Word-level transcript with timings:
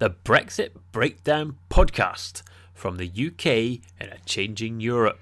the 0.00 0.08
Brexit 0.08 0.70
Breakdown 0.92 1.58
podcast 1.68 2.40
from 2.72 2.96
the 2.96 3.04
UK 3.06 3.84
in 4.00 4.08
a 4.08 4.16
changing 4.24 4.80
Europe. 4.80 5.20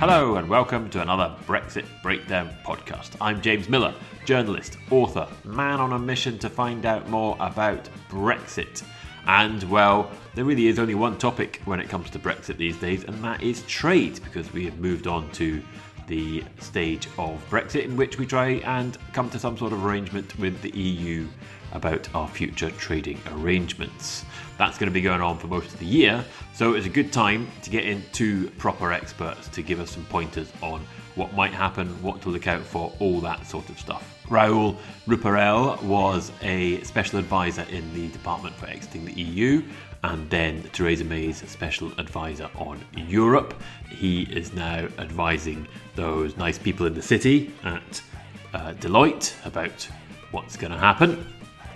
Hello, 0.00 0.34
and 0.34 0.48
welcome 0.48 0.90
to 0.90 1.00
another 1.00 1.36
Brexit 1.46 1.84
Breakdown 2.02 2.50
podcast. 2.64 3.10
I'm 3.20 3.40
James 3.40 3.68
Miller, 3.68 3.94
journalist, 4.24 4.78
author, 4.90 5.28
man 5.44 5.78
on 5.78 5.92
a 5.92 5.98
mission 6.00 6.40
to 6.40 6.50
find 6.50 6.84
out 6.84 7.08
more 7.08 7.36
about 7.38 7.88
Brexit. 8.08 8.82
And 9.26 9.62
well, 9.64 10.10
there 10.34 10.44
really 10.44 10.66
is 10.66 10.78
only 10.78 10.94
one 10.94 11.18
topic 11.18 11.60
when 11.64 11.80
it 11.80 11.88
comes 11.88 12.10
to 12.10 12.18
Brexit 12.18 12.56
these 12.56 12.76
days, 12.76 13.04
and 13.04 13.22
that 13.24 13.42
is 13.42 13.62
trade, 13.62 14.20
because 14.24 14.52
we 14.52 14.64
have 14.64 14.78
moved 14.78 15.06
on 15.06 15.30
to 15.32 15.62
the 16.06 16.42
stage 16.58 17.06
of 17.18 17.40
Brexit 17.48 17.84
in 17.84 17.96
which 17.96 18.18
we 18.18 18.26
try 18.26 18.54
and 18.64 18.98
come 19.12 19.30
to 19.30 19.38
some 19.38 19.56
sort 19.56 19.72
of 19.72 19.84
arrangement 19.84 20.36
with 20.38 20.60
the 20.60 20.70
EU 20.70 21.28
about 21.72 22.12
our 22.16 22.26
future 22.26 22.70
trading 22.72 23.20
arrangements. 23.32 24.24
That's 24.58 24.76
going 24.76 24.88
to 24.88 24.94
be 24.94 25.00
going 25.00 25.20
on 25.20 25.38
for 25.38 25.46
most 25.46 25.72
of 25.72 25.78
the 25.78 25.86
year, 25.86 26.24
so 26.52 26.74
it's 26.74 26.86
a 26.86 26.90
good 26.90 27.12
time 27.12 27.48
to 27.62 27.70
get 27.70 27.84
in 27.84 28.02
two 28.12 28.50
proper 28.58 28.92
experts 28.92 29.46
to 29.48 29.62
give 29.62 29.78
us 29.78 29.92
some 29.92 30.04
pointers 30.06 30.52
on 30.62 30.84
what 31.20 31.34
might 31.34 31.52
happen, 31.52 31.86
what 32.02 32.22
to 32.22 32.30
look 32.30 32.46
out 32.46 32.62
for, 32.62 32.90
all 32.98 33.20
that 33.20 33.46
sort 33.46 33.68
of 33.68 33.78
stuff. 33.78 34.16
Raoul 34.30 34.74
Ruparel 35.06 35.82
was 35.82 36.32
a 36.40 36.82
special 36.82 37.18
advisor 37.18 37.66
in 37.70 37.92
the 37.92 38.08
Department 38.08 38.56
for 38.56 38.66
Exiting 38.66 39.04
the 39.04 39.12
EU 39.12 39.62
and 40.02 40.30
then 40.30 40.62
Theresa 40.72 41.04
May's 41.04 41.46
special 41.46 41.92
advisor 41.98 42.48
on 42.54 42.82
Europe. 42.96 43.52
He 43.90 44.22
is 44.22 44.54
now 44.54 44.88
advising 44.98 45.68
those 45.94 46.38
nice 46.38 46.58
people 46.58 46.86
in 46.86 46.94
the 46.94 47.02
city 47.02 47.52
at 47.64 48.02
uh, 48.54 48.72
Deloitte 48.80 49.34
about 49.44 49.86
what's 50.30 50.56
going 50.56 50.72
to 50.72 50.78
happen. 50.78 51.26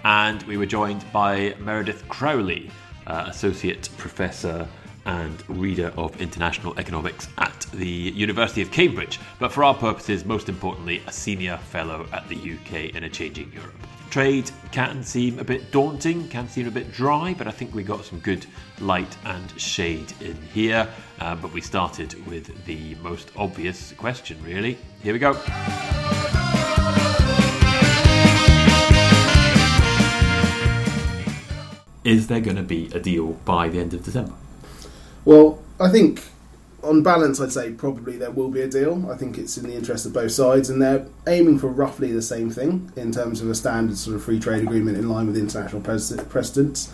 And 0.05 0.43
we 0.45 0.57
were 0.57 0.65
joined 0.65 1.05
by 1.13 1.55
Meredith 1.59 2.09
Crowley, 2.09 2.71
uh, 3.07 3.27
Associate 3.27 3.87
Professor 3.99 4.67
and 5.07 5.43
reader 5.49 5.93
of 5.97 6.21
international 6.21 6.79
economics 6.79 7.29
at 7.39 7.67
the 7.73 7.87
University 7.87 8.63
of 8.63 8.71
Cambridge, 8.71 9.21
but 9.39 9.53
for 9.53 9.65
our 9.65 9.75
purposes, 9.75 10.25
most 10.25 10.49
importantly, 10.49 11.03
a 11.07 11.13
senior 11.13 11.57
fellow 11.57 12.07
at 12.13 12.29
the 12.29 12.37
UK 12.37 12.95
in 12.95 13.05
a 13.05 13.09
changing 13.09 13.53
Europe. 13.53 13.75
Trade 14.11 14.51
can 14.71 15.03
seem 15.03 15.41
a 15.41 15.45
bit 15.45 15.73
daunting, 15.73 16.29
can 16.29 16.49
seem 16.49 16.69
a 16.69 16.71
bit 16.71 16.93
dry, 16.93 17.35
but 17.37 17.49
I 17.49 17.51
think 17.51 17.75
we 17.75 17.83
got 17.83 18.05
some 18.05 18.21
good 18.21 18.47
light 18.81 19.17
and 19.25 19.61
shade 19.61 20.13
in 20.21 20.41
here. 20.53 20.89
Uh, 21.19 21.35
but 21.35 21.53
we 21.53 21.61
started 21.61 22.25
with 22.27 22.65
the 22.65 22.95
most 22.97 23.33
obvious 23.37 23.93
question, 23.93 24.41
really. 24.45 24.79
Here 25.03 25.13
we 25.13 25.19
go. 25.19 25.33
Is 32.05 32.27
there 32.27 32.41
going 32.41 32.57
to 32.57 32.63
be 32.63 32.91
a 32.95 33.01
deal 33.01 33.33
by 33.45 33.69
the 33.69 33.81
end 33.81 33.95
of 33.95 34.05
December? 34.05 34.35
Well, 35.25 35.63
I 35.81 35.89
think 35.89 36.23
on 36.83 37.03
balance, 37.03 37.41
I'd 37.41 37.53
say 37.53 37.71
probably 37.73 38.19
there 38.19 38.31
will 38.31 38.51
be 38.51 38.61
a 38.61 38.69
deal. 38.69 39.11
I 39.11 39.17
think 39.17 39.39
it's 39.39 39.57
in 39.57 39.65
the 39.67 39.75
interest 39.75 40.05
of 40.05 40.13
both 40.13 40.33
sides, 40.33 40.69
and 40.69 40.83
they're 40.83 41.07
aiming 41.27 41.59
for 41.59 41.69
roughly 41.69 42.13
the 42.13 42.23
same 42.23 42.51
thing 42.51 42.93
in 42.97 43.11
terms 43.11 43.41
of 43.41 43.49
a 43.49 43.55
standard 43.55 43.97
sort 43.97 44.17
of 44.17 44.23
free 44.23 44.39
trade 44.39 44.63
agreement 44.63 44.99
in 44.99 45.09
line 45.09 45.27
with 45.27 45.37
international 45.37 45.81
precedents. 45.81 46.93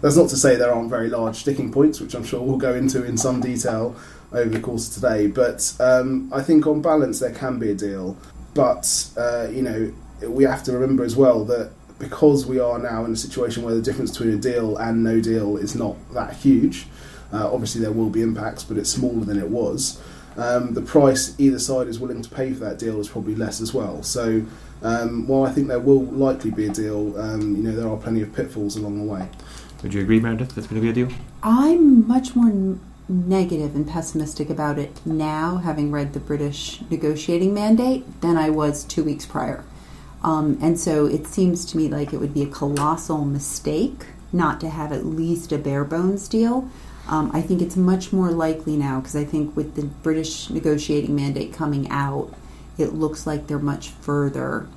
That's 0.00 0.16
not 0.16 0.28
to 0.30 0.36
say 0.36 0.56
there 0.56 0.72
aren't 0.72 0.90
very 0.90 1.08
large 1.08 1.36
sticking 1.36 1.72
points, 1.72 2.00
which 2.00 2.14
I'm 2.14 2.24
sure 2.24 2.40
we'll 2.40 2.56
go 2.56 2.74
into 2.74 3.04
in 3.04 3.16
some 3.16 3.40
detail 3.40 3.96
over 4.32 4.48
the 4.48 4.60
course 4.60 4.88
of 4.88 4.94
today. 4.94 5.26
But 5.26 5.74
um, 5.78 6.30
I 6.32 6.42
think 6.42 6.66
on 6.66 6.82
balance, 6.82 7.20
there 7.20 7.32
can 7.32 7.58
be 7.58 7.70
a 7.70 7.74
deal. 7.74 8.16
But, 8.54 9.08
uh, 9.16 9.48
you 9.50 9.62
know, 9.62 9.92
we 10.28 10.44
have 10.44 10.62
to 10.64 10.72
remember 10.72 11.04
as 11.04 11.16
well 11.16 11.44
that 11.46 11.72
because 11.98 12.46
we 12.46 12.58
are 12.58 12.78
now 12.78 13.04
in 13.04 13.12
a 13.12 13.16
situation 13.16 13.62
where 13.62 13.74
the 13.74 13.82
difference 13.82 14.10
between 14.10 14.34
a 14.34 14.40
deal 14.40 14.76
and 14.76 15.04
no 15.04 15.20
deal 15.20 15.56
is 15.56 15.76
not 15.76 15.96
that 16.14 16.34
huge, 16.34 16.86
uh, 17.32 17.52
obviously, 17.52 17.80
there 17.80 17.92
will 17.92 18.10
be 18.10 18.22
impacts, 18.22 18.64
but 18.64 18.76
it's 18.76 18.90
smaller 18.90 19.24
than 19.24 19.38
it 19.38 19.48
was. 19.48 20.00
Um, 20.36 20.74
the 20.74 20.82
price 20.82 21.34
either 21.38 21.58
side 21.58 21.88
is 21.88 21.98
willing 21.98 22.22
to 22.22 22.30
pay 22.30 22.52
for 22.52 22.60
that 22.60 22.78
deal 22.78 23.00
is 23.00 23.08
probably 23.08 23.34
less 23.34 23.60
as 23.60 23.74
well. 23.74 24.02
So, 24.02 24.44
um, 24.82 25.26
while 25.26 25.44
I 25.44 25.52
think 25.52 25.68
there 25.68 25.78
will 25.78 26.04
likely 26.04 26.50
be 26.50 26.66
a 26.66 26.70
deal, 26.70 27.18
um, 27.18 27.56
you 27.56 27.62
know 27.62 27.72
there 27.72 27.88
are 27.88 27.96
plenty 27.96 28.22
of 28.22 28.34
pitfalls 28.34 28.76
along 28.76 28.98
the 28.98 29.12
way. 29.12 29.28
Would 29.82 29.94
you 29.94 30.00
agree, 30.00 30.20
Meredith? 30.20 30.54
There's 30.54 30.66
going 30.66 30.80
to 30.80 30.82
be 30.82 30.90
a 30.90 31.06
deal. 31.06 31.16
I'm 31.42 32.06
much 32.06 32.36
more 32.36 32.48
n- 32.48 32.80
negative 33.08 33.74
and 33.74 33.86
pessimistic 33.86 34.48
about 34.48 34.78
it 34.78 35.04
now, 35.04 35.56
having 35.56 35.90
read 35.90 36.12
the 36.12 36.20
British 36.20 36.80
negotiating 36.88 37.52
mandate, 37.52 38.20
than 38.20 38.36
I 38.36 38.50
was 38.50 38.84
two 38.84 39.04
weeks 39.04 39.26
prior. 39.26 39.64
Um, 40.22 40.58
and 40.62 40.78
so 40.78 41.06
it 41.06 41.26
seems 41.26 41.64
to 41.66 41.76
me 41.76 41.88
like 41.88 42.12
it 42.12 42.18
would 42.18 42.32
be 42.32 42.42
a 42.42 42.46
colossal 42.46 43.24
mistake 43.24 44.06
not 44.32 44.60
to 44.60 44.70
have 44.70 44.92
at 44.92 45.04
least 45.04 45.52
a 45.52 45.58
bare 45.58 45.84
bones 45.84 46.28
deal. 46.28 46.70
Um, 47.08 47.30
I 47.34 47.42
think 47.42 47.60
it's 47.60 47.76
much 47.76 48.12
more 48.12 48.30
likely 48.30 48.76
now 48.76 49.00
because 49.00 49.16
I 49.16 49.24
think 49.24 49.56
with 49.56 49.74
the 49.74 49.82
British 49.82 50.50
negotiating 50.50 51.14
mandate 51.14 51.52
coming 51.52 51.90
out, 51.90 52.32
it 52.78 52.94
looks 52.94 53.26
like 53.26 53.46
they're 53.46 53.58
much 53.58 53.88
further 53.88 54.68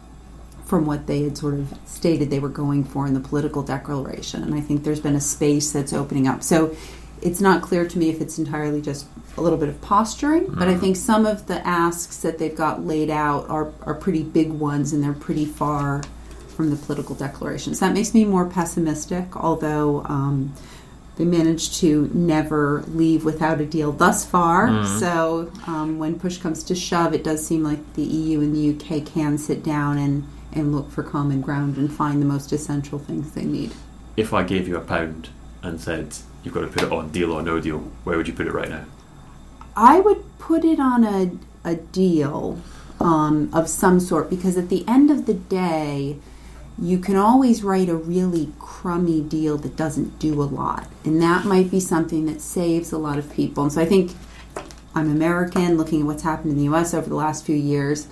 from 0.65 0.85
what 0.85 1.05
they 1.05 1.23
had 1.23 1.37
sort 1.37 1.53
of 1.53 1.77
stated 1.85 2.29
they 2.31 2.39
were 2.39 2.49
going 2.49 2.83
for 2.83 3.05
in 3.05 3.13
the 3.13 3.19
political 3.19 3.61
declaration. 3.61 4.41
And 4.41 4.55
I 4.55 4.61
think 4.61 4.83
there's 4.83 4.99
been 4.99 5.15
a 5.15 5.21
space 5.21 5.71
that's 5.71 5.93
opening 5.93 6.27
up. 6.27 6.41
So 6.41 6.75
it's 7.21 7.39
not 7.39 7.61
clear 7.61 7.87
to 7.87 7.99
me 7.99 8.09
if 8.09 8.19
it's 8.19 8.39
entirely 8.39 8.81
just 8.81 9.05
a 9.37 9.41
little 9.41 9.59
bit 9.59 9.69
of 9.69 9.79
posturing, 9.81 10.45
mm. 10.45 10.57
but 10.57 10.67
I 10.67 10.71
mm-hmm. 10.71 10.81
think 10.81 10.95
some 10.95 11.25
of 11.27 11.45
the 11.45 11.65
asks 11.65 12.17
that 12.17 12.39
they've 12.39 12.55
got 12.55 12.85
laid 12.85 13.11
out 13.11 13.47
are, 13.49 13.71
are 13.83 13.93
pretty 13.93 14.23
big 14.23 14.51
ones 14.51 14.91
and 14.91 15.03
they're 15.03 15.13
pretty 15.13 15.45
far 15.45 16.01
from 16.47 16.71
the 16.71 16.75
political 16.77 17.13
declaration. 17.13 17.75
So 17.75 17.85
that 17.85 17.93
makes 17.93 18.13
me 18.13 18.25
more 18.25 18.45
pessimistic, 18.49 19.35
although. 19.35 20.03
Um, 20.05 20.53
they 21.17 21.25
managed 21.25 21.75
to 21.75 22.09
never 22.13 22.83
leave 22.87 23.23
without 23.23 23.61
a 23.61 23.65
deal 23.65 23.91
thus 23.91 24.25
far. 24.25 24.67
Mm. 24.67 24.99
So 24.99 25.51
um, 25.65 25.97
when 25.97 26.19
push 26.19 26.37
comes 26.37 26.63
to 26.65 26.75
shove, 26.75 27.13
it 27.13 27.23
does 27.23 27.45
seem 27.45 27.63
like 27.63 27.93
the 27.93 28.03
EU 28.03 28.41
and 28.41 28.55
the 28.55 28.75
UK 28.75 29.05
can 29.05 29.37
sit 29.37 29.63
down 29.63 29.97
and, 29.97 30.27
and 30.51 30.75
look 30.75 30.91
for 30.91 31.03
common 31.03 31.41
ground 31.41 31.77
and 31.77 31.91
find 31.91 32.21
the 32.21 32.25
most 32.25 32.51
essential 32.51 32.99
things 32.99 33.31
they 33.31 33.45
need. 33.45 33.73
If 34.17 34.33
I 34.33 34.43
gave 34.43 34.67
you 34.67 34.77
a 34.77 34.81
pound 34.81 35.29
and 35.63 35.79
said 35.79 36.15
you've 36.43 36.53
got 36.53 36.61
to 36.61 36.67
put 36.67 36.83
it 36.83 36.91
on 36.91 37.09
deal 37.09 37.31
or 37.31 37.41
no 37.41 37.59
deal, 37.59 37.79
where 38.03 38.17
would 38.17 38.27
you 38.27 38.33
put 38.33 38.47
it 38.47 38.53
right 38.53 38.69
now? 38.69 38.85
I 39.75 39.99
would 39.99 40.23
put 40.37 40.63
it 40.63 40.79
on 40.79 41.03
a, 41.03 41.31
a 41.63 41.75
deal 41.75 42.59
um, 42.99 43.49
of 43.53 43.67
some 43.67 43.99
sort 43.99 44.29
because 44.29 44.57
at 44.57 44.69
the 44.69 44.85
end 44.87 45.11
of 45.11 45.25
the 45.25 45.33
day, 45.33 46.17
you 46.77 46.99
can 46.99 47.15
always 47.15 47.63
write 47.63 47.87
a 47.87 47.95
really 47.95 48.51
crummy 48.59 49.21
deal 49.21 49.57
that 49.57 49.77
doesn't 49.77 50.19
do 50.19 50.41
a 50.41 50.43
lot. 50.43 50.87
And 51.05 51.21
that 51.21 51.45
might 51.45 51.71
be 51.71 51.79
something 51.79 52.25
that 52.25 52.41
saves 52.41 52.91
a 52.91 52.97
lot 52.97 53.17
of 53.17 53.31
people. 53.31 53.63
And 53.63 53.71
so 53.71 53.81
I 53.81 53.85
think 53.85 54.11
I'm 54.93 55.09
American, 55.09 55.77
looking 55.77 56.01
at 56.01 56.07
what's 56.07 56.23
happened 56.23 56.51
in 56.51 56.57
the 56.57 56.75
US 56.75 56.93
over 56.93 57.07
the 57.07 57.15
last 57.15 57.45
few 57.45 57.55
years. 57.55 58.07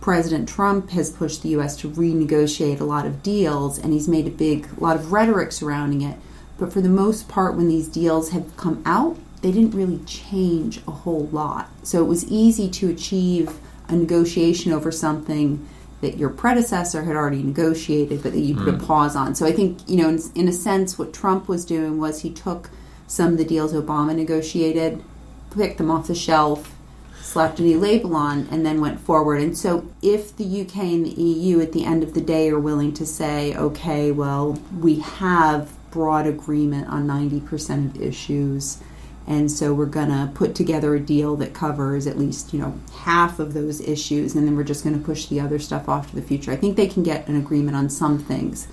President 0.00 0.48
Trump 0.48 0.90
has 0.90 1.10
pushed 1.10 1.42
the 1.42 1.50
US 1.50 1.76
to 1.78 1.90
renegotiate 1.90 2.80
a 2.80 2.84
lot 2.84 3.06
of 3.06 3.22
deals, 3.22 3.78
and 3.78 3.92
he's 3.92 4.08
made 4.08 4.26
a 4.26 4.30
big 4.30 4.68
lot 4.80 4.96
of 4.96 5.12
rhetoric 5.12 5.52
surrounding 5.52 6.02
it. 6.02 6.16
But 6.58 6.72
for 6.72 6.80
the 6.80 6.88
most 6.88 7.28
part, 7.28 7.54
when 7.54 7.68
these 7.68 7.88
deals 7.88 8.30
have 8.30 8.56
come 8.56 8.82
out, 8.86 9.18
they 9.42 9.52
didn't 9.52 9.74
really 9.74 9.98
change 10.06 10.80
a 10.86 10.90
whole 10.90 11.26
lot. 11.26 11.68
So 11.82 12.02
it 12.02 12.08
was 12.08 12.24
easy 12.30 12.70
to 12.70 12.88
achieve 12.88 13.58
a 13.88 13.96
negotiation 13.96 14.72
over 14.72 14.90
something 14.90 15.66
that 16.00 16.18
your 16.18 16.28
predecessor 16.28 17.04
had 17.04 17.16
already 17.16 17.42
negotiated, 17.42 18.22
but 18.22 18.32
that 18.32 18.40
you 18.40 18.54
put 18.54 18.74
mm. 18.74 18.82
a 18.82 18.86
pause 18.86 19.16
on. 19.16 19.34
So 19.34 19.46
I 19.46 19.52
think, 19.52 19.78
you 19.88 19.96
know, 19.96 20.08
in, 20.10 20.20
in, 20.34 20.48
a 20.48 20.52
sense, 20.52 20.98
what 20.98 21.12
Trump 21.12 21.48
was 21.48 21.64
doing 21.64 21.98
was 21.98 22.22
he 22.22 22.30
took 22.30 22.70
some 23.06 23.32
of 23.32 23.38
the 23.38 23.44
deals 23.44 23.72
Obama 23.72 24.14
negotiated, 24.14 25.02
picked 25.56 25.78
them 25.78 25.90
off 25.90 26.06
the 26.06 26.14
shelf, 26.14 26.74
slapped 27.20 27.58
a 27.60 27.62
new 27.62 27.78
label 27.78 28.14
on, 28.14 28.46
and 28.50 28.64
then 28.64 28.80
went 28.80 29.00
forward. 29.00 29.40
And 29.40 29.56
so 29.56 29.90
if 30.02 30.36
the 30.36 30.62
UK 30.62 30.76
and 30.76 31.06
the 31.06 31.10
EU 31.10 31.60
at 31.60 31.72
the 31.72 31.84
end 31.84 32.02
of 32.02 32.14
the 32.14 32.20
day 32.20 32.50
are 32.50 32.58
willing 32.58 32.92
to 32.94 33.06
say, 33.06 33.54
okay, 33.56 34.10
well, 34.12 34.58
we 34.78 35.00
have 35.00 35.72
broad 35.90 36.26
agreement 36.26 36.88
on 36.88 37.06
90% 37.06 37.96
of 37.96 38.02
issues 38.02 38.78
and 39.26 39.50
so 39.50 39.74
we're 39.74 39.86
going 39.86 40.08
to 40.08 40.30
put 40.34 40.54
together 40.54 40.94
a 40.94 41.00
deal 41.00 41.36
that 41.36 41.52
covers 41.52 42.06
at 42.06 42.18
least 42.18 42.52
you 42.52 42.60
know 42.60 42.78
half 42.98 43.38
of 43.38 43.54
those 43.54 43.80
issues 43.80 44.34
and 44.34 44.46
then 44.46 44.56
we're 44.56 44.64
just 44.64 44.84
going 44.84 44.98
to 44.98 45.04
push 45.04 45.26
the 45.26 45.40
other 45.40 45.58
stuff 45.58 45.88
off 45.88 46.10
to 46.10 46.16
the 46.16 46.22
future 46.22 46.52
i 46.52 46.56
think 46.56 46.76
they 46.76 46.86
can 46.86 47.02
get 47.02 47.26
an 47.28 47.36
agreement 47.36 47.76
on 47.76 47.88
some 47.88 48.18
things 48.18 48.68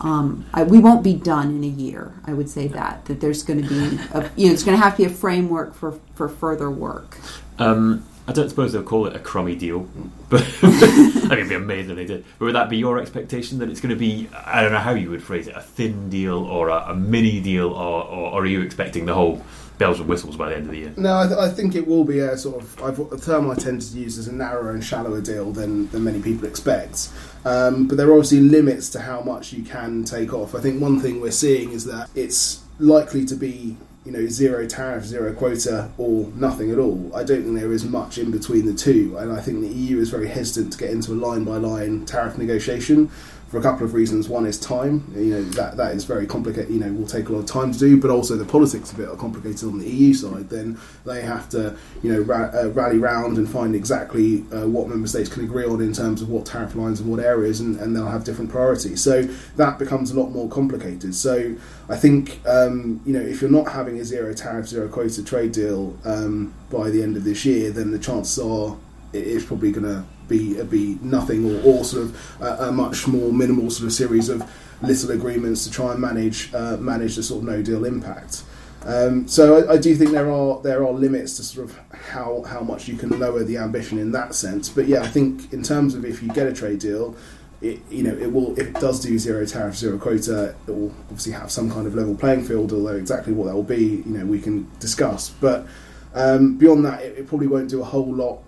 um, 0.00 0.44
I, 0.52 0.64
we 0.64 0.80
won't 0.80 1.04
be 1.04 1.14
done 1.14 1.50
in 1.50 1.64
a 1.64 1.68
year 1.68 2.12
i 2.26 2.32
would 2.32 2.48
say 2.48 2.66
that 2.68 3.04
that 3.06 3.20
there's 3.20 3.42
going 3.42 3.62
to 3.62 3.68
be 3.68 3.98
a, 4.12 4.30
you 4.36 4.46
know 4.46 4.52
it's 4.52 4.64
going 4.64 4.76
to 4.76 4.82
have 4.82 4.96
to 4.96 5.04
be 5.04 5.04
a 5.04 5.14
framework 5.14 5.74
for 5.74 5.98
for 6.14 6.28
further 6.28 6.70
work 6.70 7.18
um, 7.58 8.04
I 8.26 8.32
don't 8.32 8.48
suppose 8.48 8.72
they'll 8.72 8.82
call 8.82 9.06
it 9.06 9.14
a 9.14 9.18
crummy 9.18 9.54
deal, 9.54 9.80
but 10.30 10.42
I 10.62 10.68
mean, 10.68 11.32
it'd 11.32 11.48
be 11.48 11.54
amazing 11.54 11.90
if 11.90 11.96
they 11.96 12.06
did. 12.06 12.24
But 12.38 12.46
would 12.46 12.54
that 12.54 12.70
be 12.70 12.78
your 12.78 12.98
expectation 12.98 13.58
that 13.58 13.68
it's 13.68 13.80
going 13.80 13.90
to 13.90 13.98
be? 13.98 14.28
I 14.34 14.62
don't 14.62 14.72
know 14.72 14.78
how 14.78 14.94
you 14.94 15.10
would 15.10 15.22
phrase 15.22 15.46
it—a 15.46 15.60
thin 15.60 16.08
deal 16.08 16.44
or 16.44 16.68
a, 16.68 16.86
a 16.88 16.94
mini 16.94 17.40
deal, 17.40 17.68
or, 17.68 18.02
or, 18.04 18.32
or, 18.32 18.42
are 18.42 18.46
you 18.46 18.62
expecting 18.62 19.04
the 19.04 19.14
whole 19.14 19.44
bells 19.78 19.98
and 20.00 20.08
whistles 20.08 20.36
by 20.36 20.48
the 20.48 20.56
end 20.56 20.66
of 20.66 20.72
the 20.72 20.78
year. 20.78 20.92
No, 20.96 21.18
I, 21.18 21.26
th- 21.26 21.38
I 21.38 21.48
think 21.48 21.74
it 21.74 21.86
will 21.86 22.04
be 22.04 22.20
a 22.20 22.36
sort 22.36 22.62
of 22.62 22.82
I've, 22.82 22.98
a 23.12 23.18
term 23.18 23.50
I 23.50 23.54
tend 23.54 23.82
to 23.82 23.98
use 23.98 24.18
as 24.18 24.28
a 24.28 24.32
narrower 24.32 24.70
and 24.70 24.84
shallower 24.84 25.20
deal 25.20 25.52
than, 25.52 25.88
than 25.90 26.04
many 26.04 26.22
people 26.22 26.46
expect. 26.46 27.08
Um, 27.44 27.88
but 27.88 27.96
there 27.96 28.08
are 28.08 28.12
obviously 28.12 28.40
limits 28.40 28.88
to 28.90 29.00
how 29.00 29.20
much 29.20 29.52
you 29.52 29.62
can 29.62 30.04
take 30.04 30.32
off. 30.32 30.54
I 30.54 30.60
think 30.60 30.80
one 30.80 31.00
thing 31.00 31.20
we're 31.20 31.30
seeing 31.30 31.72
is 31.72 31.84
that 31.86 32.08
it's 32.14 32.62
likely 32.78 33.24
to 33.26 33.34
be 33.34 33.76
you 34.04 34.12
know 34.12 34.26
zero 34.26 34.66
tariff, 34.66 35.04
zero 35.04 35.32
quota, 35.32 35.90
or 35.98 36.28
nothing 36.34 36.70
at 36.70 36.78
all. 36.78 37.10
I 37.14 37.24
don't 37.24 37.42
think 37.42 37.58
there 37.58 37.72
is 37.72 37.84
much 37.84 38.18
in 38.18 38.30
between 38.30 38.66
the 38.66 38.74
two, 38.74 39.16
and 39.18 39.32
I 39.32 39.40
think 39.40 39.60
the 39.60 39.68
EU 39.68 39.98
is 39.98 40.10
very 40.10 40.28
hesitant 40.28 40.74
to 40.74 40.78
get 40.78 40.90
into 40.90 41.12
a 41.12 41.14
line 41.14 41.44
by 41.44 41.56
line 41.56 42.04
tariff 42.06 42.38
negotiation 42.38 43.10
for 43.54 43.60
a 43.60 43.62
couple 43.62 43.86
of 43.86 43.94
reasons. 43.94 44.28
One 44.28 44.46
is 44.46 44.58
time. 44.58 45.04
You 45.14 45.30
know 45.30 45.44
that 45.50 45.76
that 45.76 45.94
is 45.94 46.02
very 46.02 46.26
complicated. 46.26 46.72
You 46.72 46.80
know, 46.80 46.92
will 46.92 47.06
take 47.06 47.28
a 47.28 47.32
lot 47.32 47.38
of 47.38 47.46
time 47.46 47.72
to 47.72 47.78
do, 47.78 48.00
but 48.00 48.10
also 48.10 48.34
the 48.34 48.44
politics 48.44 48.92
of 48.92 48.98
it 48.98 49.08
are 49.08 49.14
complicated 49.14 49.68
on 49.68 49.78
the 49.78 49.88
EU 49.88 50.12
side. 50.12 50.50
Then 50.50 50.76
they 51.06 51.22
have 51.22 51.48
to 51.50 51.76
you 52.02 52.12
know 52.12 52.20
ra- 52.22 52.50
uh, 52.52 52.70
rally 52.70 52.98
round 52.98 53.38
and 53.38 53.48
find 53.48 53.76
exactly 53.76 54.44
uh, 54.52 54.66
what 54.66 54.88
member 54.88 55.06
states 55.06 55.28
can 55.28 55.44
agree 55.44 55.64
on 55.64 55.80
in 55.80 55.92
terms 55.92 56.20
of 56.20 56.30
what 56.30 56.46
tariff 56.46 56.74
lines 56.74 56.98
and 56.98 57.08
what 57.08 57.20
areas, 57.20 57.60
and, 57.60 57.78
and 57.78 57.94
they'll 57.94 58.08
have 58.08 58.24
different 58.24 58.50
priorities. 58.50 59.00
So 59.00 59.22
that 59.54 59.78
becomes 59.78 60.10
a 60.10 60.18
lot 60.18 60.30
more 60.30 60.48
complicated. 60.48 61.14
So 61.14 61.54
I 61.88 61.96
think 61.96 62.40
um, 62.46 63.02
you 63.06 63.12
know 63.12 63.22
if 63.22 63.40
you're 63.40 63.52
not 63.52 63.68
having 63.68 64.00
a 64.00 64.04
zero 64.04 64.34
tariff, 64.34 64.66
zero 64.66 64.88
quota 64.88 65.24
trade 65.24 65.52
deal 65.52 65.96
um, 66.04 66.52
by 66.70 66.90
the 66.90 67.04
end 67.04 67.16
of 67.16 67.22
this 67.22 67.44
year, 67.44 67.70
then 67.70 67.92
the 67.92 68.00
chances 68.00 68.36
are 68.36 68.76
it 69.12 69.28
is 69.28 69.44
probably 69.44 69.70
going 69.70 69.86
to 69.86 70.04
be 70.28 70.62
be 70.64 70.98
nothing 71.02 71.44
or, 71.44 71.62
or 71.62 71.84
sort 71.84 72.04
of 72.04 72.40
a, 72.40 72.68
a, 72.68 72.72
much 72.72 73.06
more 73.06 73.32
minimal 73.32 73.70
sort 73.70 73.86
of 73.86 73.92
series 73.92 74.28
of 74.28 74.42
little 74.82 75.10
agreements 75.10 75.64
to 75.64 75.70
try 75.70 75.92
and 75.92 76.00
manage 76.00 76.52
uh, 76.54 76.76
manage 76.78 77.16
the 77.16 77.22
sort 77.22 77.42
of 77.42 77.48
no 77.48 77.62
deal 77.62 77.84
impact. 77.84 78.44
Um, 78.86 79.26
so 79.26 79.66
I, 79.66 79.74
I, 79.74 79.76
do 79.78 79.94
think 79.96 80.10
there 80.10 80.30
are 80.30 80.60
there 80.60 80.86
are 80.86 80.92
limits 80.92 81.36
to 81.38 81.42
sort 81.42 81.70
of 81.70 81.78
how 81.94 82.42
how 82.46 82.60
much 82.60 82.86
you 82.86 82.96
can 82.96 83.18
lower 83.18 83.42
the 83.42 83.56
ambition 83.56 83.98
in 83.98 84.12
that 84.12 84.34
sense. 84.34 84.68
But 84.68 84.86
yeah, 84.86 85.02
I 85.02 85.08
think 85.08 85.52
in 85.52 85.62
terms 85.62 85.94
of 85.94 86.04
if 86.04 86.22
you 86.22 86.28
get 86.28 86.46
a 86.46 86.52
trade 86.52 86.80
deal, 86.80 87.16
it, 87.62 87.80
you 87.90 88.02
know, 88.02 88.14
it 88.14 88.30
will 88.30 88.52
if 88.58 88.66
it 88.68 88.74
does 88.74 89.00
do 89.00 89.18
zero 89.18 89.46
tariff, 89.46 89.76
zero 89.76 89.98
quota, 89.98 90.54
it 90.66 90.70
will 90.70 90.94
obviously 91.08 91.32
have 91.32 91.50
some 91.50 91.70
kind 91.70 91.86
of 91.86 91.94
level 91.94 92.14
playing 92.14 92.44
field. 92.44 92.72
Although 92.72 92.96
exactly 92.96 93.32
what 93.32 93.46
that 93.46 93.54
will 93.54 93.62
be, 93.62 94.02
you 94.04 94.18
know, 94.18 94.26
we 94.26 94.38
can 94.38 94.70
discuss. 94.80 95.30
But 95.30 95.66
um, 96.14 96.58
beyond 96.58 96.84
that, 96.84 97.02
it, 97.02 97.18
it, 97.18 97.26
probably 97.26 97.46
won't 97.46 97.70
do 97.70 97.80
a 97.80 97.84
whole 97.84 98.12
lot 98.12 98.42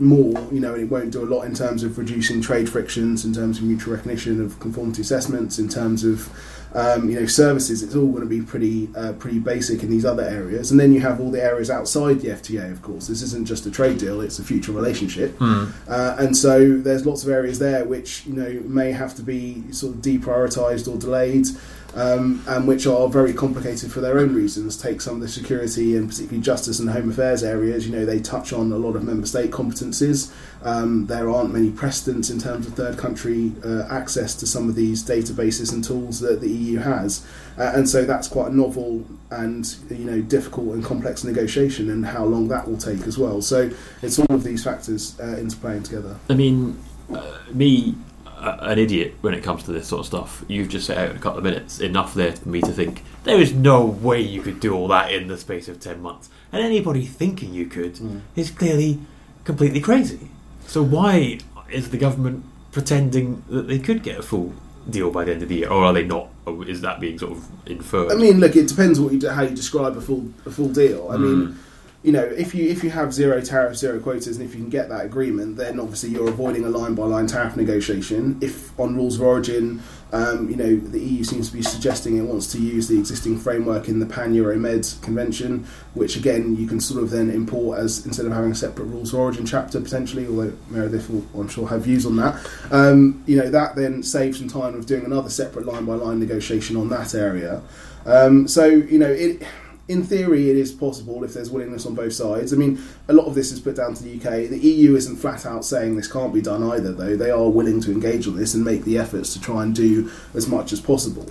more, 0.00 0.32
you 0.50 0.60
know, 0.60 0.74
and 0.74 0.82
it 0.82 0.90
won't 0.90 1.10
do 1.10 1.22
a 1.22 1.26
lot 1.26 1.42
in 1.42 1.54
terms 1.54 1.82
of 1.82 1.98
reducing 1.98 2.40
trade 2.40 2.68
frictions, 2.68 3.24
in 3.24 3.32
terms 3.32 3.58
of 3.58 3.64
mutual 3.64 3.94
recognition 3.94 4.44
of 4.44 4.58
conformity 4.60 5.02
assessments, 5.02 5.58
in 5.58 5.68
terms 5.68 6.04
of 6.04 6.28
um, 6.74 7.08
you 7.10 7.18
know 7.18 7.26
services. 7.26 7.82
It's 7.82 7.94
all 7.94 8.08
going 8.08 8.22
to 8.22 8.28
be 8.28 8.42
pretty 8.42 8.88
uh, 8.96 9.12
pretty 9.14 9.38
basic 9.38 9.82
in 9.82 9.90
these 9.90 10.04
other 10.04 10.22
areas, 10.22 10.70
and 10.70 10.78
then 10.78 10.92
you 10.92 11.00
have 11.00 11.20
all 11.20 11.30
the 11.30 11.42
areas 11.42 11.70
outside 11.70 12.20
the 12.20 12.28
FTA. 12.28 12.70
Of 12.70 12.82
course, 12.82 13.06
this 13.06 13.22
isn't 13.22 13.46
just 13.46 13.66
a 13.66 13.70
trade 13.70 13.98
deal; 13.98 14.20
it's 14.20 14.38
a 14.38 14.44
future 14.44 14.72
relationship, 14.72 15.38
mm. 15.38 15.72
uh, 15.88 16.16
and 16.18 16.36
so 16.36 16.76
there's 16.78 17.06
lots 17.06 17.24
of 17.24 17.30
areas 17.30 17.58
there 17.58 17.84
which 17.84 18.26
you 18.26 18.34
know 18.34 18.62
may 18.64 18.92
have 18.92 19.14
to 19.16 19.22
be 19.22 19.70
sort 19.72 19.94
of 19.94 20.02
deprioritised 20.02 20.92
or 20.92 20.98
delayed 20.98 21.46
um, 21.94 22.42
and 22.46 22.68
which 22.68 22.86
are 22.86 23.08
very 23.08 23.32
complicated 23.32 23.90
for 23.92 24.00
their 24.00 24.18
own 24.18 24.34
reasons. 24.34 24.76
Take 24.76 25.00
some 25.00 25.16
of 25.16 25.20
the 25.20 25.28
security 25.28 25.96
and 25.96 26.08
particularly 26.08 26.42
justice 26.42 26.78
and 26.78 26.90
home 26.90 27.10
affairs 27.10 27.42
areas. 27.42 27.86
You 27.86 27.96
know, 27.96 28.04
they 28.04 28.20
touch 28.20 28.52
on 28.52 28.72
a 28.72 28.76
lot 28.76 28.96
of 28.96 29.04
member 29.04 29.26
state 29.26 29.50
competencies. 29.50 30.32
Um, 30.62 31.06
there 31.06 31.30
aren't 31.30 31.52
many 31.52 31.70
precedents 31.70 32.30
in 32.30 32.38
terms 32.38 32.66
of 32.66 32.74
third 32.74 32.98
country 32.98 33.52
uh, 33.64 33.86
access 33.90 34.34
to 34.36 34.46
some 34.46 34.68
of 34.68 34.74
these 34.74 35.02
databases 35.02 35.72
and 35.72 35.82
tools 35.82 36.20
that 36.20 36.40
the 36.40 36.50
EU 36.60 36.78
has, 36.78 37.26
uh, 37.58 37.72
and 37.74 37.88
so 37.88 38.04
that's 38.04 38.28
quite 38.28 38.52
a 38.52 38.54
novel 38.54 39.04
and 39.30 39.76
you 39.88 40.04
know 40.04 40.20
difficult 40.20 40.74
and 40.74 40.84
complex 40.84 41.24
negotiation, 41.24 41.90
and 41.90 42.04
how 42.04 42.24
long 42.24 42.48
that 42.48 42.68
will 42.68 42.78
take 42.78 43.06
as 43.06 43.18
well. 43.18 43.42
So 43.42 43.70
it's 44.02 44.18
all 44.18 44.34
of 44.34 44.44
these 44.44 44.62
factors 44.64 45.18
uh, 45.20 45.36
interplaying 45.38 45.84
together. 45.84 46.16
I 46.28 46.34
mean, 46.34 46.78
uh, 47.12 47.38
me 47.52 47.94
an 48.40 48.78
idiot 48.78 49.14
when 49.20 49.34
it 49.34 49.42
comes 49.42 49.62
to 49.64 49.72
this 49.72 49.88
sort 49.88 50.00
of 50.00 50.06
stuff. 50.06 50.44
You've 50.48 50.68
just 50.68 50.86
set 50.86 50.96
out 50.96 51.10
in 51.10 51.16
a 51.16 51.20
couple 51.20 51.38
of 51.38 51.44
minutes 51.44 51.80
enough 51.80 52.14
there 52.14 52.32
for 52.32 52.48
me 52.48 52.60
to 52.62 52.72
think 52.72 53.02
there 53.24 53.40
is 53.40 53.52
no 53.52 53.84
way 53.84 54.20
you 54.20 54.40
could 54.42 54.60
do 54.60 54.74
all 54.74 54.88
that 54.88 55.12
in 55.12 55.28
the 55.28 55.36
space 55.36 55.68
of 55.68 55.80
ten 55.80 56.00
months, 56.00 56.30
and 56.52 56.62
anybody 56.62 57.04
thinking 57.04 57.52
you 57.54 57.66
could 57.66 57.96
mm. 57.96 58.20
is 58.36 58.50
clearly 58.50 58.98
completely 59.44 59.80
crazy. 59.80 60.30
So 60.66 60.82
why 60.82 61.38
is 61.70 61.90
the 61.90 61.98
government 61.98 62.44
pretending 62.72 63.42
that 63.48 63.68
they 63.68 63.78
could 63.78 64.02
get 64.02 64.18
a 64.18 64.22
full 64.22 64.54
deal 64.90 65.10
by 65.10 65.24
the 65.24 65.32
end 65.32 65.42
of 65.42 65.48
the 65.48 65.56
year, 65.56 65.70
or 65.70 65.84
are 65.84 65.92
they 65.92 66.04
not? 66.04 66.28
Or 66.46 66.66
is 66.66 66.80
that 66.82 67.00
being 67.00 67.18
sort 67.18 67.32
of 67.32 67.46
inferred? 67.66 68.12
I 68.12 68.14
mean, 68.14 68.40
look, 68.40 68.56
it 68.56 68.68
depends 68.68 68.98
what 69.00 69.12
you 69.12 69.28
how 69.28 69.42
you 69.42 69.54
describe 69.54 69.96
a 69.96 70.00
full 70.00 70.28
a 70.46 70.50
full 70.50 70.68
deal. 70.68 71.10
I 71.10 71.16
mm. 71.16 71.20
mean 71.20 71.58
you 72.02 72.12
know, 72.12 72.22
if 72.22 72.54
you 72.54 72.66
if 72.66 72.82
you 72.82 72.88
have 72.90 73.12
zero 73.12 73.42
tariff, 73.42 73.76
zero 73.76 74.00
quotas, 74.00 74.38
and 74.38 74.44
if 74.44 74.54
you 74.54 74.60
can 74.62 74.70
get 74.70 74.88
that 74.88 75.04
agreement, 75.04 75.56
then 75.58 75.78
obviously 75.78 76.08
you're 76.08 76.28
avoiding 76.28 76.64
a 76.64 76.70
line 76.70 76.94
by 76.94 77.04
line 77.04 77.26
tariff 77.26 77.56
negotiation. 77.56 78.38
If 78.40 78.78
on 78.80 78.96
rules 78.96 79.16
of 79.16 79.22
origin, 79.22 79.82
um, 80.10 80.48
you 80.48 80.56
know, 80.56 80.76
the 80.76 80.98
EU 80.98 81.22
seems 81.24 81.50
to 81.50 81.56
be 81.56 81.60
suggesting 81.60 82.16
it 82.16 82.22
wants 82.22 82.50
to 82.52 82.58
use 82.58 82.88
the 82.88 82.98
existing 82.98 83.38
framework 83.38 83.86
in 83.88 84.00
the 84.00 84.06
Pan 84.06 84.32
Euro 84.32 84.56
Euromed 84.56 85.02
Convention, 85.02 85.66
which 85.92 86.16
again 86.16 86.56
you 86.56 86.66
can 86.66 86.80
sort 86.80 87.02
of 87.02 87.10
then 87.10 87.28
import 87.28 87.78
as 87.78 88.06
instead 88.06 88.24
of 88.24 88.32
having 88.32 88.52
a 88.52 88.54
separate 88.54 88.86
rules 88.86 89.12
of 89.12 89.20
origin 89.20 89.44
chapter 89.44 89.78
potentially, 89.78 90.26
although 90.26 90.54
Meredith 90.70 91.10
will, 91.10 91.26
I'm 91.38 91.48
sure, 91.48 91.68
have 91.68 91.82
views 91.82 92.06
on 92.06 92.16
that. 92.16 92.50
Um, 92.70 93.22
you 93.26 93.36
know, 93.36 93.50
that 93.50 93.76
then 93.76 94.02
saves 94.02 94.38
some 94.38 94.48
time 94.48 94.74
of 94.74 94.86
doing 94.86 95.04
another 95.04 95.28
separate 95.28 95.66
line 95.66 95.84
by 95.84 95.96
line 95.96 96.18
negotiation 96.18 96.78
on 96.78 96.88
that 96.88 97.14
area. 97.14 97.60
Um, 98.06 98.48
so 98.48 98.64
you 98.64 98.98
know 98.98 99.10
it 99.10 99.42
in 99.90 100.04
theory, 100.04 100.48
it 100.50 100.56
is 100.56 100.70
possible 100.70 101.24
if 101.24 101.34
there's 101.34 101.50
willingness 101.50 101.84
on 101.84 101.96
both 101.96 102.12
sides. 102.12 102.52
I 102.52 102.56
mean, 102.56 102.80
a 103.08 103.12
lot 103.12 103.26
of 103.26 103.34
this 103.34 103.50
is 103.50 103.58
put 103.58 103.74
down 103.74 103.94
to 103.94 104.02
the 104.04 104.14
UK. 104.14 104.48
The 104.48 104.58
EU 104.58 104.94
isn't 104.94 105.16
flat 105.16 105.44
out 105.44 105.64
saying 105.64 105.96
this 105.96 106.10
can't 106.10 106.32
be 106.32 106.40
done 106.40 106.62
either, 106.62 106.92
though. 106.92 107.16
They 107.16 107.32
are 107.32 107.48
willing 107.48 107.80
to 107.80 107.90
engage 107.90 108.28
on 108.28 108.36
this 108.36 108.54
and 108.54 108.64
make 108.64 108.84
the 108.84 108.98
efforts 108.98 109.32
to 109.32 109.40
try 109.40 109.64
and 109.64 109.74
do 109.74 110.08
as 110.32 110.46
much 110.46 110.72
as 110.72 110.80
possible. 110.80 111.26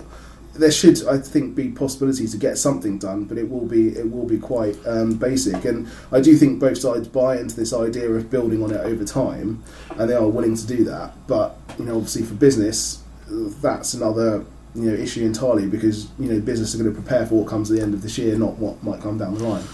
There 0.52 0.70
should, 0.70 1.06
I 1.06 1.16
think, 1.16 1.54
be 1.54 1.70
possibility 1.70 2.28
to 2.28 2.36
get 2.36 2.58
something 2.58 2.98
done, 2.98 3.24
but 3.24 3.38
it 3.38 3.48
will 3.48 3.64
be 3.64 3.96
it 3.96 4.10
will 4.10 4.26
be 4.26 4.38
quite 4.38 4.76
um, 4.86 5.14
basic. 5.14 5.64
And 5.64 5.88
I 6.12 6.20
do 6.20 6.36
think 6.36 6.60
both 6.60 6.76
sides 6.76 7.08
buy 7.08 7.38
into 7.38 7.56
this 7.56 7.72
idea 7.72 8.10
of 8.10 8.28
building 8.28 8.62
on 8.62 8.72
it 8.72 8.80
over 8.80 9.06
time, 9.06 9.62
and 9.96 10.10
they 10.10 10.14
are 10.14 10.28
willing 10.28 10.56
to 10.56 10.66
do 10.66 10.84
that. 10.84 11.14
But 11.26 11.56
you 11.78 11.86
know, 11.86 11.96
obviously, 11.96 12.24
for 12.24 12.34
business, 12.34 13.02
that's 13.30 13.94
another 13.94 14.44
you 14.74 14.90
know 14.90 14.94
issue 14.94 15.24
entirely 15.24 15.66
because 15.66 16.08
you 16.18 16.32
know 16.32 16.40
business 16.40 16.74
are 16.74 16.78
going 16.78 16.92
to 16.92 17.00
prepare 17.00 17.26
for 17.26 17.36
what 17.40 17.48
comes 17.48 17.70
at 17.70 17.76
the 17.76 17.82
end 17.82 17.94
of 17.94 18.02
this 18.02 18.18
year, 18.18 18.36
not 18.36 18.58
what 18.58 18.82
might 18.82 19.00
come 19.00 19.18
down 19.18 19.34
the 19.34 19.42
line. 19.42 19.64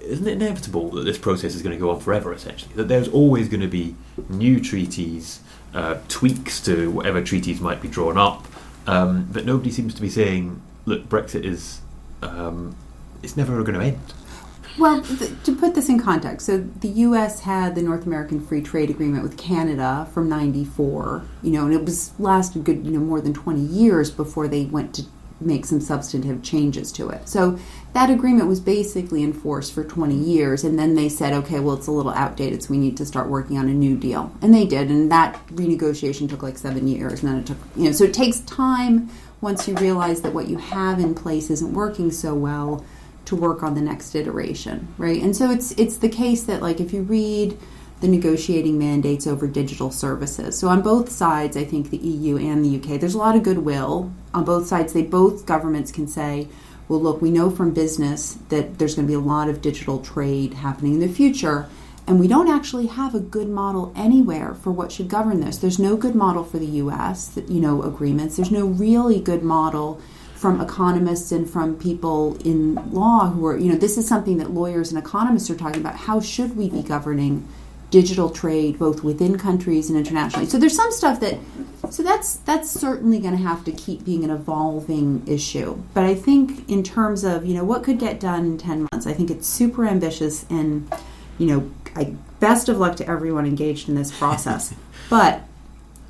Isn't 0.00 0.26
it 0.26 0.32
inevitable 0.32 0.90
that 0.90 1.04
this 1.04 1.18
process 1.18 1.54
is 1.54 1.62
going 1.62 1.76
to 1.76 1.80
go 1.80 1.90
on 1.90 2.00
forever? 2.00 2.32
Essentially, 2.32 2.74
that 2.74 2.88
there's 2.88 3.08
always 3.08 3.48
going 3.48 3.60
to 3.60 3.68
be 3.68 3.94
new 4.28 4.60
treaties, 4.60 5.40
uh, 5.74 5.98
tweaks 6.08 6.60
to 6.62 6.90
whatever 6.90 7.22
treaties 7.22 7.60
might 7.60 7.80
be 7.80 7.88
drawn 7.88 8.18
up, 8.18 8.46
um, 8.86 9.28
but 9.30 9.44
nobody 9.44 9.70
seems 9.70 9.94
to 9.94 10.02
be 10.02 10.10
saying, 10.10 10.60
"Look, 10.86 11.08
Brexit 11.08 11.44
is 11.44 11.80
um, 12.22 12.76
it's 13.22 13.36
never 13.36 13.62
going 13.62 13.78
to 13.78 13.84
end." 13.84 14.14
Well, 14.78 15.02
th- 15.02 15.30
to 15.44 15.54
put 15.54 15.74
this 15.74 15.88
in 15.88 15.98
context, 15.98 16.46
so 16.46 16.58
the 16.58 16.88
U.S. 16.88 17.40
had 17.40 17.74
the 17.74 17.82
North 17.82 18.06
American 18.06 18.40
Free 18.40 18.62
Trade 18.62 18.88
Agreement 18.88 19.22
with 19.22 19.36
Canada 19.36 20.08
from 20.12 20.28
'94, 20.28 21.24
you 21.42 21.50
know, 21.50 21.66
and 21.66 21.74
it 21.74 21.84
was 21.84 22.12
lasted 22.18 22.64
good, 22.64 22.84
you 22.84 22.92
know, 22.92 23.00
more 23.00 23.20
than 23.20 23.34
20 23.34 23.60
years 23.60 24.10
before 24.10 24.48
they 24.48 24.64
went 24.64 24.94
to 24.94 25.02
make 25.40 25.66
some 25.66 25.80
substantive 25.80 26.42
changes 26.42 26.92
to 26.92 27.10
it. 27.10 27.28
So 27.28 27.58
that 27.92 28.10
agreement 28.10 28.48
was 28.48 28.60
basically 28.60 29.22
enforced 29.22 29.72
for 29.72 29.84
20 29.84 30.14
years, 30.14 30.64
and 30.64 30.78
then 30.78 30.94
they 30.94 31.08
said, 31.08 31.32
okay, 31.32 31.60
well, 31.60 31.74
it's 31.74 31.88
a 31.88 31.92
little 31.92 32.12
outdated, 32.12 32.62
so 32.62 32.70
we 32.70 32.78
need 32.78 32.96
to 32.96 33.04
start 33.04 33.28
working 33.28 33.58
on 33.58 33.68
a 33.68 33.74
new 33.74 33.96
deal, 33.96 34.32
and 34.40 34.54
they 34.54 34.64
did, 34.64 34.88
and 34.88 35.10
that 35.12 35.44
renegotiation 35.48 36.28
took 36.28 36.42
like 36.42 36.56
seven 36.56 36.88
years, 36.88 37.22
and 37.22 37.32
then 37.32 37.38
it 37.40 37.46
took, 37.46 37.58
you 37.76 37.84
know, 37.84 37.92
so 37.92 38.04
it 38.04 38.14
takes 38.14 38.40
time 38.40 39.10
once 39.40 39.66
you 39.66 39.74
realize 39.76 40.22
that 40.22 40.32
what 40.32 40.48
you 40.48 40.56
have 40.56 41.00
in 41.00 41.14
place 41.14 41.50
isn't 41.50 41.74
working 41.74 42.10
so 42.10 42.34
well 42.34 42.84
to 43.24 43.36
work 43.36 43.62
on 43.62 43.74
the 43.74 43.80
next 43.80 44.14
iteration, 44.14 44.88
right? 44.98 45.22
And 45.22 45.36
so 45.36 45.50
it's 45.50 45.72
it's 45.72 45.96
the 45.96 46.08
case 46.08 46.44
that 46.44 46.62
like 46.62 46.80
if 46.80 46.92
you 46.92 47.02
read 47.02 47.56
the 48.02 48.08
negotiating 48.08 48.76
mandates 48.78 49.28
over 49.28 49.46
digital 49.46 49.90
services. 49.92 50.58
So 50.58 50.68
on 50.68 50.82
both 50.82 51.08
sides, 51.08 51.56
I 51.56 51.64
think 51.64 51.90
the 51.90 51.98
EU 51.98 52.36
and 52.36 52.64
the 52.64 52.76
UK, 52.76 53.00
there's 53.00 53.14
a 53.14 53.18
lot 53.18 53.36
of 53.36 53.44
goodwill 53.44 54.12
on 54.34 54.44
both 54.44 54.66
sides. 54.66 54.92
They 54.92 55.02
both 55.02 55.46
governments 55.46 55.92
can 55.92 56.08
say, 56.08 56.48
well, 56.88 57.00
look, 57.00 57.22
we 57.22 57.30
know 57.30 57.48
from 57.48 57.72
business 57.72 58.38
that 58.48 58.78
there's 58.78 58.96
going 58.96 59.06
to 59.06 59.10
be 59.10 59.14
a 59.14 59.20
lot 59.20 59.48
of 59.48 59.62
digital 59.62 60.00
trade 60.00 60.54
happening 60.54 60.94
in 60.94 61.00
the 61.00 61.08
future. 61.08 61.68
And 62.08 62.18
we 62.18 62.26
don't 62.26 62.50
actually 62.50 62.88
have 62.88 63.14
a 63.14 63.20
good 63.20 63.48
model 63.48 63.92
anywhere 63.94 64.54
for 64.54 64.72
what 64.72 64.90
should 64.90 65.08
govern 65.08 65.40
this. 65.40 65.58
There's 65.58 65.78
no 65.78 65.96
good 65.96 66.16
model 66.16 66.42
for 66.42 66.58
the 66.58 66.66
US, 66.66 67.38
you 67.48 67.60
know, 67.60 67.82
agreements. 67.82 68.34
There's 68.34 68.50
no 68.50 68.66
really 68.66 69.20
good 69.20 69.44
model 69.44 70.00
from 70.42 70.60
economists 70.60 71.30
and 71.30 71.48
from 71.48 71.76
people 71.76 72.36
in 72.44 72.74
law 72.92 73.30
who 73.30 73.46
are, 73.46 73.56
you 73.56 73.70
know, 73.70 73.78
this 73.78 73.96
is 73.96 74.08
something 74.08 74.38
that 74.38 74.50
lawyers 74.50 74.90
and 74.90 74.98
economists 74.98 75.48
are 75.48 75.54
talking 75.54 75.80
about. 75.80 75.94
How 75.94 76.20
should 76.20 76.56
we 76.56 76.68
be 76.68 76.82
governing 76.82 77.46
digital 77.90 78.28
trade 78.28 78.76
both 78.76 79.04
within 79.04 79.38
countries 79.38 79.88
and 79.88 79.96
internationally? 79.96 80.46
So 80.46 80.58
there's 80.58 80.74
some 80.74 80.90
stuff 80.90 81.20
that 81.20 81.38
So 81.90 82.02
that's 82.02 82.36
that's 82.36 82.70
certainly 82.70 83.18
going 83.20 83.36
to 83.36 83.42
have 83.42 83.64
to 83.64 83.72
keep 83.72 84.04
being 84.04 84.24
an 84.24 84.30
evolving 84.30 85.22
issue. 85.26 85.80
But 85.94 86.04
I 86.04 86.14
think 86.14 86.68
in 86.68 86.82
terms 86.82 87.22
of 87.22 87.44
you 87.44 87.54
know 87.54 87.64
what 87.64 87.84
could 87.84 87.98
get 87.98 88.18
done 88.18 88.44
in 88.46 88.58
ten 88.58 88.88
months, 88.90 89.06
I 89.06 89.12
think 89.12 89.30
it's 89.30 89.46
super 89.46 89.86
ambitious, 89.86 90.46
and 90.48 90.92
you 91.38 91.46
know, 91.46 91.70
I, 91.94 92.14
best 92.40 92.68
of 92.68 92.78
luck 92.78 92.96
to 92.96 93.08
everyone 93.08 93.46
engaged 93.46 93.88
in 93.88 93.94
this 93.94 94.16
process. 94.16 94.74
but 95.10 95.42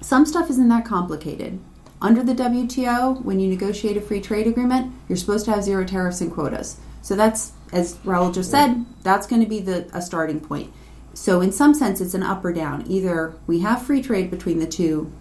some 0.01 0.25
stuff 0.25 0.51
isn't 0.51 0.69
that 0.69 0.85
complicated. 0.85 1.59
Under 2.03 2.25
the 2.25 2.35
WTO, 2.35 3.25
when 3.25 3.39
you 3.39 3.49
negotiate 3.49 3.97
a 3.97 4.01
free 4.01 4.21
trade 4.21 4.49
agreement, 4.49 4.93
you're 5.09 5.17
supposed 5.17 5.45
to 5.45 5.53
have 5.53 5.63
zero 5.63 5.85
tariffs 5.85 6.21
and 6.21 6.33
quotas. 6.33 6.81
So 7.01 7.15
that's, 7.15 7.53
as 7.73 7.97
Raoul 8.03 8.33
just 8.33 8.51
said, 8.51 8.85
that's 9.05 9.29
going 9.29 9.41
to 9.41 9.49
be 9.49 9.61
the 9.61 9.89
a 9.95 10.03
starting 10.03 10.41
point. 10.41 10.73
So 11.15 11.41
in 11.41 11.53
some 11.53 11.75
sense, 11.75 12.01
it's 12.01 12.15
an 12.15 12.25
up 12.25 12.45
or 12.45 12.53
down. 12.53 12.85
Either 12.89 13.35
we 13.47 13.61
have 13.61 13.83
free 13.83 14.03
trade 14.03 14.33
between 14.33 14.59
the 14.59 14.67
two 14.67 15.13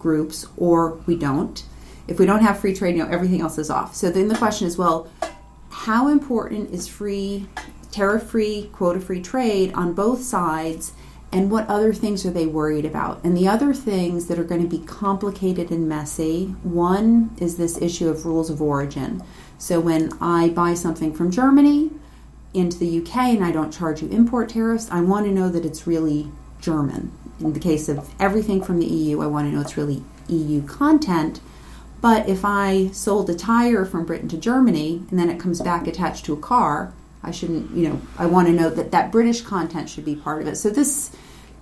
groups, 0.00 0.46
or 0.56 0.94
we 1.06 1.14
don't. 1.14 1.64
If 2.08 2.18
we 2.18 2.26
don't 2.26 2.42
have 2.42 2.58
free 2.58 2.74
trade, 2.74 2.96
you 2.96 3.04
know 3.04 3.10
everything 3.10 3.40
else 3.40 3.56
is 3.56 3.70
off. 3.70 3.94
So 3.94 4.10
then 4.10 4.26
the 4.26 4.36
question 4.36 4.66
is, 4.66 4.76
well, 4.76 5.08
how 5.70 6.08
important 6.08 6.72
is 6.72 6.88
free, 6.88 7.46
tariff-free, 7.92 8.70
quota-free 8.72 9.22
trade 9.22 9.72
on 9.74 9.92
both 9.92 10.22
sides? 10.22 10.94
And 11.34 11.50
what 11.50 11.68
other 11.68 11.92
things 11.92 12.24
are 12.24 12.30
they 12.30 12.46
worried 12.46 12.84
about? 12.84 13.22
And 13.24 13.36
the 13.36 13.48
other 13.48 13.74
things 13.74 14.26
that 14.26 14.38
are 14.38 14.44
going 14.44 14.62
to 14.62 14.68
be 14.68 14.84
complicated 14.86 15.72
and 15.72 15.88
messy 15.88 16.54
one 16.62 17.34
is 17.38 17.56
this 17.56 17.76
issue 17.82 18.08
of 18.08 18.24
rules 18.24 18.50
of 18.50 18.62
origin. 18.62 19.20
So 19.58 19.80
when 19.80 20.12
I 20.20 20.50
buy 20.50 20.74
something 20.74 21.12
from 21.12 21.32
Germany 21.32 21.90
into 22.54 22.78
the 22.78 23.00
UK 23.00 23.16
and 23.16 23.44
I 23.44 23.50
don't 23.50 23.72
charge 23.72 24.00
you 24.00 24.08
import 24.10 24.50
tariffs, 24.50 24.88
I 24.92 25.00
want 25.00 25.26
to 25.26 25.32
know 25.32 25.48
that 25.48 25.64
it's 25.64 25.88
really 25.88 26.30
German. 26.60 27.10
In 27.40 27.52
the 27.52 27.58
case 27.58 27.88
of 27.88 28.14
everything 28.20 28.62
from 28.62 28.78
the 28.78 28.86
EU, 28.86 29.20
I 29.20 29.26
want 29.26 29.48
to 29.48 29.52
know 29.52 29.60
it's 29.60 29.76
really 29.76 30.04
EU 30.28 30.64
content. 30.64 31.40
But 32.00 32.28
if 32.28 32.44
I 32.44 32.90
sold 32.92 33.28
a 33.28 33.34
tire 33.34 33.84
from 33.84 34.06
Britain 34.06 34.28
to 34.28 34.36
Germany 34.36 35.02
and 35.10 35.18
then 35.18 35.30
it 35.30 35.40
comes 35.40 35.60
back 35.60 35.88
attached 35.88 36.26
to 36.26 36.32
a 36.32 36.36
car, 36.36 36.92
I 37.24 37.32
shouldn't, 37.32 37.72
you 37.72 37.88
know, 37.88 38.00
I 38.18 38.26
want 38.26 38.46
to 38.46 38.52
know 38.52 38.70
that 38.70 38.92
that 38.92 39.10
British 39.10 39.40
content 39.40 39.88
should 39.88 40.04
be 40.04 40.14
part 40.14 40.42
of 40.42 40.46
it. 40.46 40.56
So 40.56 40.70
this 40.70 41.10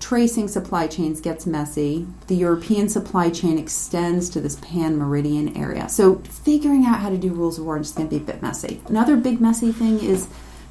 tracing 0.02 0.48
supply 0.48 0.88
chains 0.88 1.20
gets 1.20 1.46
messy. 1.46 2.04
The 2.26 2.34
European 2.34 2.88
supply 2.88 3.30
chain 3.30 3.56
extends 3.56 4.28
to 4.30 4.40
this 4.40 4.56
pan 4.56 4.98
meridian 4.98 5.56
area. 5.56 5.88
So 5.88 6.16
figuring 6.16 6.84
out 6.84 6.98
how 6.98 7.08
to 7.08 7.16
do 7.16 7.32
rules 7.32 7.56
of 7.56 7.68
origin 7.68 7.84
is 7.84 7.92
going 7.92 8.08
to 8.08 8.18
be 8.18 8.22
a 8.22 8.26
bit 8.26 8.42
messy. 8.42 8.80
Another 8.88 9.16
big 9.16 9.40
messy 9.40 9.70
thing 9.70 10.00
is 10.00 10.26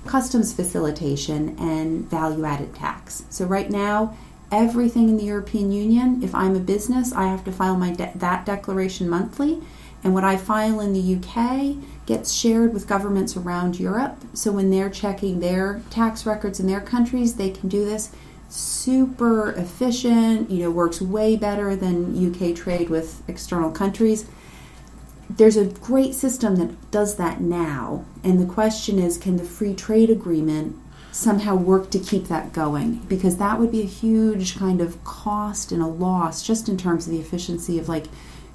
customs 0.05 0.51
facilitation 0.51 1.55
and 1.57 2.09
value 2.09 2.43
added 2.43 2.75
tax. 2.75 3.23
So 3.29 3.45
right 3.45 3.69
now, 3.69 4.17
everything 4.51 5.07
in 5.07 5.15
the 5.15 5.23
European 5.23 5.71
Union, 5.71 6.21
if 6.21 6.35
I'm 6.35 6.57
a 6.57 6.59
business, 6.59 7.13
I 7.13 7.27
have 7.27 7.45
to 7.45 7.53
file 7.53 7.77
my 7.77 7.93
de- 7.93 8.11
that 8.13 8.45
declaration 8.45 9.07
monthly. 9.07 9.61
And 10.03 10.13
what 10.13 10.25
I 10.25 10.35
file 10.35 10.81
in 10.81 10.91
the 10.91 11.15
UK 11.15 11.77
gets 12.05 12.33
shared 12.33 12.73
with 12.73 12.85
governments 12.85 13.37
around 13.37 13.79
Europe. 13.79 14.17
So 14.33 14.51
when 14.51 14.71
they're 14.71 14.89
checking 14.89 15.39
their 15.39 15.81
tax 15.89 16.25
records 16.25 16.59
in 16.59 16.67
their 16.67 16.81
countries, 16.81 17.35
they 17.35 17.51
can 17.51 17.69
do 17.69 17.85
this 17.85 18.11
super 18.51 19.51
efficient, 19.51 20.49
you 20.49 20.63
know, 20.63 20.71
works 20.71 21.01
way 21.01 21.35
better 21.35 21.75
than 21.75 22.15
UK 22.15 22.55
trade 22.55 22.89
with 22.89 23.23
external 23.27 23.71
countries. 23.71 24.25
There's 25.29 25.55
a 25.55 25.65
great 25.65 26.13
system 26.13 26.57
that 26.57 26.91
does 26.91 27.15
that 27.15 27.39
now, 27.39 28.05
and 28.23 28.39
the 28.39 28.53
question 28.53 28.99
is 28.99 29.17
can 29.17 29.37
the 29.37 29.43
free 29.43 29.73
trade 29.73 30.09
agreement 30.09 30.75
somehow 31.11 31.55
work 31.55 31.89
to 31.91 31.99
keep 31.99 32.25
that 32.25 32.51
going? 32.51 32.95
Because 33.07 33.37
that 33.37 33.59
would 33.59 33.71
be 33.71 33.81
a 33.81 33.85
huge 33.85 34.57
kind 34.57 34.81
of 34.81 35.01
cost 35.05 35.71
and 35.71 35.81
a 35.81 35.87
loss 35.87 36.43
just 36.43 36.67
in 36.67 36.77
terms 36.77 37.07
of 37.07 37.13
the 37.13 37.19
efficiency 37.19 37.79
of 37.79 37.87
like 37.87 38.07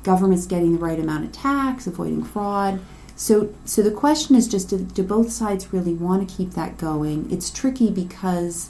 governments 0.02 0.46
getting 0.46 0.72
the 0.72 0.78
right 0.78 1.00
amount 1.00 1.24
of 1.24 1.32
tax, 1.32 1.86
avoiding 1.86 2.22
fraud. 2.22 2.80
So, 3.16 3.54
so 3.64 3.80
the 3.80 3.90
question 3.90 4.36
is 4.36 4.46
just 4.46 4.68
do, 4.68 4.78
do 4.78 5.02
both 5.02 5.32
sides 5.32 5.72
really 5.72 5.94
want 5.94 6.28
to 6.28 6.36
keep 6.36 6.50
that 6.50 6.76
going? 6.76 7.30
It's 7.32 7.50
tricky 7.50 7.90
because 7.90 8.68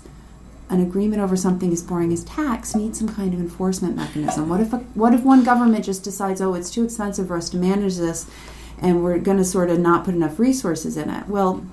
an 0.68 0.80
agreement 0.80 1.23
over 1.23 1.37
something 1.37 1.73
as 1.73 1.82
boring 1.82 2.12
as 2.12 2.25
tax 2.25 2.75
needs 2.75 2.99
some 2.99 3.08
kind 3.08 3.32
of 3.32 3.38
enforcement 3.38 3.94
mechanism. 3.94 4.49
What 4.49 4.61
if 4.61 4.73
a, 4.73 4.78
what 4.94 5.14
if 5.14 5.23
one 5.23 5.44
government 5.44 5.85
just 5.85 6.02
decides, 6.02 6.40
oh, 6.40 6.54
it's 6.54 6.70
too 6.70 6.85
expensive 6.85 7.28
for 7.28 7.37
us 7.37 7.49
to 7.50 7.56
manage 7.56 7.96
this, 7.96 8.28
and 8.78 9.02
we're 9.02 9.18
going 9.18 9.38
to 9.38 9.44
sort 9.44 9.70
of 9.70 9.78
not 9.78 10.04
put 10.04 10.14
enough 10.14 10.38
resources 10.38 10.96
in 10.96 11.08
it? 11.08 11.28
Well, 11.28 11.64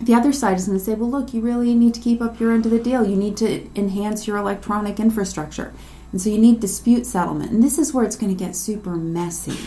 the 0.00 0.14
other 0.14 0.32
side 0.32 0.56
is 0.56 0.66
going 0.66 0.78
to 0.78 0.84
say, 0.84 0.94
well, 0.94 1.10
look, 1.10 1.34
you 1.34 1.40
really 1.40 1.74
need 1.74 1.94
to 1.94 2.00
keep 2.00 2.22
up 2.22 2.38
your 2.38 2.52
end 2.52 2.64
of 2.64 2.70
the 2.70 2.78
deal. 2.78 3.04
You 3.04 3.16
need 3.16 3.36
to 3.38 3.68
enhance 3.74 4.28
your 4.28 4.36
electronic 4.36 5.00
infrastructure, 5.00 5.72
and 6.12 6.20
so 6.20 6.30
you 6.30 6.38
need 6.38 6.60
dispute 6.60 7.06
settlement. 7.06 7.50
And 7.50 7.62
this 7.62 7.76
is 7.76 7.92
where 7.92 8.04
it's 8.04 8.16
going 8.16 8.34
to 8.34 8.44
get 8.44 8.54
super 8.54 8.94
messy. 8.94 9.58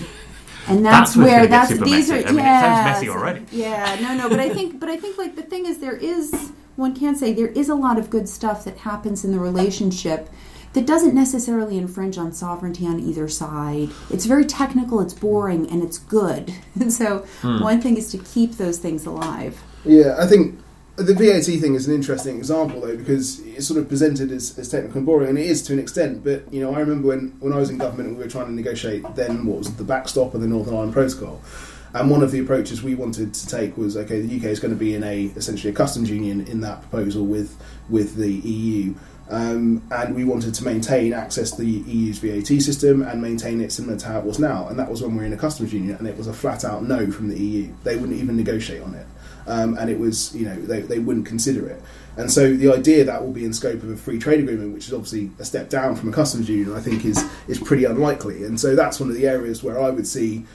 And 0.68 0.86
that's, 0.86 1.16
That's 1.16 1.18
where 1.18 1.26
where 1.26 1.44
it's 1.44 1.50
gonna 1.50 1.68
that's 1.68 1.92
these 1.92 2.10
messy. 2.10 2.24
are 2.24 2.28
I 2.28 2.32
mean, 2.32 2.40
it 2.40 2.44
yeah, 2.44 2.62
sounds 2.62 2.86
messy 2.94 3.10
already. 3.10 3.46
Yeah, 3.52 3.98
no, 4.00 4.16
no, 4.16 4.30
but 4.30 4.40
I 4.40 4.50
think, 4.50 4.80
but 4.80 4.90
I 4.90 4.96
think 4.96 5.18
like 5.18 5.36
the 5.36 5.42
thing 5.42 5.66
is, 5.66 5.80
there 5.80 5.98
is 5.98 6.52
one 6.76 6.96
can 6.96 7.16
say 7.16 7.34
there 7.34 7.48
is 7.48 7.70
a 7.70 7.76
lot 7.76 7.98
of 7.98 8.10
good 8.10 8.28
stuff 8.30 8.64
that 8.66 8.78
happens 8.80 9.24
in 9.26 9.32
the 9.32 9.40
relationship 9.40 10.30
that 10.74 10.86
doesn't 10.86 11.14
necessarily 11.14 11.78
infringe 11.78 12.18
on 12.18 12.32
sovereignty 12.32 12.88
on 12.88 13.00
either 13.00 13.28
side. 13.28 13.90
It's 14.10 14.26
very 14.26 14.46
technical, 14.46 15.02
it's 15.02 15.14
boring, 15.14 15.70
and 15.70 15.84
it's 15.84 15.98
good. 15.98 16.54
And 16.80 16.92
so 17.02 17.26
Hmm. 17.42 17.60
one 17.60 17.82
thing 17.82 17.98
is 17.98 18.10
to 18.12 18.18
keep 18.18 18.54
those 18.58 18.78
things 18.78 19.06
alive. 19.06 19.62
Yeah, 19.84 20.16
I 20.18 20.28
think 20.28 20.60
the 20.96 21.14
VAT 21.14 21.60
thing 21.60 21.74
is 21.76 21.88
an 21.88 21.96
interesting 21.96 22.38
example 22.38 22.82
though 22.82 22.96
because 22.96 23.40
it's 23.42 23.66
sort 23.68 23.80
of 23.80 23.90
presented 23.90 24.32
as, 24.32 24.58
as 24.60 24.70
technical 24.70 24.98
and 24.98 25.06
boring, 25.06 25.30
and 25.30 25.38
it 25.38 25.46
is 25.48 25.62
to 25.64 25.74
an 25.74 25.80
extent. 25.80 26.24
But 26.24 26.52
you 26.54 26.62
know, 26.62 26.74
I 26.74 26.80
remember 26.80 27.10
when, 27.10 27.36
when 27.40 27.52
I 27.52 27.58
was 27.58 27.70
in 27.70 27.78
government 27.78 28.10
and 28.10 28.18
we 28.18 28.24
were 28.24 28.30
trying 28.30 28.46
to 28.46 28.54
negotiate 28.54 29.04
then 29.16 29.46
what 29.46 29.58
was 29.60 29.74
the 29.76 29.84
backstop 29.84 30.34
of 30.36 30.42
the 30.42 30.48
Northern 30.48 30.74
Ireland 30.76 30.94
Protocol. 30.94 31.42
And 31.94 32.10
one 32.10 32.24
of 32.24 32.32
the 32.32 32.40
approaches 32.40 32.82
we 32.82 32.96
wanted 32.96 33.34
to 33.34 33.48
take 33.48 33.78
was 33.78 33.98
okay, 33.98 34.22
the 34.22 34.38
UK 34.38 34.46
is 34.46 34.60
going 34.60 34.74
to 34.74 34.80
be 34.80 34.96
in 34.96 35.04
a 35.04 35.26
essentially 35.36 35.72
a 35.72 35.76
customs 35.76 36.10
union 36.10 36.48
in 36.48 36.62
that 36.62 36.82
proposal 36.82 37.26
with 37.26 37.62
with 37.90 38.16
the 38.16 38.32
EU. 38.32 38.94
Um, 39.30 39.82
and 39.92 40.14
we 40.14 40.26
wanted 40.26 40.54
to 40.56 40.66
maintain 40.66 41.14
access 41.14 41.52
to 41.52 41.62
the 41.62 41.66
EU's 41.66 42.20
VAT 42.20 42.62
system 42.62 43.02
and 43.02 43.22
maintain 43.22 43.62
it 43.62 43.72
similar 43.72 43.98
to 43.98 44.06
how 44.06 44.20
it 44.20 44.26
was 44.26 44.40
now. 44.40 44.68
And 44.68 44.78
that 44.78 44.92
was 44.92 45.02
when 45.02 45.14
we 45.14 45.20
were 45.20 45.26
in 45.26 45.32
a 45.32 45.38
customs 45.38 45.74
union, 45.74 45.96
and 45.96 46.06
it 46.06 46.18
was 46.18 46.28
a 46.28 46.34
flat 46.34 46.66
out 46.66 46.84
no 46.84 47.10
from 47.12 47.30
the 47.30 47.40
EU. 47.40 47.74
They 47.84 47.96
wouldn't 47.96 48.20
even 48.20 48.36
negotiate 48.36 48.84
on 48.84 48.94
it, 48.94 49.08
um, 49.48 49.78
and 49.78 49.90
it 49.90 50.00
was 50.00 50.36
you 50.36 50.46
know 50.46 50.56
they, 50.56 50.82
they 50.82 51.00
wouldn't 51.00 51.26
consider 51.26 51.68
it. 51.68 51.82
And 52.18 52.30
so 52.30 52.54
the 52.54 52.74
idea 52.74 53.06
that 53.06 53.24
will 53.24 53.32
be 53.32 53.46
in 53.46 53.54
scope 53.54 53.84
of 53.84 53.90
a 53.90 53.96
free 53.98 54.20
trade 54.20 54.42
agreement, 54.42 54.74
which 54.74 54.88
is 54.88 54.94
obviously 54.94 55.32
a 55.40 55.46
step 55.46 55.70
down 55.70 55.96
from 55.96 56.10
a 56.10 56.12
customs 56.12 56.50
union, 56.50 56.74
I 56.74 56.82
think 56.82 57.06
is 57.06 57.24
is 57.48 57.60
pretty 57.60 57.86
unlikely. 57.86 58.44
And 58.44 58.60
so 58.60 58.76
that's 58.76 59.00
one 59.00 59.10
of 59.10 59.16
the 59.16 59.28
areas 59.28 59.64
where 59.64 59.82
I 59.82 59.90
would 59.92 60.08
see 60.08 60.46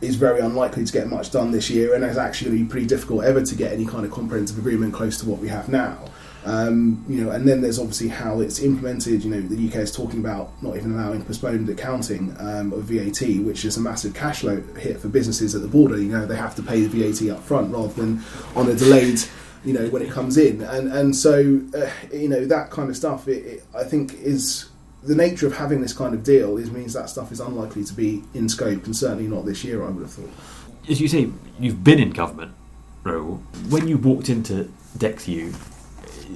is 0.00 0.16
very 0.16 0.40
unlikely 0.40 0.84
to 0.84 0.92
get 0.92 1.08
much 1.08 1.30
done 1.30 1.50
this 1.50 1.70
year, 1.70 1.94
and 1.94 2.04
it's 2.04 2.18
actually 2.18 2.64
pretty 2.64 2.86
difficult 2.86 3.24
ever 3.24 3.42
to 3.42 3.54
get 3.54 3.72
any 3.72 3.86
kind 3.86 4.04
of 4.04 4.12
comprehensive 4.12 4.58
agreement 4.58 4.92
close 4.92 5.18
to 5.20 5.28
what 5.28 5.38
we 5.38 5.48
have 5.48 5.68
now. 5.68 5.98
Um, 6.46 7.04
you 7.08 7.24
know, 7.24 7.32
and 7.32 7.46
then 7.46 7.60
there's 7.60 7.80
obviously 7.80 8.06
how 8.06 8.40
it's 8.40 8.60
implemented. 8.60 9.24
You 9.24 9.30
know, 9.30 9.40
the 9.40 9.68
UK 9.68 9.76
is 9.76 9.90
talking 9.90 10.20
about 10.20 10.50
not 10.62 10.76
even 10.76 10.92
allowing 10.92 11.24
postponed 11.24 11.68
accounting 11.68 12.36
um, 12.38 12.72
of 12.72 12.84
VAT, 12.84 13.44
which 13.44 13.64
is 13.64 13.76
a 13.76 13.80
massive 13.80 14.14
cash 14.14 14.40
flow 14.40 14.60
hit 14.78 15.00
for 15.00 15.08
businesses 15.08 15.56
at 15.56 15.62
the 15.62 15.68
border. 15.68 15.98
You 15.98 16.08
know, 16.08 16.24
they 16.24 16.36
have 16.36 16.54
to 16.56 16.62
pay 16.62 16.82
the 16.82 16.88
VAT 16.88 17.34
up 17.34 17.42
front 17.42 17.72
rather 17.72 17.92
than 17.94 18.22
on 18.54 18.68
a 18.68 18.74
delayed, 18.74 19.18
you 19.64 19.72
know, 19.72 19.88
when 19.88 20.02
it 20.02 20.10
comes 20.12 20.36
in. 20.36 20.62
And 20.62 20.92
and 20.92 21.16
so 21.16 21.60
uh, 21.76 21.90
you 22.12 22.28
know 22.28 22.44
that 22.44 22.70
kind 22.70 22.90
of 22.90 22.96
stuff. 22.96 23.26
It, 23.26 23.44
it, 23.44 23.64
I 23.74 23.82
think 23.82 24.14
is 24.14 24.66
the 25.06 25.14
nature 25.14 25.46
of 25.46 25.56
having 25.56 25.80
this 25.80 25.92
kind 25.92 26.14
of 26.14 26.24
deal 26.24 26.56
is 26.56 26.70
means 26.70 26.92
that 26.94 27.08
stuff 27.08 27.30
is 27.30 27.40
unlikely 27.40 27.84
to 27.84 27.94
be 27.94 28.24
in 28.34 28.48
scope, 28.48 28.84
and 28.84 28.96
certainly 28.96 29.28
not 29.28 29.44
this 29.44 29.64
year. 29.64 29.84
I 29.84 29.90
would 29.90 30.02
have 30.02 30.12
thought. 30.12 30.30
As 30.88 31.00
you 31.00 31.08
say, 31.08 31.30
you've 31.58 31.84
been 31.84 31.98
in 31.98 32.10
government, 32.10 32.52
Raoul. 33.02 33.42
When 33.68 33.88
you 33.88 33.98
walked 33.98 34.28
into 34.28 34.70
DExEU, 34.98 35.54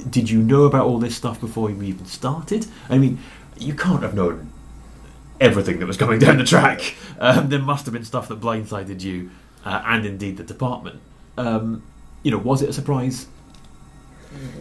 did 0.08 0.30
you 0.30 0.42
know 0.42 0.64
about 0.64 0.86
all 0.86 0.98
this 0.98 1.16
stuff 1.16 1.40
before 1.40 1.70
you 1.70 1.82
even 1.82 2.06
started? 2.06 2.66
I 2.88 2.98
mean, 2.98 3.18
you 3.58 3.74
can't 3.74 4.02
have 4.02 4.14
known 4.14 4.52
everything 5.40 5.78
that 5.80 5.86
was 5.86 5.96
coming 5.96 6.18
down 6.18 6.38
the 6.38 6.44
track. 6.44 6.94
Um, 7.18 7.48
there 7.48 7.58
must 7.58 7.86
have 7.86 7.92
been 7.92 8.04
stuff 8.04 8.28
that 8.28 8.40
blindsided 8.40 9.02
you, 9.02 9.30
uh, 9.64 9.82
and 9.84 10.06
indeed 10.06 10.36
the 10.36 10.44
department. 10.44 11.00
Um, 11.36 11.82
you 12.22 12.30
know, 12.30 12.38
was 12.38 12.62
it 12.62 12.68
a 12.68 12.72
surprise? 12.72 13.26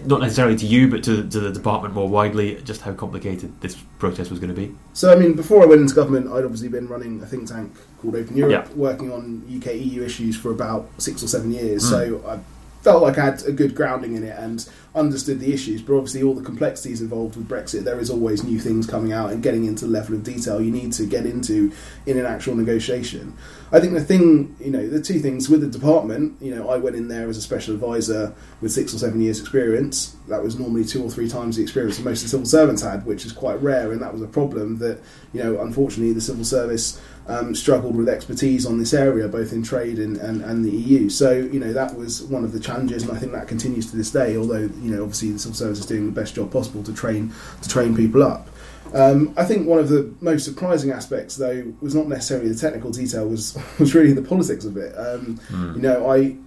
Not 0.06 0.22
necessarily 0.22 0.56
to 0.58 0.66
you, 0.66 0.90
but 0.90 1.04
to, 1.04 1.28
to 1.30 1.40
the 1.40 1.52
department 1.52 1.94
more 1.94 2.10
widely, 2.10 2.62
just 2.64 2.82
how 2.82 2.94
complicated 2.94 3.60
this 3.62 3.76
process 4.00 4.30
was 4.30 4.40
going 4.40 4.54
to 4.54 4.60
be. 4.60 4.76
So, 4.94 5.12
I 5.12 5.16
mean, 5.16 5.34
before 5.34 5.62
I 5.62 5.66
went 5.66 5.82
into 5.82 5.94
government, 5.94 6.28
I'd 6.28 6.44
obviously 6.44 6.70
been 6.70 6.88
running 6.88 7.22
a 7.22 7.26
think 7.26 7.48
tank 7.48 7.74
called 8.02 8.16
Open 8.16 8.36
Europe, 8.36 8.68
Yeah. 8.70 8.76
working 8.76 9.12
on 9.12 9.44
UK 9.48 9.76
EU 9.76 10.04
issues 10.04 10.36
for 10.36 10.52
about 10.52 10.90
six 10.98 11.22
or 11.22 11.28
seven 11.28 11.52
years. 11.52 11.84
Mm. 11.86 11.90
So, 11.90 12.24
I 12.28 12.40
felt 12.82 13.04
like 13.04 13.18
I 13.18 13.26
had 13.26 13.44
a 13.44 13.52
good 13.52 13.76
grounding 13.76 14.16
in 14.16 14.24
it 14.24 14.38
and 14.38 14.68
understood 14.96 15.40
the 15.40 15.54
issues. 15.54 15.82
But 15.82 15.96
obviously, 15.96 16.24
all 16.24 16.34
the 16.34 16.42
complexities 16.42 17.02
involved 17.02 17.36
with 17.36 17.48
Brexit, 17.48 17.84
there 17.84 18.00
is 18.00 18.10
always 18.10 18.44
new 18.44 18.60
things 18.60 18.88
coming 18.88 19.12
out 19.12 19.32
and 19.32 19.44
getting 19.44 19.66
into 19.66 19.86
the 19.86 19.92
level 19.92 20.16
of 20.16 20.24
detail 20.24 20.62
you 20.62 20.72
need 20.72 20.94
to 20.94 21.06
get 21.06 21.26
into 21.26 21.72
in 22.06 22.18
an 22.18 22.26
actual 22.26 22.56
negotiation. 22.56 23.34
I 23.72 23.80
think 23.80 23.94
the 23.94 24.04
thing, 24.04 24.56
you 24.60 24.72
know, 24.72 24.88
the 24.88 25.02
two 25.02 25.20
things 25.20 25.48
with 25.48 25.62
the 25.62 25.68
department, 25.68 26.42
you 26.42 26.56
know, 26.56 26.70
I 26.70 26.78
went 26.78 26.96
in 26.96 27.08
there 27.08 27.30
as 27.30 27.38
a 27.38 27.42
special 27.42 27.76
advisor 27.76 28.34
with 28.62 28.72
six 28.72 28.94
or 28.96 28.98
seven 28.98 29.22
years' 29.22 29.40
experience. 29.40 30.16
That 30.28 30.42
was 30.42 30.58
normally 30.58 30.86
two 30.86 31.04
or 31.04 31.10
three 31.10 31.30
times 31.30 31.56
the 31.56 31.62
experience 31.62 31.98
that 31.98 32.04
most 32.04 32.20
of 32.20 32.24
the 32.24 32.30
civil 32.30 32.46
servants 32.48 32.82
had, 32.82 33.06
which 33.06 33.26
is 33.26 33.32
quite 33.32 33.62
rare, 33.62 33.92
and 33.92 34.02
that 34.02 34.12
was 34.12 34.24
a 34.24 34.28
problem 34.28 34.80
that, 34.80 35.00
you 35.34 35.44
know, 35.44 35.62
unfortunately 35.62 36.14
the 36.14 36.22
civil 36.22 36.44
service 36.44 37.00
um, 37.28 37.54
struggled 37.54 37.96
with 37.96 38.10
expertise 38.10 38.66
on 38.66 38.80
this 38.80 38.92
area, 38.92 39.28
both 39.28 39.54
in 39.54 39.62
trade 39.62 40.00
and, 40.00 40.18
and, 40.18 40.42
and, 40.42 40.66
the 40.66 40.72
EU. 40.72 41.10
So, 41.10 41.32
you 41.32 41.60
know, 41.60 41.72
that 41.72 41.96
was 41.96 42.24
one 42.24 42.44
of 42.44 42.54
the 42.54 42.60
challenges, 42.60 43.04
and 43.04 43.12
I 43.12 43.20
think 43.20 43.34
that 43.34 43.48
continues 43.48 43.92
to 43.92 43.98
this 43.98 44.10
day. 44.10 44.36
Although, 44.36 44.70
you 44.82 44.96
know, 44.96 45.04
obviously 45.04 45.32
the 45.32 45.38
civil 45.38 45.56
service 45.56 45.80
is 45.80 45.86
doing 45.86 46.08
the 46.08 46.12
best 46.12 46.34
job 46.34 46.52
possible 46.52 46.82
to 46.84 46.94
train 46.94 47.32
to 47.62 47.70
train 47.70 47.96
people 47.96 48.24
up. 48.24 48.50
Um, 48.94 49.34
I 49.38 49.46
think 49.46 49.68
one 49.68 49.80
of 49.80 49.90
the 49.90 50.14
most 50.22 50.46
surprising 50.46 50.92
aspects, 50.92 51.36
though, 51.36 51.74
was 51.82 51.94
not 51.94 52.08
necessarily 52.08 52.50
the 52.50 52.60
technical 52.60 52.92
detail, 52.92 53.28
was 53.28 53.58
was 53.80 53.94
really 53.96 54.14
the 54.14 54.22
politics 54.22 54.66
of 54.66 54.78
it. 54.78 54.94
Um, 54.98 55.40
mm. 55.50 55.76
You 55.76 55.82
know, 55.82 56.10
I 56.10 56.38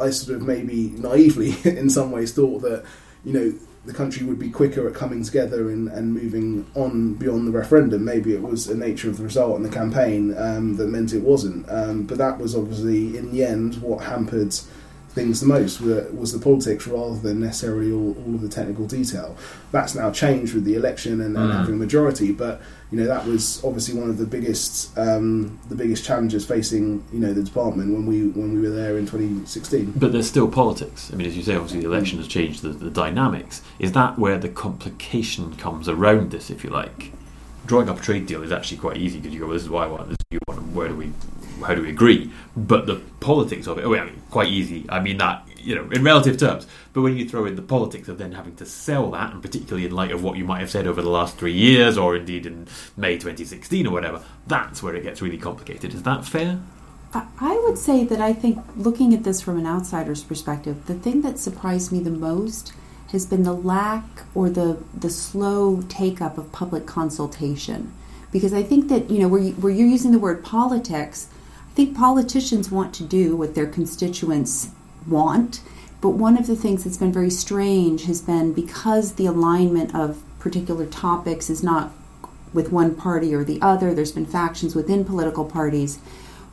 I 0.00 0.10
sort 0.10 0.36
of 0.36 0.46
maybe 0.46 0.90
naively, 0.96 1.54
in 1.64 1.90
some 1.90 2.10
ways, 2.10 2.32
thought 2.32 2.62
that 2.62 2.84
you 3.24 3.32
know 3.32 3.52
the 3.84 3.94
country 3.94 4.26
would 4.26 4.38
be 4.38 4.50
quicker 4.50 4.86
at 4.86 4.94
coming 4.94 5.22
together 5.24 5.70
and, 5.70 5.88
and 5.88 6.12
moving 6.12 6.66
on 6.74 7.14
beyond 7.14 7.46
the 7.46 7.50
referendum. 7.50 8.04
Maybe 8.04 8.34
it 8.34 8.42
was 8.42 8.66
the 8.66 8.74
nature 8.74 9.08
of 9.08 9.16
the 9.16 9.24
result 9.24 9.56
and 9.56 9.64
the 9.64 9.70
campaign 9.70 10.36
um, 10.36 10.76
that 10.76 10.88
meant 10.88 11.14
it 11.14 11.22
wasn't. 11.22 11.66
Um, 11.70 12.02
but 12.02 12.18
that 12.18 12.38
was 12.38 12.54
obviously, 12.54 13.16
in 13.16 13.32
the 13.32 13.44
end, 13.44 13.80
what 13.80 14.04
hampered 14.04 14.54
things 15.10 15.40
the 15.40 15.46
most 15.46 15.80
was 15.80 16.32
the 16.32 16.38
politics 16.38 16.86
rather 16.86 17.18
than 17.18 17.40
necessarily 17.40 17.90
all, 17.90 18.16
all 18.24 18.34
of 18.34 18.40
the 18.40 18.48
technical 18.48 18.86
detail. 18.86 19.36
That's 19.72 19.94
now 19.94 20.10
changed 20.10 20.54
with 20.54 20.64
the 20.64 20.74
election 20.74 21.20
and, 21.20 21.36
and 21.36 21.50
mm. 21.50 21.56
having 21.56 21.74
a 21.74 21.78
majority, 21.78 22.32
but 22.32 22.60
you 22.90 22.98
know 22.98 23.06
that 23.06 23.26
was 23.26 23.62
obviously 23.64 23.98
one 23.98 24.08
of 24.08 24.16
the 24.16 24.26
biggest 24.26 24.96
um, 24.96 25.58
the 25.68 25.74
biggest 25.74 26.04
challenges 26.04 26.46
facing 26.46 27.04
you 27.12 27.20
know 27.20 27.34
the 27.34 27.42
department 27.42 27.92
when 27.92 28.06
we 28.06 28.28
when 28.28 28.54
we 28.54 28.60
were 28.60 28.74
there 28.74 28.96
in 28.96 29.06
2016. 29.06 29.92
But 29.96 30.12
there's 30.12 30.28
still 30.28 30.48
politics. 30.48 31.10
I 31.12 31.16
mean, 31.16 31.26
as 31.26 31.36
you 31.36 31.42
say, 31.42 31.54
obviously 31.54 31.80
the 31.80 31.86
election 31.86 32.18
has 32.18 32.28
changed 32.28 32.62
the, 32.62 32.70
the 32.70 32.90
dynamics. 32.90 33.62
Is 33.78 33.92
that 33.92 34.18
where 34.18 34.38
the 34.38 34.48
complication 34.48 35.56
comes 35.56 35.88
around 35.88 36.30
this, 36.30 36.50
if 36.50 36.64
you 36.64 36.70
like? 36.70 37.12
Drawing 37.66 37.90
up 37.90 37.98
a 37.98 38.02
trade 38.02 38.26
deal 38.26 38.42
is 38.42 38.52
actually 38.52 38.78
quite 38.78 38.96
easy 38.96 39.18
because 39.18 39.34
you 39.34 39.40
go, 39.40 39.46
well, 39.46 39.54
"This 39.54 39.64
is 39.64 39.70
why 39.70 39.84
I 39.84 39.88
want. 39.88 40.08
This 40.08 40.16
is 40.18 40.24
what 40.28 40.32
you 40.32 40.40
want. 40.48 40.60
And 40.60 40.74
where 40.74 40.88
do 40.88 40.96
we 40.96 41.12
how 41.62 41.74
do 41.74 41.82
we 41.82 41.90
agree? 41.90 42.30
But 42.56 42.86
the 42.86 42.96
politics 43.20 43.66
of 43.66 43.78
it, 43.78 43.84
oh, 43.84 43.94
I 43.94 44.04
mean, 44.04 44.22
quite 44.30 44.48
easy. 44.48 44.86
I 44.88 45.00
mean 45.00 45.18
that 45.18 45.46
you 45.56 45.74
know 45.74 45.88
in 45.90 46.02
relative 46.02 46.38
terms. 46.38 46.66
But 46.92 47.02
when 47.02 47.16
you 47.16 47.28
throw 47.28 47.44
in 47.44 47.56
the 47.56 47.62
politics 47.62 48.08
of 48.08 48.18
then 48.18 48.32
having 48.32 48.56
to 48.56 48.66
sell 48.66 49.10
that, 49.12 49.32
and 49.32 49.42
particularly 49.42 49.86
in 49.86 49.92
light 49.92 50.10
of 50.10 50.22
what 50.22 50.36
you 50.36 50.44
might 50.44 50.60
have 50.60 50.70
said 50.70 50.86
over 50.86 51.02
the 51.02 51.10
last 51.10 51.36
three 51.36 51.52
years, 51.52 51.98
or 51.98 52.16
indeed 52.16 52.46
in 52.46 52.68
May 52.96 53.14
2016 53.14 53.86
or 53.86 53.92
whatever, 53.92 54.22
that's 54.46 54.82
where 54.82 54.94
it 54.94 55.02
gets 55.02 55.22
really 55.22 55.38
complicated. 55.38 55.94
Is 55.94 56.02
that 56.04 56.24
fair? 56.24 56.60
I 57.14 57.58
would 57.64 57.78
say 57.78 58.04
that 58.04 58.20
I 58.20 58.34
think 58.34 58.58
looking 58.76 59.14
at 59.14 59.24
this 59.24 59.40
from 59.40 59.58
an 59.58 59.66
outsider's 59.66 60.22
perspective, 60.22 60.86
the 60.86 60.94
thing 60.94 61.22
that 61.22 61.38
surprised 61.38 61.90
me 61.90 62.00
the 62.00 62.10
most 62.10 62.74
has 63.12 63.24
been 63.24 63.44
the 63.44 63.54
lack 63.54 64.04
or 64.34 64.50
the 64.50 64.82
the 64.94 65.08
slow 65.08 65.82
take 65.88 66.20
up 66.20 66.36
of 66.36 66.52
public 66.52 66.86
consultation 66.86 67.94
because 68.30 68.52
I 68.52 68.62
think 68.62 68.88
that 68.88 69.10
you 69.10 69.20
know 69.20 69.28
where, 69.28 69.40
you, 69.40 69.52
where 69.52 69.72
you're 69.72 69.86
using 69.86 70.12
the 70.12 70.18
word 70.18 70.44
politics, 70.44 71.28
think 71.78 71.96
politicians 71.96 72.72
want 72.72 72.92
to 72.92 73.04
do 73.04 73.36
what 73.36 73.54
their 73.54 73.68
constituents 73.68 74.70
want, 75.06 75.60
but 76.00 76.08
one 76.08 76.36
of 76.36 76.48
the 76.48 76.56
things 76.56 76.82
that's 76.82 76.96
been 76.96 77.12
very 77.12 77.30
strange 77.30 78.06
has 78.06 78.20
been 78.20 78.52
because 78.52 79.12
the 79.12 79.26
alignment 79.26 79.94
of 79.94 80.20
particular 80.40 80.86
topics 80.86 81.48
is 81.48 81.62
not 81.62 81.92
with 82.52 82.72
one 82.72 82.96
party 82.96 83.32
or 83.32 83.44
the 83.44 83.62
other, 83.62 83.94
there's 83.94 84.10
been 84.10 84.26
factions 84.26 84.74
within 84.74 85.04
political 85.04 85.44
parties. 85.44 85.98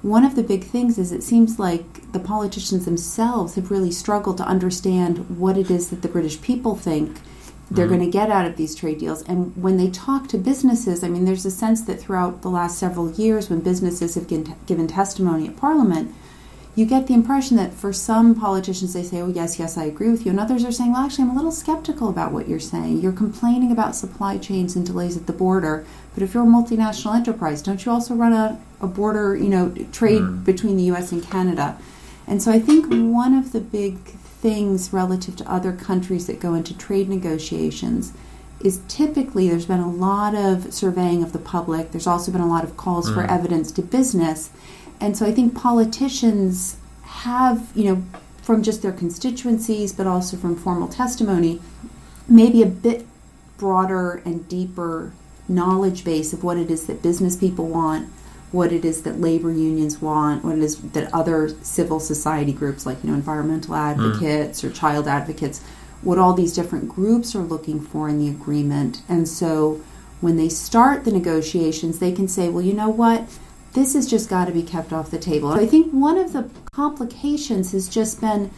One 0.04 0.24
of 0.24 0.36
the 0.36 0.44
big 0.44 0.64
things 0.64 1.00
is 1.00 1.12
it 1.12 1.24
seems 1.24 1.58
like 1.58 2.12
the 2.12 2.20
politicians 2.20 2.86
themselves 2.86 3.56
have 3.56 3.72
really 3.72 3.92
struggled 3.92 4.38
to 4.38 4.44
understand 4.44 5.40
what 5.40 5.58
it 5.58 5.72
is 5.72 5.90
that 5.90 6.04
the 6.04 6.08
British 6.08 6.40
people 6.40 6.76
think 6.76 7.18
they're 7.70 7.86
mm-hmm. 7.86 7.96
going 7.96 8.12
to 8.12 8.12
get 8.12 8.30
out 8.30 8.46
of 8.46 8.58
these 8.58 8.76
trade 8.76 9.00
deals. 9.00 9.24
And 9.24 9.56
when 9.62 9.78
they 9.78 9.90
talk 9.90 10.28
to 10.30 10.38
businesses, 10.38 11.04
I 11.04 11.10
mean, 11.10 11.26
there's 11.26 11.46
a 11.46 11.52
sense 11.52 11.82
that 11.84 12.00
throughout 12.00 12.42
the 12.42 12.50
last 12.50 12.78
several 12.78 13.12
years, 13.12 13.50
when 13.50 13.62
businesses 13.62 14.16
have 14.16 14.28
given 14.28 14.88
testimony 14.88 15.48
at 15.48 15.58
Parliament, 15.58 16.14
you 16.76 16.86
get 16.86 17.08
the 17.08 17.14
impression 17.14 17.56
that 17.56 17.74
for 17.74 17.94
some 17.94 18.36
politicians, 18.36 18.94
they 18.94 19.02
say, 19.02 19.22
Oh, 19.22 19.30
yes, 19.30 19.58
yes, 19.58 19.78
I 19.78 19.86
agree 19.86 20.10
with 20.10 20.26
you. 20.26 20.32
And 20.32 20.40
others 20.40 20.66
are 20.66 20.74
saying, 20.74 20.92
Well, 20.92 21.06
actually, 21.06 21.24
I'm 21.24 21.30
a 21.32 21.36
little 21.36 21.52
skeptical 21.52 22.10
about 22.10 22.34
what 22.34 22.50
you're 22.50 22.60
saying. 22.60 23.00
You're 23.00 23.14
complaining 23.14 23.72
about 23.72 23.96
supply 23.96 24.38
chains 24.38 24.76
and 24.76 24.86
delays 24.86 25.16
at 25.16 25.26
the 25.26 25.34
border. 25.34 25.86
But 26.14 26.24
if 26.24 26.34
you're 26.34 26.44
a 26.44 26.48
multinational 26.48 27.16
enterprise, 27.16 27.62
don't 27.62 27.84
you 27.86 27.92
also 27.92 28.14
run 28.14 28.34
a, 28.34 28.62
a 28.82 28.88
border, 28.88 29.38
you 29.38 29.48
know, 29.48 29.74
trade 29.94 30.22
mm. 30.22 30.44
between 30.44 30.76
the 30.76 30.84
US 30.96 31.14
and 31.14 31.24
Canada? 31.24 31.80
And 32.28 32.44
so 32.44 32.52
I 32.52 32.60
think 32.60 32.88
one 32.88 33.34
of 33.34 33.54
the 33.54 33.62
big 33.62 33.98
things 34.46 34.94
relative 34.94 35.36
to 35.36 35.52
other 35.52 35.74
countries 35.74 36.28
that 36.28 36.40
go 36.40 36.54
into 36.54 36.78
trade 36.78 37.10
negotiations 37.10 38.14
is 38.60 38.80
typically 38.88 39.50
there's 39.50 39.66
been 39.66 39.80
a 39.80 39.90
lot 39.90 40.36
of 40.36 40.72
surveying 40.72 41.24
of 41.24 41.34
the 41.34 41.40
public. 41.40 41.90
There's 41.90 42.06
also 42.06 42.32
been 42.32 42.42
a 42.42 42.48
lot 42.48 42.64
of 42.64 42.78
calls 42.78 43.10
mm. 43.10 43.16
for 43.16 43.24
evidence 43.24 43.72
to 43.72 43.82
business. 43.82 44.52
And 45.02 45.18
so 45.18 45.26
I 45.26 45.32
think 45.32 45.56
politicians 45.56 46.78
have, 47.02 47.72
you 47.74 47.86
know, 47.86 48.04
from 48.44 48.62
just 48.62 48.84
their 48.84 48.92
constituencies, 48.92 49.92
but 49.92 50.06
also 50.06 50.38
from 50.38 50.56
formal 50.56 50.90
testimony, 50.90 51.60
maybe 52.28 52.62
a 52.62 52.68
bit 52.68 53.08
broader 53.58 54.22
and 54.26 54.48
deeper 54.48 55.12
knowledge 55.48 56.04
base 56.04 56.34
of 56.34 56.44
what 56.44 56.58
it 56.58 56.70
is 56.70 56.86
that 56.86 57.02
business 57.02 57.36
people 57.36 57.68
want 57.68 58.08
what 58.56 58.72
it 58.72 58.86
is 58.86 59.04
that 59.04 59.20
labor 59.20 59.52
unions 59.52 60.02
want, 60.02 60.44
what 60.44 60.58
it 60.58 60.64
is 60.64 60.80
that 60.82 61.14
other 61.14 61.50
civil 61.62 62.00
society 62.00 62.54
groups 62.54 62.86
like 62.86 63.04
you 63.04 63.10
know 63.10 63.16
environmental 63.16 63.76
mm. 63.76 63.92
advocates 63.92 64.62
mm. 64.62 64.70
or 64.70 64.74
child 64.74 65.08
advocates, 65.08 65.62
what 66.02 66.18
all 66.18 66.34
these 66.34 66.54
different 66.54 66.88
groups 66.88 67.36
are 67.36 67.42
looking 67.42 67.82
for 67.82 68.08
in 68.08 68.18
the 68.18 68.30
agreement. 68.30 69.02
And 69.10 69.28
so 69.28 69.82
when 70.22 70.38
they 70.38 70.50
start 70.50 71.04
the 71.04 71.12
negotiations, 71.12 72.00
they 72.00 72.12
can 72.12 72.28
say, 72.28 72.48
well, 72.50 72.64
you 72.64 72.74
know 72.74 72.90
what? 72.90 73.28
This 73.74 73.94
has 73.94 74.08
just 74.08 74.30
got 74.30 74.46
to 74.46 74.54
be 74.54 74.64
kept 74.64 74.94
off 74.94 75.12
the 75.12 75.20
table. 75.20 75.52
I 75.52 75.66
think 75.66 75.92
one 75.92 76.18
of 76.18 76.32
the 76.32 76.50
complications 76.72 77.74
has 77.74 77.90
just 77.90 78.22
been 78.22 78.50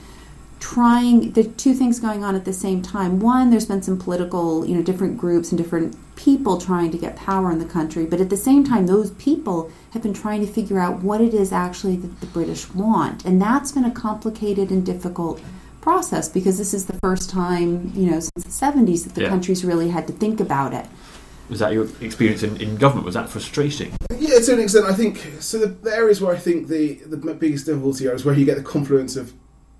trying 0.59 1.31
the 1.31 1.43
two 1.43 1.73
things 1.73 1.99
going 1.99 2.23
on 2.23 2.35
at 2.35 2.45
the 2.45 2.53
same 2.53 2.83
time. 2.83 3.19
One, 3.19 3.49
there's 3.49 3.65
been 3.65 3.81
some 3.81 3.97
political, 3.97 4.65
you 4.65 4.75
know, 4.75 4.83
different 4.83 5.17
groups 5.17 5.51
and 5.51 5.57
different 5.57 5.95
people 6.17 6.59
trying 6.59 6.91
to 6.91 6.97
get 6.97 7.15
power 7.15 7.51
in 7.51 7.59
the 7.59 7.65
country, 7.65 8.05
but 8.05 8.19
at 8.19 8.29
the 8.29 8.35
same 8.35 8.65
time, 8.65 8.87
those 8.87 9.11
people 9.11 9.71
have 9.91 10.03
been 10.03 10.13
trying 10.13 10.45
to 10.45 10.51
figure 10.51 10.79
out 10.79 11.01
what 11.01 11.21
it 11.21 11.33
is 11.33 11.53
actually 11.53 11.95
that 11.95 12.19
the 12.19 12.25
British 12.27 12.69
want, 12.71 13.23
and 13.23 13.41
that's 13.41 13.71
been 13.71 13.85
a 13.85 13.91
complicated 13.91 14.69
and 14.69 14.85
difficult 14.85 15.39
process 15.79 16.27
because 16.27 16.57
this 16.57 16.73
is 16.73 16.87
the 16.87 16.99
first 17.01 17.29
time, 17.29 17.93
you 17.95 18.11
know, 18.11 18.19
since 18.19 18.43
the 18.43 18.65
70s 18.65 19.05
that 19.05 19.15
the 19.15 19.21
yeah. 19.21 19.29
country's 19.29 19.63
really 19.63 19.89
had 19.89 20.05
to 20.07 20.11
think 20.11 20.41
about 20.41 20.73
it. 20.73 20.85
Was 21.49 21.59
that 21.59 21.71
your 21.71 21.87
experience 22.01 22.43
in, 22.43 22.59
in 22.59 22.75
government? 22.75 23.05
Was 23.05 23.15
that 23.15 23.29
frustrating? 23.29 23.93
Yeah, 24.17 24.39
to 24.39 24.53
an 24.53 24.59
extent, 24.59 24.85
I 24.85 24.93
think. 24.93 25.17
So 25.39 25.59
the, 25.59 25.67
the 25.67 25.95
areas 25.95 26.19
where 26.19 26.35
I 26.35 26.37
think 26.37 26.67
the, 26.67 26.95
the 26.95 27.15
biggest 27.15 27.65
difficulty 27.65 28.05
are 28.09 28.13
is 28.13 28.25
where 28.25 28.35
you 28.35 28.43
get 28.43 28.57
the 28.57 28.63
confluence 28.63 29.15
of 29.15 29.33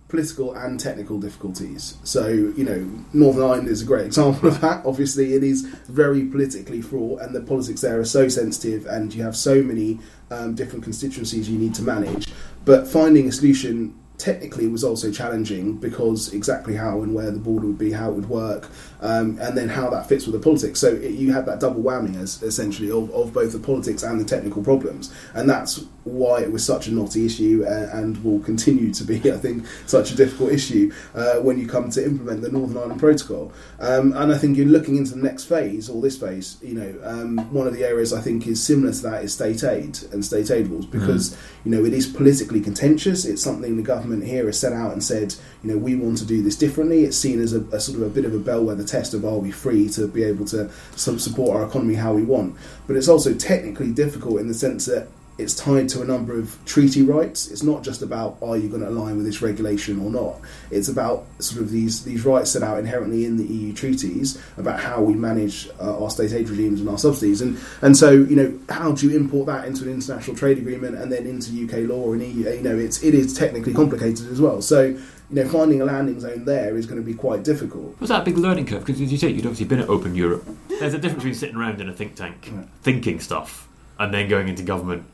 political 0.07 0.53
and 0.53 0.79
technical 0.79 1.19
difficulties. 1.19 1.97
So, 2.03 2.27
you 2.27 2.63
know, 2.63 2.89
Northern 3.13 3.43
Ireland 3.43 3.67
is 3.67 3.81
a 3.81 3.85
great 3.85 4.05
example 4.05 4.47
of 4.47 4.61
that. 4.61 4.85
Obviously, 4.85 5.33
it 5.33 5.43
is 5.43 5.63
very 5.87 6.23
politically 6.25 6.81
fraught, 6.81 7.21
and 7.21 7.35
the 7.35 7.41
politics 7.41 7.81
there 7.81 7.99
are 7.99 8.05
so 8.05 8.27
sensitive, 8.29 8.85
and 8.85 9.13
you 9.13 9.23
have 9.23 9.35
so 9.35 9.61
many 9.61 9.99
um, 10.31 10.55
different 10.55 10.83
constituencies 10.83 11.49
you 11.49 11.59
need 11.59 11.75
to 11.75 11.81
manage. 11.81 12.27
But 12.63 12.87
finding 12.87 13.27
a 13.27 13.31
solution 13.31 13.95
technically 14.17 14.65
it 14.65 14.71
was 14.71 14.84
also 14.84 15.12
challenging 15.12 15.77
because 15.77 16.34
exactly 16.34 16.75
how 16.75 17.01
and 17.01 17.13
where 17.13 17.32
the 17.32 17.39
border 17.39 17.67
would 17.67 17.77
be, 17.77 17.91
how 17.91 18.10
it 18.10 18.15
would 18.15 18.30
work, 18.30 18.69
um, 19.01 19.38
and 19.39 19.56
then 19.56 19.69
how 19.69 19.89
that 19.89 20.10
fits 20.10 20.25
with 20.25 20.34
the 20.34 20.39
politics. 20.39 20.80
So 20.80 20.93
it, 20.93 21.12
you 21.12 21.32
had 21.32 21.45
that 21.45 21.60
double 21.60 21.84
whammy 21.84 22.15
as 22.17 22.41
essentially 22.41 22.89
of, 22.89 23.12
of, 23.12 23.34
both 23.34 23.51
the 23.51 23.60
politics 23.60 24.01
and 24.03 24.19
the 24.19 24.25
technical 24.25 24.63
problems, 24.63 25.13
and 25.34 25.47
that's 25.47 25.86
why 26.03 26.41
it 26.41 26.51
was 26.51 26.65
such 26.65 26.88
a 26.88 26.91
knotty 26.91 27.25
issue 27.25 27.63
and, 27.67 27.91
and 27.91 28.23
will 28.23 28.39
continue 28.39 28.93
to 28.93 29.03
be, 29.03 29.17
I 29.32 29.38
think, 29.38 29.65
such 29.86 30.12
a 30.12 30.15
difficult 30.15 30.51
issue 30.51 30.91
uh, 31.13 31.36
when 31.36 31.60
you 31.60 31.67
come 31.67 31.89
to 31.91 32.03
implement 32.03 32.41
the 32.41 32.49
Northern 32.49 32.77
Ireland 32.77 32.99
Protocol. 32.99 33.51
Um, 33.80 34.13
and 34.13 34.34
I 34.34 34.38
think 34.38 34.58
you're 34.58 34.65
looking 34.65 34.95
into 34.95 35.12
the 35.12 35.21
next 35.21 35.45
phase 35.45 35.89
or 35.89 36.01
this 36.01 36.17
phase. 36.17 36.58
You 36.62 36.73
know, 36.73 36.99
um, 37.03 37.38
one 37.53 37.67
of 37.67 37.73
the 37.73 37.86
areas 37.86 38.13
I 38.13 38.21
think 38.21 38.47
is 38.47 38.63
similar 38.63 38.93
to 38.93 39.01
that 39.03 39.23
is 39.23 39.34
state 39.34 39.63
aid 39.63 39.99
and 40.12 40.25
state 40.25 40.49
aid 40.49 40.67
rules 40.67 40.86
because 40.86 41.32
mm. 41.32 41.38
you 41.65 41.71
know 41.71 41.86
it 41.86 41.93
is 41.93 42.08
politically 42.08 42.62
contentious. 42.62 43.25
It's 43.25 43.41
something 43.41 43.77
the 43.77 43.84
government 43.84 44.06
here 44.21 44.45
has 44.45 44.59
set 44.59 44.73
out 44.73 44.93
and 44.93 45.03
said, 45.03 45.35
you 45.63 45.71
know, 45.71 45.77
we 45.77 45.95
want 45.95 46.17
to 46.19 46.25
do 46.25 46.41
this 46.41 46.55
differently. 46.55 47.03
It's 47.03 47.17
seen 47.17 47.41
as 47.41 47.53
a, 47.53 47.61
a 47.71 47.79
sort 47.79 47.97
of 47.97 48.03
a 48.03 48.09
bit 48.09 48.25
of 48.25 48.33
a 48.33 48.39
bellwether 48.39 48.83
test 48.83 49.13
of 49.13 49.25
are 49.25 49.37
we 49.37 49.51
free 49.51 49.89
to 49.89 50.07
be 50.07 50.23
able 50.23 50.45
to 50.45 50.69
support 50.95 51.57
our 51.57 51.65
economy 51.65 51.95
how 51.95 52.13
we 52.13 52.23
want. 52.23 52.55
But 52.87 52.95
it's 52.95 53.07
also 53.07 53.33
technically 53.33 53.91
difficult 53.91 54.39
in 54.39 54.47
the 54.47 54.53
sense 54.53 54.85
that 54.85 55.07
it's 55.38 55.54
tied 55.54 55.88
to 55.89 56.02
a 56.02 56.06
number 56.06 56.38
of 56.38 56.58
treaty 56.65 57.04
rights. 57.04 57.47
It's 57.47 57.63
not 57.63 57.84
just 57.84 58.02
about 58.02 58.38
are 58.41 58.58
you 58.58 58.69
going 58.69 58.82
to 58.82 58.89
align 58.89 59.17
with 59.17 59.26
this 59.26 59.41
regulation 59.41 60.00
or 60.00 60.10
not. 60.10 60.41
It's 60.71 60.88
about 60.88 61.26
sort 61.39 61.62
of 61.62 61.69
these 61.69 62.04
these 62.04 62.26
rights 62.26 62.52
set 62.52 62.63
out 62.63 62.80
inherently 62.80 63.26
in 63.26 63.38
the 63.38 63.45
EU 63.45 63.73
treaties 63.73 64.41
about 64.58 64.80
how 64.80 65.02
we 65.02 65.13
manage 65.13 65.69
uh, 65.80 66.04
our 66.04 66.10
state 66.10 66.34
aid 66.34 66.50
regimes 66.50 66.80
and 66.80 66.89
our 66.89 66.97
subsidies. 66.97 67.41
And 67.41 67.60
and 67.82 67.95
so 67.95 68.12
you 68.12 68.36
know 68.36 68.60
how 68.69 68.93
do 68.93 69.08
you 69.08 69.15
import 69.15 69.47
that 69.47 69.65
into 69.65 69.84
an 69.84 69.91
international 69.91 70.36
trade 70.36 70.58
agreement 70.58 70.95
and 70.95 71.12
then 71.12 71.28
into 71.28 71.52
UK 71.65 71.88
law 71.88 72.13
and 72.13 72.21
EU? 72.23 72.50
You 72.50 72.62
know 72.62 72.78
it's 72.78 73.04
it 73.04 73.13
is 73.13 73.34
technically 73.34 73.73
complicated 73.73 74.32
as 74.32 74.41
well. 74.41 74.62
So 74.62 74.97
you 75.30 75.43
know, 75.43 75.50
finding 75.50 75.82
a 75.82 75.86
landing 75.86 76.21
zone 76.21 76.45
there 76.45 76.78
is 76.78 76.86
going 76.86 77.02
to 77.02 77.06
be 77.06 77.13
quite 77.13 77.43
difficult. 77.43 78.00
Was 78.00 78.08
that 78.10 78.21
a 78.21 78.26
big 78.26 78.38
learning 78.38 78.65
curve? 78.65 78.86
Because 78.86 79.02
as 79.02 79.12
you 79.12 79.17
say, 79.17 79.28
you'd 79.28 79.45
obviously 79.45 79.65
been 79.65 79.82
at 79.82 79.89
Open 79.89 80.15
Europe. 80.15 80.47
There's 80.69 80.93
a 80.93 80.97
difference 80.97 81.23
between 81.23 81.34
sitting 81.34 81.58
around 81.58 81.82
in 81.82 81.89
a 81.89 81.93
think 81.93 82.15
tank, 82.15 82.50
thinking 82.82 83.19
stuff, 83.19 83.67
and 84.00 84.13
then 84.13 84.30
going 84.30 84.47
into 84.47 84.63
government 84.63 85.06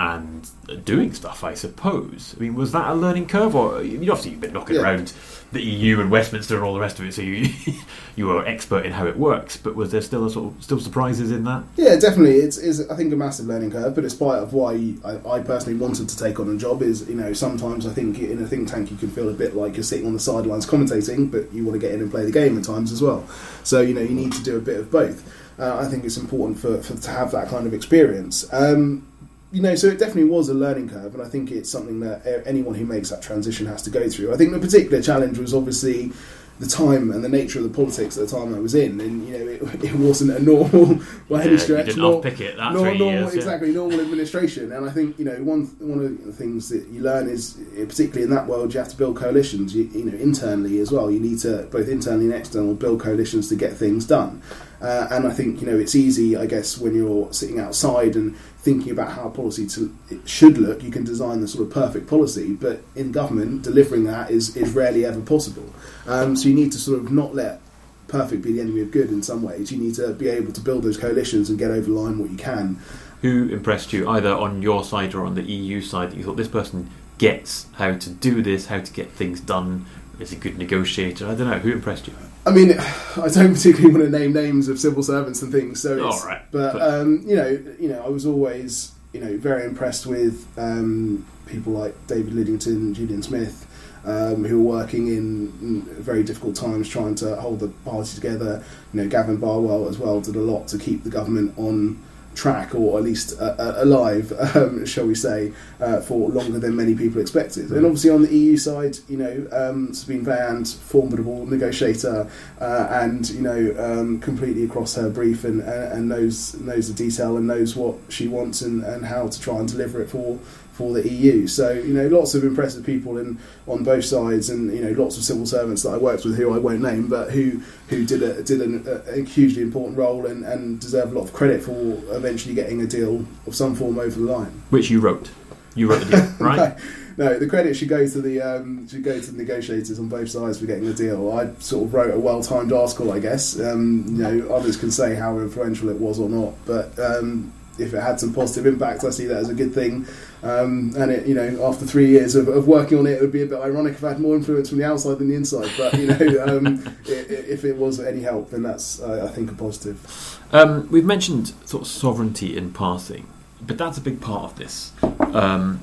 and 0.00 0.48
doing 0.86 1.12
stuff, 1.12 1.44
I 1.44 1.52
suppose. 1.52 2.34
I 2.36 2.40
mean, 2.40 2.54
was 2.54 2.72
that 2.72 2.88
a 2.88 2.94
learning 2.94 3.26
curve, 3.26 3.54
or 3.54 3.82
you 3.82 3.98
obviously 4.10 4.30
you've 4.30 4.40
been 4.40 4.54
knocking 4.54 4.76
Yeah. 4.76 4.82
around 4.82 5.12
the 5.52 5.60
EU 5.60 6.00
and 6.00 6.10
Westminster 6.10 6.54
and 6.54 6.64
all 6.64 6.72
the 6.72 6.80
rest 6.80 6.98
of 6.98 7.04
it, 7.04 7.12
so 7.12 7.20
you 7.20 7.48
you 8.16 8.26
were 8.26 8.46
expert 8.46 8.86
in 8.86 8.92
how 8.92 9.06
it 9.06 9.18
works. 9.18 9.58
But 9.58 9.74
was 9.76 9.90
there 9.92 10.00
still 10.00 10.24
a 10.24 10.30
sort 10.30 10.54
of 10.54 10.62
still 10.62 10.80
surprises 10.80 11.30
in 11.30 11.44
that? 11.44 11.64
Yeah, 11.76 11.96
definitely. 11.96 12.36
It's, 12.36 12.56
is 12.56 12.88
I 12.88 12.96
think 12.96 13.12
a 13.12 13.16
massive 13.16 13.44
learning 13.46 13.72
curve, 13.72 13.94
but 13.94 14.04
it's 14.06 14.14
part 14.14 14.42
of 14.42 14.54
why 14.54 14.94
I, 15.04 15.18
I 15.28 15.40
personally 15.40 15.78
wanted 15.78 16.08
to 16.08 16.16
take 16.16 16.40
on 16.40 16.48
a 16.48 16.56
job. 16.56 16.80
Is 16.80 17.06
you 17.06 17.14
know 17.16 17.34
sometimes 17.34 17.86
I 17.86 17.92
think 17.92 18.18
in 18.20 18.42
a 18.42 18.46
think 18.46 18.68
tank 18.68 18.90
you 18.90 18.96
can 18.96 19.10
feel 19.10 19.28
a 19.28 19.34
bit 19.34 19.54
like 19.54 19.74
you're 19.76 19.84
sitting 19.84 20.06
on 20.06 20.14
the 20.14 20.20
sidelines 20.20 20.64
commentating, 20.66 21.30
but 21.30 21.52
you 21.52 21.64
want 21.66 21.78
to 21.78 21.86
get 21.86 21.92
in 21.94 22.00
and 22.00 22.10
play 22.10 22.24
the 22.24 22.32
game 22.32 22.56
at 22.56 22.64
times 22.64 22.90
as 22.90 23.02
well. 23.02 23.28
So 23.64 23.82
you 23.82 23.92
know 23.92 24.00
you 24.00 24.14
need 24.14 24.32
to 24.32 24.42
do 24.42 24.56
a 24.56 24.60
bit 24.60 24.78
of 24.78 24.90
both. 24.90 25.22
Uh, 25.58 25.76
I 25.78 25.88
think 25.90 26.06
it's 26.06 26.16
important 26.16 26.58
for, 26.58 26.80
for 26.80 26.96
to 26.96 27.10
have 27.10 27.32
that 27.32 27.48
kind 27.48 27.66
of 27.66 27.74
experience. 27.74 28.50
Um, 28.50 29.06
you 29.52 29.60
know, 29.62 29.74
so 29.74 29.88
it 29.88 29.98
definitely 29.98 30.30
was 30.30 30.48
a 30.48 30.54
learning 30.54 30.88
curve, 30.88 31.14
and 31.14 31.22
I 31.22 31.28
think 31.28 31.50
it's 31.50 31.70
something 31.70 32.00
that 32.00 32.42
anyone 32.46 32.74
who 32.74 32.84
makes 32.86 33.10
that 33.10 33.20
transition 33.22 33.66
has 33.66 33.82
to 33.82 33.90
go 33.90 34.08
through. 34.08 34.32
I 34.32 34.36
think 34.36 34.52
the 34.52 34.58
particular 34.60 35.02
challenge 35.02 35.38
was 35.38 35.52
obviously 35.54 36.12
the 36.60 36.66
time 36.66 37.10
and 37.10 37.24
the 37.24 37.28
nature 37.28 37.58
of 37.58 37.64
the 37.64 37.70
politics 37.74 38.18
at 38.18 38.28
the 38.28 38.36
time 38.36 38.54
I 38.54 38.58
was 38.60 38.74
in, 38.74 39.00
and 39.00 39.26
you 39.26 39.32
know, 39.38 39.46
it, 39.50 39.62
it 39.84 39.94
wasn't 39.94 40.32
a 40.32 40.42
normal 40.42 41.00
by 41.28 41.42
any 41.42 41.52
Yeah, 41.52 41.56
stretch. 41.56 41.86
you 41.86 41.92
didn't 41.94 42.02
nor- 42.02 42.16
unpick 42.16 42.40
it 42.42 42.56
that 42.58 42.72
nor- 42.74 42.82
three 42.86 42.98
normal, 42.98 43.20
years. 43.22 43.34
yeah. 43.34 43.40
exactly 43.40 43.72
normal 43.72 44.00
administration. 44.00 44.70
And 44.72 44.88
I 44.88 44.92
think 44.92 45.18
you 45.18 45.24
know 45.24 45.36
one 45.42 45.64
one 45.78 46.04
of 46.04 46.24
the 46.26 46.32
things 46.32 46.68
that 46.68 46.86
you 46.88 47.00
learn 47.00 47.28
is, 47.28 47.56
particularly 47.74 48.24
in 48.24 48.30
that 48.30 48.46
world, 48.46 48.72
you 48.74 48.78
have 48.80 48.90
to 48.90 48.96
build 48.96 49.16
coalitions. 49.16 49.74
You, 49.74 49.84
you 49.84 50.04
know, 50.04 50.16
internally 50.18 50.78
as 50.80 50.92
well. 50.92 51.10
You 51.10 51.18
need 51.18 51.38
to 51.40 51.66
both 51.72 51.88
internally 51.88 52.26
and 52.26 52.34
external 52.34 52.74
build 52.74 53.00
coalitions 53.00 53.48
to 53.48 53.56
get 53.56 53.72
things 53.72 54.04
done. 54.06 54.42
Uh, 54.80 55.08
and 55.10 55.26
I 55.26 55.30
think 55.30 55.60
you 55.60 55.66
know 55.66 55.78
it's 55.78 55.94
easy, 55.94 56.36
I 56.36 56.46
guess, 56.46 56.78
when 56.78 56.94
you're 56.94 57.32
sitting 57.32 57.60
outside 57.60 58.16
and 58.16 58.36
thinking 58.58 58.92
about 58.92 59.12
how 59.12 59.28
policy 59.28 59.66
to, 59.66 59.94
should 60.24 60.58
look. 60.58 60.82
You 60.82 60.90
can 60.90 61.04
design 61.04 61.40
the 61.40 61.48
sort 61.48 61.66
of 61.66 61.72
perfect 61.72 62.08
policy, 62.08 62.54
but 62.54 62.82
in 62.94 63.12
government, 63.12 63.62
delivering 63.62 64.04
that 64.04 64.30
is 64.30 64.56
is 64.56 64.72
rarely 64.72 65.04
ever 65.04 65.20
possible. 65.20 65.74
Um, 66.06 66.36
so 66.36 66.48
you 66.48 66.54
need 66.54 66.72
to 66.72 66.78
sort 66.78 66.98
of 66.98 67.12
not 67.12 67.34
let 67.34 67.60
perfect 68.08 68.42
be 68.42 68.52
the 68.52 68.60
enemy 68.60 68.80
of 68.80 68.90
good 68.90 69.10
in 69.10 69.22
some 69.22 69.42
ways. 69.42 69.70
You 69.70 69.78
need 69.78 69.94
to 69.96 70.12
be 70.12 70.28
able 70.28 70.52
to 70.52 70.60
build 70.60 70.82
those 70.82 70.96
coalitions 70.96 71.48
and 71.48 71.58
get 71.58 71.70
over 71.70 71.82
the 71.82 71.92
line 71.92 72.18
what 72.18 72.30
you 72.30 72.36
can. 72.36 72.78
Who 73.22 73.48
impressed 73.48 73.92
you, 73.92 74.08
either 74.08 74.32
on 74.32 74.62
your 74.62 74.82
side 74.82 75.14
or 75.14 75.24
on 75.24 75.34
the 75.34 75.42
EU 75.42 75.80
side, 75.82 76.10
that 76.10 76.16
you 76.16 76.24
thought 76.24 76.36
this 76.36 76.48
person 76.48 76.90
gets 77.18 77.66
how 77.74 77.92
to 77.96 78.10
do 78.10 78.40
this, 78.40 78.66
how 78.66 78.80
to 78.80 78.92
get 78.92 79.10
things 79.12 79.40
done, 79.40 79.84
is 80.18 80.32
a 80.32 80.36
good 80.36 80.56
negotiator? 80.56 81.26
I 81.26 81.34
don't 81.34 81.50
know. 81.50 81.58
Who 81.58 81.70
impressed 81.70 82.08
you? 82.08 82.14
I 82.46 82.50
mean, 82.52 82.70
I 83.16 83.28
don't 83.28 83.54
particularly 83.54 83.94
want 83.94 84.10
to 84.12 84.18
name 84.18 84.32
names 84.32 84.68
of 84.68 84.78
civil 84.78 85.02
servants 85.02 85.42
and 85.42 85.52
things. 85.52 85.80
So, 85.82 86.06
it's, 86.08 86.22
All 86.22 86.28
right, 86.28 86.42
but, 86.50 86.74
but- 86.74 86.82
um, 86.82 87.22
you 87.26 87.36
know, 87.36 87.48
you 87.78 87.88
know, 87.88 88.04
I 88.04 88.08
was 88.08 88.26
always, 88.26 88.92
you 89.12 89.20
know, 89.20 89.36
very 89.36 89.64
impressed 89.64 90.06
with 90.06 90.46
um, 90.56 91.26
people 91.46 91.72
like 91.72 91.94
David 92.06 92.32
Lidington, 92.34 92.94
Julian 92.94 93.22
Smith, 93.22 93.66
um, 94.04 94.44
who 94.44 94.62
were 94.62 94.78
working 94.78 95.08
in 95.08 95.52
mm, 95.52 95.82
very 95.98 96.22
difficult 96.22 96.56
times, 96.56 96.88
trying 96.88 97.14
to 97.16 97.36
hold 97.36 97.60
the 97.60 97.68
party 97.68 98.14
together. 98.14 98.64
You 98.94 99.02
know, 99.02 99.08
Gavin 99.08 99.36
Barwell 99.36 99.88
as 99.88 99.98
well 99.98 100.20
did 100.20 100.36
a 100.36 100.40
lot 100.40 100.68
to 100.68 100.78
keep 100.78 101.04
the 101.04 101.10
government 101.10 101.52
on 101.58 102.02
track 102.40 102.74
or 102.74 102.98
at 102.98 103.04
least 103.04 103.38
uh, 103.38 103.54
uh, 103.58 103.74
alive, 103.76 104.32
um, 104.56 104.86
shall 104.86 105.06
we 105.06 105.14
say, 105.14 105.52
uh, 105.78 106.00
for 106.00 106.30
longer 106.30 106.58
than 106.58 106.74
many 106.74 106.94
people 106.94 107.20
expected. 107.20 107.70
And 107.70 107.84
obviously 107.84 108.08
on 108.08 108.22
the 108.22 108.34
EU 108.34 108.56
side, 108.56 108.96
you 109.08 109.18
know, 109.18 109.46
um, 109.52 109.92
Sabine 109.92 110.24
Weyand, 110.24 110.74
formidable 110.74 111.44
negotiator, 111.46 112.30
uh, 112.60 112.86
and 112.90 113.28
you 113.28 113.42
know, 113.42 113.74
um, 113.78 114.20
completely 114.20 114.64
across 114.64 114.94
her 114.94 115.10
brief 115.10 115.44
and, 115.44 115.60
and, 115.60 115.92
and 115.92 116.08
knows 116.08 116.54
knows 116.60 116.88
the 116.88 116.94
detail 116.94 117.36
and 117.36 117.46
knows 117.46 117.76
what 117.76 117.96
she 118.08 118.26
wants 118.26 118.62
and, 118.62 118.82
and 118.84 119.04
how 119.04 119.28
to 119.28 119.38
try 119.38 119.58
and 119.58 119.68
deliver 119.68 120.00
it 120.00 120.08
for 120.08 120.38
for 120.80 120.94
the 120.94 121.06
EU. 121.06 121.46
So 121.46 121.72
you 121.72 121.92
know, 121.92 122.08
lots 122.08 122.34
of 122.34 122.42
impressive 122.42 122.86
people 122.86 123.18
in 123.18 123.38
on 123.66 123.84
both 123.84 124.06
sides, 124.06 124.48
and 124.48 124.72
you 124.72 124.82
know, 124.82 125.02
lots 125.02 125.18
of 125.18 125.24
civil 125.24 125.44
servants 125.44 125.82
that 125.82 125.90
I 125.90 125.98
worked 125.98 126.24
with 126.24 126.36
who 126.36 126.54
I 126.54 126.58
won't 126.58 126.80
name, 126.80 127.06
but 127.06 127.30
who 127.32 127.60
who 127.88 128.06
did 128.06 128.22
a 128.22 128.42
did 128.42 128.62
an, 128.62 128.86
a, 128.86 129.20
hugely 129.20 129.60
important 129.60 129.98
role 129.98 130.24
and, 130.24 130.42
and 130.42 130.80
deserve 130.80 131.12
a 131.12 131.14
lot 131.14 131.24
of 131.24 131.34
credit 131.34 131.62
for 131.62 131.72
eventually 132.16 132.54
getting 132.54 132.80
a 132.80 132.86
deal 132.86 133.26
of 133.46 133.54
some 133.54 133.74
form 133.74 133.98
over 133.98 134.18
the 134.18 134.32
line. 134.32 134.62
Which 134.70 134.88
you 134.88 135.00
wrote. 135.00 135.30
You 135.74 135.90
wrote 135.90 136.06
the 136.06 136.16
deal, 136.16 136.32
right? 136.46 136.78
No, 137.18 137.28
no, 137.28 137.38
the 137.38 137.46
credit 137.46 137.74
should 137.76 137.90
go 137.90 138.08
to 138.08 138.22
the 138.22 138.40
um, 138.40 138.88
should 138.88 139.04
go 139.04 139.20
to 139.20 139.30
the 139.30 139.36
negotiators 139.36 139.98
on 139.98 140.08
both 140.08 140.30
sides 140.30 140.60
for 140.60 140.64
getting 140.64 140.86
the 140.86 140.94
deal. 140.94 141.30
I 141.30 141.52
sort 141.60 141.84
of 141.84 141.92
wrote 141.92 142.14
a 142.14 142.18
well-timed 142.18 142.72
article, 142.72 143.12
I 143.12 143.18
guess. 143.18 143.60
Um, 143.60 144.06
you 144.08 144.22
know, 144.22 144.54
others 144.54 144.78
can 144.78 144.90
say 144.90 145.14
how 145.14 145.38
influential 145.40 145.90
it 145.90 145.98
was 145.98 146.18
or 146.18 146.30
not, 146.30 146.54
but 146.64 146.98
um, 146.98 147.52
if 147.80 147.94
it 147.94 148.00
had 148.00 148.20
some 148.20 148.32
positive 148.32 148.66
impact, 148.66 149.04
I 149.04 149.10
see 149.10 149.26
that 149.26 149.38
as 149.38 149.48
a 149.48 149.54
good 149.54 149.74
thing. 149.74 150.06
Um, 150.42 150.94
and 150.96 151.10
it, 151.12 151.26
you 151.26 151.34
know, 151.34 151.66
after 151.66 151.84
three 151.84 152.06
years 152.08 152.34
of, 152.34 152.48
of 152.48 152.66
working 152.66 152.98
on 152.98 153.06
it, 153.06 153.10
it 153.12 153.20
would 153.20 153.32
be 153.32 153.42
a 153.42 153.46
bit 153.46 153.60
ironic 153.60 153.92
if 153.94 154.04
I 154.04 154.08
had 154.10 154.20
more 154.20 154.34
influence 154.34 154.70
from 154.70 154.78
the 154.78 154.84
outside 154.84 155.18
than 155.18 155.28
the 155.28 155.34
inside. 155.34 155.70
But 155.76 155.92
you 155.98 156.06
know, 156.06 156.44
um, 156.46 156.82
i- 157.06 157.12
i- 157.12 157.46
if 157.54 157.64
it 157.64 157.76
was 157.76 158.00
any 158.00 158.22
help, 158.22 158.50
then 158.50 158.62
that's 158.62 159.00
uh, 159.02 159.26
I 159.30 159.34
think 159.34 159.50
a 159.50 159.54
positive. 159.54 160.38
Um, 160.52 160.88
we've 160.90 161.04
mentioned 161.04 161.52
sort 161.66 161.82
of 161.82 161.88
sovereignty 161.88 162.56
in 162.56 162.72
passing, 162.72 163.26
but 163.66 163.76
that's 163.76 163.98
a 163.98 164.00
big 164.00 164.20
part 164.22 164.44
of 164.44 164.56
this. 164.56 164.92
Um, 165.34 165.80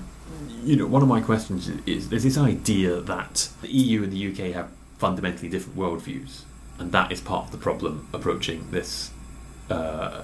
you 0.63 0.75
know, 0.75 0.87
one 0.87 1.01
of 1.03 1.07
my 1.07 1.21
questions 1.21 1.69
is, 1.69 1.79
is 1.85 2.09
there's 2.09 2.23
this 2.23 2.37
idea 2.37 2.99
that 2.99 3.49
the 3.61 3.67
EU 3.69 4.03
and 4.03 4.11
the 4.11 4.27
UK 4.31 4.53
have 4.53 4.69
fundamentally 4.97 5.49
different 5.49 5.77
worldviews, 5.77 6.41
and 6.79 6.91
that 6.93 7.11
is 7.11 7.21
part 7.21 7.45
of 7.45 7.51
the 7.51 7.57
problem 7.59 8.07
approaching 8.11 8.67
this 8.71 9.11
uh, 9.69 10.23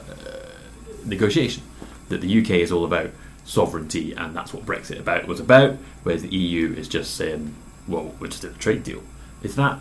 negotiation. 1.05 1.61
That 2.09 2.21
the 2.21 2.41
UK 2.41 2.49
is 2.51 2.71
all 2.71 2.83
about 2.83 3.11
sovereignty, 3.45 4.13
and 4.13 4.35
that's 4.35 4.53
what 4.53 4.65
Brexit 4.65 4.99
about 4.99 5.27
was 5.27 5.39
about, 5.39 5.77
whereas 6.03 6.21
the 6.21 6.35
EU 6.35 6.73
is 6.73 6.87
just 6.87 7.15
saying, 7.15 7.55
"Well, 7.87 8.13
we're 8.19 8.27
just 8.27 8.43
in 8.43 8.51
a 8.51 8.53
trade 8.53 8.83
deal." 8.83 9.03
Is 9.41 9.55
that 9.55 9.79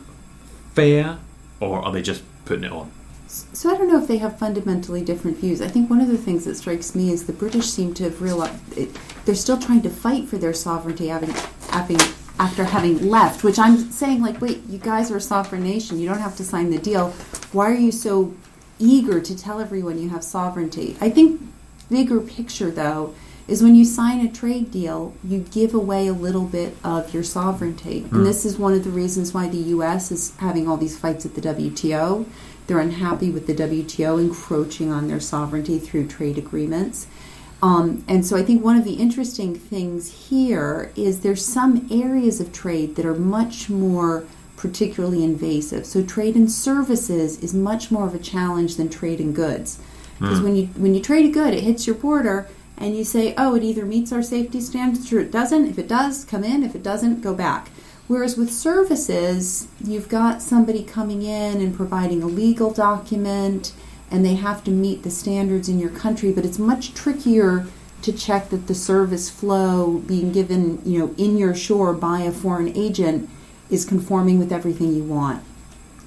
fair, 0.75 1.19
or 1.61 1.85
are 1.85 1.93
they 1.93 2.03
just 2.03 2.23
putting 2.45 2.65
it 2.65 2.73
on? 2.73 2.91
So 3.29 3.71
I 3.71 3.79
don't 3.79 3.89
know 3.89 4.01
if 4.01 4.09
they 4.09 4.19
have 4.19 4.39
fundamentally 4.39 5.03
different 5.03 5.39
views. 5.39 5.63
I 5.63 5.69
think 5.69 5.89
one 5.89 6.03
of 6.03 6.09
the 6.09 6.19
things 6.19 6.45
that 6.45 6.57
strikes 6.57 6.95
me 6.95 7.11
is 7.11 7.25
the 7.25 7.33
British 7.33 7.71
seem 7.71 7.95
to 7.95 8.05
have 8.05 8.21
realized 8.21 8.77
it, 8.77 8.91
they're 9.25 9.35
still 9.35 9.59
trying 9.59 9.81
to 9.83 9.91
fight 9.91 10.29
for 10.29 10.37
their 10.37 10.53
sovereignty, 10.53 11.07
having, 11.07 11.31
having 11.71 11.99
after 12.39 12.65
having 12.65 13.09
left. 13.09 13.43
Which 13.43 13.59
I'm 13.59 13.91
saying, 13.91 14.21
like, 14.21 14.41
wait, 14.41 14.63
you 14.69 14.79
guys 14.79 15.11
are 15.11 15.17
a 15.17 15.21
sovereign 15.21 15.63
nation. 15.63 15.99
You 15.99 16.09
don't 16.09 16.19
have 16.19 16.37
to 16.37 16.45
sign 16.45 16.71
the 16.71 16.79
deal. 16.79 17.11
Why 17.53 17.71
are 17.71 17.75
you 17.75 17.93
so 17.93 18.35
eager 18.79 19.21
to 19.21 19.37
tell 19.37 19.61
everyone 19.61 19.99
you 19.99 20.11
have 20.11 20.25
sovereignty? 20.25 20.97
I 21.01 21.09
think 21.09 21.41
bigger 21.89 22.21
picture 22.21 22.71
though 22.71 23.15
is 23.49 23.63
when 23.63 23.75
you 23.75 23.85
sign 23.85 24.25
a 24.25 24.31
trade 24.31 24.71
deal, 24.71 25.15
you 25.25 25.41
give 25.51 25.75
away 25.75 26.07
a 26.07 26.13
little 26.13 26.45
bit 26.45 26.77
of 26.85 27.13
your 27.13 27.25
sovereignty. 27.25 28.07
And 28.11 28.25
this 28.25 28.45
is 28.45 28.59
one 28.59 28.73
of 28.73 28.85
the 28.85 28.91
reasons 28.91 29.35
why 29.35 29.49
the 29.49 29.59
US 29.59 30.13
is 30.13 30.37
having 30.37 30.69
all 30.69 30.77
these 30.77 30.99
fights 30.99 31.27
at 31.27 31.35
the 31.35 31.41
WTO. 31.41 32.25
They're 32.67 32.79
unhappy 32.79 33.31
with 33.31 33.47
the 33.47 33.55
WTO 33.55 34.21
encroaching 34.21 34.93
on 34.93 35.09
their 35.09 35.21
sovereignty 35.21 35.79
through 35.79 36.07
trade 36.07 36.39
agreements. 36.39 37.09
Um, 37.61 38.05
and 38.09 38.27
so 38.27 38.37
I 38.37 38.43
think 38.43 38.65
one 38.65 38.77
of 38.77 38.85
the 38.85 38.95
interesting 38.95 39.55
things 39.55 40.29
here 40.29 40.93
is 40.97 41.21
there's 41.21 41.45
some 41.45 41.87
areas 41.91 42.41
of 42.41 42.53
trade 42.53 42.97
that 42.97 43.07
are 43.07 43.15
much 43.15 43.69
more 43.69 44.25
particularly 44.57 45.25
invasive. 45.25 45.87
So 45.87 46.05
trade 46.05 46.37
in 46.37 46.49
services 46.49 47.39
is 47.41 47.53
much 47.55 47.91
more 47.91 48.07
of 48.07 48.15
a 48.15 48.19
challenge 48.19 48.77
than 48.77 48.89
trade 48.89 49.21
in 49.21 49.33
goods. 49.33 49.81
Because 50.19 50.41
when 50.41 50.55
you 50.55 50.67
when 50.77 50.95
you 50.95 51.01
trade 51.01 51.27
a 51.27 51.33
good, 51.33 51.53
it 51.53 51.65
hits 51.65 51.85
your 51.85 51.97
border 51.97 52.47
and 52.77 52.97
you 52.97 53.05
say, 53.05 53.35
"Oh, 53.37 53.55
it 53.55 53.63
either 53.63 53.85
meets 53.85 54.13
our 54.13 54.23
safety 54.23 54.61
standards 54.61 55.13
or 55.13 55.21
it 55.21 55.31
doesn't. 55.31 55.67
If 55.67 55.79
it 55.79 55.89
does, 55.89 56.25
come 56.25 56.45
in. 56.45 56.63
If 56.63 56.75
it 56.75 56.83
doesn't, 56.83 57.23
go 57.23 57.35
back." 57.35 57.71
Whereas 58.09 58.37
with 58.37 58.53
services, 58.53 59.69
you've 59.83 60.09
got 60.09 60.43
somebody 60.43 60.83
coming 60.83 61.23
in 61.23 61.61
and 61.61 61.75
providing 61.75 62.23
a 62.23 62.27
legal 62.27 62.71
document 62.71 63.73
and 64.13 64.25
they 64.25 64.35
have 64.35 64.63
to 64.63 64.71
meet 64.71 65.03
the 65.03 65.11
standards 65.11 65.71
in 65.71 65.79
your 65.79 65.89
country, 65.89 66.31
but 66.31 66.45
it's 66.45 66.59
much 66.59 66.93
trickier 66.93 67.67
to 68.03 68.13
check 68.13 68.51
that 68.51 68.67
the 68.67 68.75
service 68.75 69.31
flow 69.31 70.03
being 70.07 70.31
given, 70.33 70.83
you 70.85 70.99
know, 70.99 71.15
in 71.17 71.39
your 71.39 71.55
shore 71.55 71.95
by 71.95 72.21
a 72.21 72.31
foreign 72.31 72.69
agent 72.77 73.29
is 73.71 73.87
conforming 73.87 74.39
with 74.39 74.53
everything 74.53 74.95
you 74.95 75.03
want. 75.03 75.43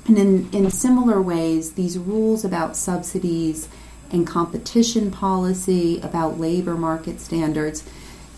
And 0.05 0.19
in, 0.19 0.49
in 0.51 0.69
similar 0.69 1.19
ways, 1.19 1.71
these 1.71 1.97
rules 1.97 2.45
about 2.45 2.77
subsidies 2.77 3.67
and 4.11 4.25
competition 4.25 5.11
policy, 5.11 5.99
about 6.01 6.39
labor 6.39 6.75
market 6.75 7.19
standards. 7.19 7.83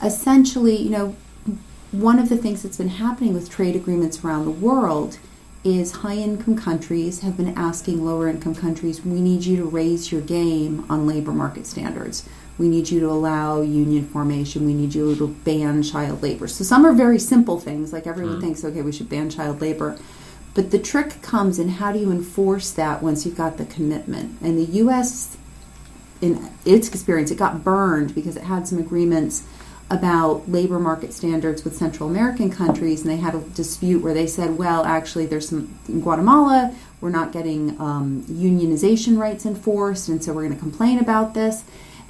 Essentially, 0.04 0.76
you 0.76 0.90
know, 0.90 1.16
one 1.92 2.20
of 2.20 2.30
the 2.30 2.38
things 2.38 2.64
that's 2.64 2.78
been 2.78 2.90
happening 2.90 3.34
with 3.34 3.50
trade 3.50 3.76
agreements 3.76 4.24
around 4.24 4.46
the 4.46 4.52
world 4.52 5.18
is 5.64 5.92
high 5.92 6.16
income 6.16 6.56
countries 6.56 7.22
have 7.22 7.36
been 7.36 7.58
asking 7.58 8.06
lower 8.06 8.28
income 8.28 8.56
countries, 8.56 9.04
we 9.04 9.20
need 9.20 9.44
you 9.44 9.58
to 9.58 9.66
raise 9.66 10.12
your 10.12 10.22
game 10.22 10.86
on 10.90 11.08
labor 11.08 11.32
market 11.32 11.66
standards. 11.66 12.28
We 12.58 12.70
need 12.70 12.90
you 12.90 13.00
to 13.02 13.08
allow 13.10 13.62
union 13.62 14.08
formation. 14.08 14.66
We 14.66 14.74
need 14.74 14.96
you 14.96 15.16
to 15.16 15.28
ban 15.28 15.84
child 15.84 16.24
labor. 16.24 16.48
So 16.48 16.64
some 16.64 16.86
are 16.86 16.94
very 16.94 17.20
simple 17.20 17.60
things, 17.60 17.94
like 17.94 18.08
everyone 18.08 18.38
mm. 18.38 18.42
thinks, 18.42 18.64
okay, 18.64 18.82
we 18.82 18.92
should 18.92 19.10
ban 19.10 19.30
child 19.30 19.62
labor. 19.62 19.98
But 20.54 20.72
the 20.72 20.80
trick 20.80 21.22
comes 21.22 21.60
in 21.60 21.70
how 21.70 21.92
do 21.92 22.00
you 22.00 22.12
enforce 22.12 22.72
that 22.72 23.04
once 23.04 23.26
you've 23.26 23.38
got 23.38 23.58
the 23.58 23.66
commitment? 23.66 24.42
And 24.42 24.58
the 24.58 24.72
U.S., 24.78 25.38
in 26.22 26.50
its 26.66 26.88
experience, 26.88 27.32
it 27.32 27.38
got 27.38 27.64
burned 27.64 28.16
because 28.16 28.36
it 28.36 28.44
had 28.44 28.68
some 28.68 28.80
agreements 28.80 29.44
about 29.90 30.50
labor 30.50 30.80
market 30.80 31.14
standards 31.14 31.64
with 31.64 31.76
Central 31.76 32.10
American 32.10 32.50
countries, 32.50 33.02
and 33.02 33.10
they 33.10 33.18
had 33.18 33.36
a 33.36 33.40
dispute 33.40 34.02
where 34.02 34.14
they 34.14 34.28
said, 34.28 34.58
well, 34.58 34.84
actually, 34.84 35.26
there's 35.26 35.50
some 35.50 35.80
in 35.88 36.02
Guatemala, 36.02 36.76
we're 37.00 37.10
not 37.10 37.32
getting 37.32 37.80
um, 37.80 38.24
unionization 38.24 39.18
rights 39.18 39.46
enforced, 39.46 40.10
and 40.10 40.24
so 40.24 40.34
we're 40.34 40.44
going 40.44 40.56
to 40.56 40.60
complain 40.60 41.00
about 41.00 41.34
this. 41.34 41.64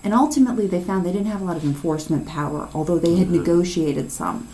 And 0.04 0.14
ultimately, 0.14 0.68
they 0.68 0.82
found 0.82 1.06
they 1.06 1.12
didn't 1.12 1.28
have 1.28 1.42
a 1.42 1.46
lot 1.46 1.58
of 1.58 1.64
enforcement 1.64 2.28
power, 2.28 2.70
although 2.74 2.98
they 2.98 3.16
had 3.16 3.28
mm-hmm. 3.28 3.38
negotiated 3.38 4.12
some. 4.12 4.48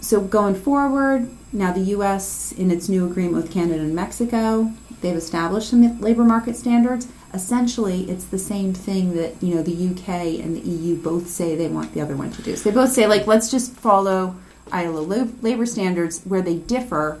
So, 0.00 0.20
going 0.20 0.54
forward, 0.54 1.30
now 1.52 1.72
the 1.72 1.80
U.S., 1.80 2.52
in 2.52 2.70
its 2.70 2.88
new 2.88 3.06
agreement 3.06 3.36
with 3.36 3.52
Canada 3.52 3.80
and 3.80 3.94
Mexico, 3.94 4.72
they've 5.00 5.16
established 5.16 5.70
some 5.70 6.00
labor 6.00 6.24
market 6.24 6.56
standards 6.56 7.06
essentially 7.32 8.10
it's 8.10 8.24
the 8.24 8.38
same 8.38 8.74
thing 8.74 9.14
that 9.14 9.40
you 9.42 9.54
know 9.54 9.62
the 9.62 9.88
UK 9.88 10.42
and 10.42 10.56
the 10.56 10.60
EU 10.60 10.96
both 10.96 11.28
say 11.28 11.54
they 11.54 11.68
want 11.68 11.94
the 11.94 12.00
other 12.00 12.16
one 12.16 12.30
to 12.32 12.42
do. 12.42 12.56
So 12.56 12.70
they 12.70 12.74
both 12.74 12.92
say 12.92 13.06
like 13.06 13.26
let's 13.26 13.50
just 13.50 13.72
follow 13.72 14.36
ILO 14.72 15.02
labor 15.02 15.66
standards. 15.66 16.22
Where 16.24 16.42
they 16.42 16.56
differ 16.56 17.20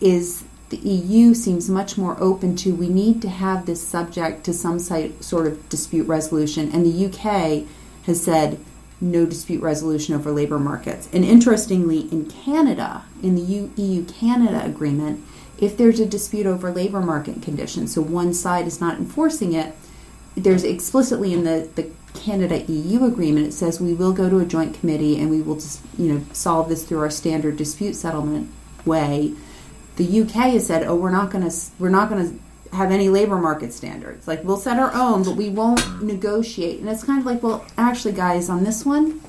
is 0.00 0.44
the 0.68 0.76
EU 0.78 1.32
seems 1.32 1.70
much 1.70 1.96
more 1.96 2.16
open 2.20 2.56
to 2.56 2.74
we 2.74 2.88
need 2.88 3.22
to 3.22 3.28
have 3.28 3.66
this 3.66 3.86
subject 3.86 4.44
to 4.44 4.52
some 4.52 4.78
sort 4.78 5.46
of 5.46 5.68
dispute 5.68 6.06
resolution, 6.08 6.70
and 6.72 6.84
the 6.84 7.06
UK 7.06 7.66
has 8.06 8.22
said 8.22 8.58
no 9.00 9.26
dispute 9.26 9.62
resolution 9.62 10.14
over 10.14 10.32
labor 10.32 10.58
markets. 10.58 11.08
And 11.12 11.24
interestingly, 11.24 12.00
in 12.12 12.30
Canada, 12.30 13.04
in 13.22 13.34
the 13.34 13.70
EU 13.82 14.04
Canada 14.04 14.64
agreement 14.64 15.22
if 15.58 15.76
there's 15.76 16.00
a 16.00 16.06
dispute 16.06 16.46
over 16.46 16.70
labor 16.70 17.00
market 17.00 17.42
conditions, 17.42 17.94
so 17.94 18.02
one 18.02 18.34
side 18.34 18.66
is 18.66 18.80
not 18.80 18.98
enforcing 18.98 19.52
it, 19.52 19.74
there's 20.36 20.64
explicitly 20.64 21.32
in 21.32 21.44
the, 21.44 21.68
the 21.76 21.90
Canada 22.14 22.60
EU 22.62 23.04
agreement, 23.04 23.46
it 23.46 23.52
says 23.52 23.80
we 23.80 23.94
will 23.94 24.12
go 24.12 24.28
to 24.28 24.38
a 24.38 24.44
joint 24.44 24.78
committee 24.78 25.18
and 25.18 25.30
we 25.30 25.40
will 25.40 25.54
just, 25.54 25.80
you 25.98 26.12
know, 26.12 26.24
solve 26.32 26.68
this 26.68 26.84
through 26.84 26.98
our 27.00 27.10
standard 27.10 27.56
dispute 27.56 27.94
settlement 27.94 28.50
way. 28.84 29.34
The 29.96 30.22
UK 30.22 30.52
has 30.52 30.66
said, 30.66 30.84
oh, 30.84 30.94
we're 30.94 31.10
not 31.10 31.30
going 31.30 31.48
to, 31.48 31.56
we're 31.78 31.88
not 31.88 32.10
going 32.10 32.30
to 32.30 32.76
have 32.76 32.90
any 32.90 33.08
labor 33.08 33.38
market 33.38 33.72
standards. 33.72 34.28
Like 34.28 34.44
we'll 34.44 34.56
set 34.58 34.78
our 34.78 34.92
own, 34.92 35.22
but 35.22 35.36
we 35.36 35.48
won't 35.48 36.02
negotiate. 36.02 36.80
And 36.80 36.88
it's 36.88 37.04
kind 37.04 37.20
of 37.20 37.26
like, 37.26 37.42
well, 37.42 37.64
actually, 37.78 38.12
guys, 38.12 38.50
on 38.50 38.64
this 38.64 38.84
one, 38.84 39.22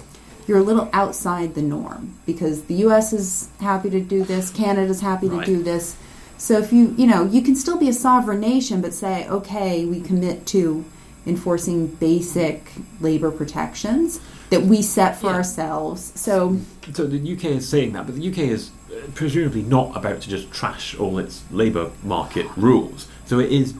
you're 0.47 0.57
a 0.57 0.63
little 0.63 0.89
outside 0.93 1.55
the 1.55 1.61
norm 1.61 2.17
because 2.25 2.63
the 2.63 2.75
U.S. 2.75 3.11
is 3.13 3.49
happy 3.59 3.89
to 3.89 3.99
do 3.99 4.23
this, 4.23 4.49
Canada's 4.49 5.01
happy 5.01 5.27
right. 5.27 5.45
to 5.45 5.57
do 5.57 5.63
this. 5.63 5.95
So 6.37 6.59
if 6.59 6.71
you, 6.71 6.93
you 6.97 7.07
know, 7.07 7.25
you 7.25 7.41
can 7.41 7.55
still 7.55 7.77
be 7.77 7.89
a 7.89 7.93
sovereign 7.93 8.39
nation, 8.39 8.81
but 8.81 8.93
say, 8.93 9.27
okay, 9.27 9.85
we 9.85 10.01
commit 10.01 10.45
to 10.47 10.85
enforcing 11.25 11.87
basic 11.87 12.71
labor 13.01 13.31
protections 13.31 14.19
that 14.49 14.61
we 14.61 14.81
set 14.81 15.19
for 15.19 15.27
yeah. 15.27 15.35
ourselves. 15.35 16.13
So, 16.15 16.59
so 16.93 17.05
the 17.05 17.33
UK 17.33 17.45
is 17.45 17.67
saying 17.67 17.93
that, 17.93 18.05
but 18.05 18.15
the 18.15 18.29
UK 18.29 18.39
is 18.39 18.71
uh, 18.91 18.95
presumably 19.13 19.63
not 19.63 19.95
about 19.97 20.21
to 20.21 20.29
just 20.29 20.51
trash 20.51 20.97
all 20.97 21.17
its 21.17 21.43
labour 21.51 21.91
market 22.03 22.47
rules. 22.55 23.07
So 23.25 23.39
it 23.39 23.51
is 23.51 23.73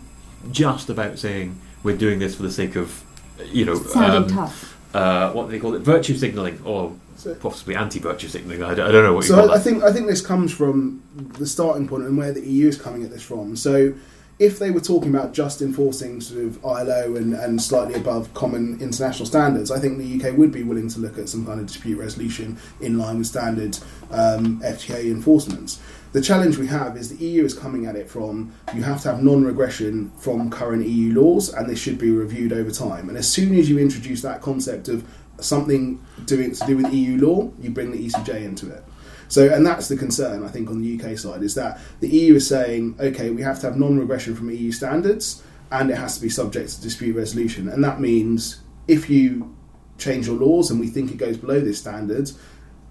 just 0.52 0.90
about 0.90 1.20
saying 1.20 1.58
we're 1.84 1.98
doing 1.98 2.20
this 2.20 2.36
for 2.36 2.44
the 2.44 2.52
sake 2.52 2.76
of, 2.76 3.04
you 3.46 3.66
know, 3.66 3.76
sounding 3.76 4.24
um, 4.24 4.30
tough. 4.30 4.78
Uh, 4.94 5.32
what 5.32 5.46
do 5.46 5.52
they 5.52 5.60
call 5.60 5.76
it? 5.76 5.80
Virtue 5.80 6.16
signalling 6.16 6.60
or 6.66 6.94
so, 7.18 7.34
possibly 7.36 7.76
anti-virtue 7.76 8.28
signaling. 8.28 8.64
I 8.64 8.76
don't, 8.76 8.88
I 8.88 8.92
don't 8.92 9.04
know 9.04 9.14
what. 9.14 9.26
You 9.26 9.36
So 9.36 9.50
I, 9.50 9.56
I 9.56 9.60
think 9.60 9.84
I 9.84 9.92
think 9.92 10.08
this 10.08 10.26
comes 10.26 10.54
from 10.54 11.04
the 11.38 11.48
starting 11.48 11.88
point 11.88 12.04
and 12.04 12.18
where 12.18 12.32
the 12.32 12.48
EU 12.48 12.68
is 12.68 12.80
coming 12.80 13.04
at 13.04 13.10
this 13.10 13.24
from. 13.24 13.56
So 13.56 13.94
if 14.40 14.60
they 14.60 14.70
were 14.70 14.80
talking 14.80 15.10
about 15.10 15.34
just 15.34 15.64
enforcing 15.64 16.22
sort 16.22 16.44
of 16.44 16.64
ILO 16.64 17.16
and, 17.16 17.34
and 17.34 17.60
slightly 17.60 17.96
above 17.96 18.32
common 18.36 18.80
international 18.80 19.26
standards, 19.26 19.72
I 19.72 19.80
think 19.80 19.98
the 19.98 20.30
UK 20.30 20.38
would 20.38 20.52
be 20.52 20.62
willing 20.62 20.90
to 20.90 21.00
look 21.00 21.18
at 21.18 21.28
some 21.28 21.44
kind 21.44 21.60
of 21.60 21.66
dispute 21.66 21.98
resolution 21.98 22.60
in 22.80 23.00
line 23.00 23.18
with 23.18 23.26
standard 23.26 23.80
um, 24.12 24.62
FTA 24.62 25.06
enforcements. 25.06 25.82
The 26.14 26.22
challenge 26.22 26.58
we 26.58 26.68
have 26.68 26.98
is 26.98 27.10
the 27.10 27.26
EU 27.26 27.46
is 27.46 27.54
coming 27.54 27.86
at 27.88 27.96
it 27.96 28.10
from 28.10 28.54
you 28.76 28.84
have 28.84 29.02
to 29.02 29.12
have 29.12 29.24
non 29.24 29.44
regression 29.44 30.12
from 30.20 30.50
current 30.50 30.88
EU 30.88 31.20
laws 31.20 31.54
and 31.54 31.68
this 31.68 31.80
should 31.80 31.98
be 31.98 32.12
reviewed 32.12 32.54
over 32.54 32.72
time. 32.72 33.10
And 33.10 33.18
as 33.18 33.32
soon 33.32 33.56
as 33.56 33.70
you 33.70 33.80
introduce 33.80 34.22
that 34.22 34.42
concept 34.42 34.88
of 34.88 35.04
something 35.40 36.04
doing 36.26 36.54
to 36.54 36.66
do 36.66 36.78
with 36.78 36.94
EU 36.94 37.18
law, 37.18 37.52
you 37.60 37.70
bring 37.70 37.92
the 37.92 38.08
ECJ 38.08 38.44
into 38.44 38.70
it. 38.72 38.84
So, 39.30 39.54
and 39.54 39.66
that's 39.66 39.88
the 39.88 39.98
concern 39.98 40.44
I 40.44 40.48
think 40.48 40.70
on 40.70 40.82
the 40.82 41.00
UK 41.00 41.18
side 41.18 41.44
is 41.44 41.56
that 41.56 41.80
the 42.00 42.08
EU 42.08 42.36
is 42.36 42.48
saying, 42.48 42.96
okay, 43.00 43.30
we 43.30 43.42
have 43.42 43.60
to 43.62 43.68
have 43.68 43.78
non-regression 43.78 44.36
from 44.36 44.50
EU 44.50 44.72
standards, 44.72 45.44
and 45.72 45.92
it 45.92 45.98
has 45.98 46.16
to 46.16 46.22
be 46.22 46.30
subject 46.30 46.70
to 46.76 46.82
dispute 46.82 47.16
resolution, 47.16 47.68
and 47.68 47.84
that 47.84 48.00
means 48.00 48.62
if 48.88 49.10
you 49.10 49.54
change 49.98 50.28
your 50.28 50.38
laws 50.38 50.72
and 50.72 50.80
we 50.80 50.88
think 50.88 51.12
it 51.12 51.18
goes 51.18 51.38
below 51.38 51.60
this 51.60 51.80
standard, 51.80 52.32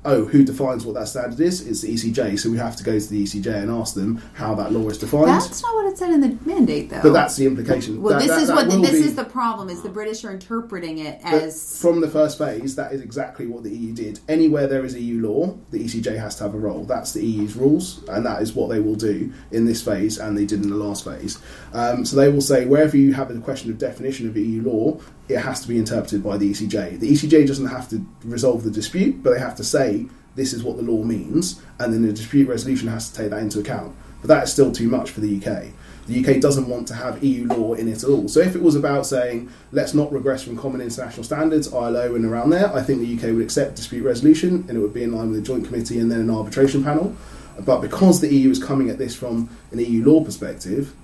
oh, 0.06 0.24
who 0.24 0.44
defines 0.44 0.86
what 0.86 0.94
that 0.94 1.08
standard 1.08 1.40
is? 1.40 1.66
It's 1.66 1.82
the 1.82 1.92
ECJ. 1.92 2.38
So 2.38 2.50
we 2.50 2.56
have 2.58 2.76
to 2.76 2.84
go 2.84 2.98
to 2.98 3.06
the 3.06 3.22
ECJ 3.22 3.62
and 3.62 3.70
ask 3.70 3.94
them 3.94 4.22
how 4.34 4.54
that 4.54 4.72
law 4.72 4.88
is 4.88 4.98
defined. 4.98 5.28
That's 5.28 5.62
not 5.62 5.74
what 5.74 5.86
it 5.86 5.98
said 5.98 6.10
in 6.10 6.20
the 6.20 6.38
mandate, 6.48 6.90
though. 6.90 7.02
But 7.02 7.12
that's 7.12 7.36
the 7.36 7.46
implication. 7.46 8.00
Well, 8.00 8.14
that, 8.14 8.20
this 8.20 8.30
that, 8.30 8.42
is 8.42 8.48
that 8.48 8.54
what 8.54 8.70
the, 8.70 8.78
this 8.78 8.92
be, 8.92 9.08
is 9.08 9.16
the 9.16 9.24
problem: 9.24 9.68
is 9.68 9.82
the 9.82 9.88
British 9.88 10.24
are 10.24 10.30
interpreting 10.30 10.98
it 10.98 11.20
as 11.24 11.80
from 11.80 12.00
the 12.00 12.08
first 12.08 12.38
phase. 12.38 12.76
That 12.76 12.92
is 12.92 13.00
exactly 13.00 13.46
what 13.46 13.64
the 13.64 13.70
EU 13.70 13.92
did. 13.92 14.20
Anywhere 14.28 14.66
there 14.66 14.84
is 14.84 14.94
EU 14.94 15.20
law, 15.26 15.58
the 15.70 15.84
ECJ 15.84 16.18
has 16.18 16.36
to 16.36 16.44
have 16.44 16.54
a 16.54 16.58
role. 16.58 16.84
That's 16.84 17.12
the 17.12 17.24
EU's 17.24 17.56
rules, 17.56 18.02
and 18.08 18.24
that 18.24 18.40
is 18.40 18.54
what 18.54 18.68
they 18.68 18.80
will 18.80 18.94
do 18.94 19.32
in 19.50 19.66
this 19.66 19.82
phase, 19.82 20.18
and 20.18 20.38
they 20.38 20.46
did 20.46 20.62
in 20.62 20.70
the 20.70 20.76
last 20.76 21.04
phase. 21.04 21.38
Um, 21.72 22.04
so 22.04 22.16
they 22.16 22.28
will 22.28 22.40
say 22.40 22.64
wherever 22.64 22.96
you 22.96 23.12
have 23.14 23.30
a 23.30 23.38
question 23.40 23.70
of 23.70 23.78
definition 23.78 24.28
of 24.28 24.36
EU 24.36 24.62
law, 24.62 25.00
it 25.28 25.38
has 25.38 25.60
to 25.62 25.68
be 25.68 25.78
interpreted 25.78 26.22
by 26.22 26.36
the 26.36 26.50
ECJ. 26.50 27.00
The 27.00 27.10
ECJ 27.10 27.46
doesn't 27.46 27.66
have 27.66 27.88
to 27.90 28.04
resolve 28.24 28.62
the 28.64 28.70
dispute, 28.70 29.22
but 29.22 29.34
they 29.34 29.40
have 29.40 29.56
to 29.56 29.64
say 29.64 30.06
this 30.36 30.52
is 30.52 30.62
what 30.62 30.76
the 30.76 30.82
law 30.82 31.02
means, 31.02 31.60
and 31.78 31.92
then 31.92 32.02
the 32.02 32.12
dispute 32.12 32.48
resolution 32.48 32.88
has 32.88 33.10
to 33.10 33.16
take 33.16 33.30
that 33.30 33.40
into 33.40 33.58
account. 33.58 33.96
But 34.20 34.28
that 34.28 34.44
is 34.44 34.52
still 34.52 34.70
too 34.72 34.88
much 34.88 35.10
for 35.10 35.20
the 35.20 35.36
UK. 35.36 35.72
The 36.06 36.24
UK 36.24 36.40
doesn't 36.40 36.68
want 36.68 36.86
to 36.88 36.94
have 36.94 37.22
EU 37.24 37.48
law 37.48 37.74
in 37.74 37.88
it 37.88 38.04
at 38.04 38.08
all. 38.08 38.28
So 38.28 38.40
if 38.40 38.54
it 38.54 38.62
was 38.62 38.76
about 38.76 39.06
saying, 39.06 39.50
let's 39.72 39.92
not 39.92 40.12
regress 40.12 40.44
from 40.44 40.56
common 40.56 40.80
international 40.80 41.24
standards, 41.24 41.72
ILO 41.72 42.14
and 42.14 42.24
around 42.24 42.50
there, 42.50 42.72
I 42.72 42.82
think 42.82 43.00
the 43.00 43.16
UK 43.16 43.34
would 43.34 43.42
accept 43.42 43.74
dispute 43.74 44.04
resolution 44.04 44.64
and 44.68 44.78
it 44.78 44.80
would 44.80 44.94
be 44.94 45.02
in 45.02 45.12
line 45.12 45.30
with 45.30 45.40
a 45.40 45.42
joint 45.42 45.64
committee 45.64 45.98
and 45.98 46.10
then 46.10 46.20
an 46.20 46.30
arbitration 46.30 46.84
panel. 46.84 47.16
But 47.58 47.80
because 47.80 48.20
the 48.20 48.32
EU 48.32 48.50
is 48.50 48.62
coming 48.62 48.88
at 48.88 48.98
this 48.98 49.16
from 49.16 49.48
an 49.72 49.80
EU 49.80 50.04
law 50.04 50.22
perspective, 50.22 50.94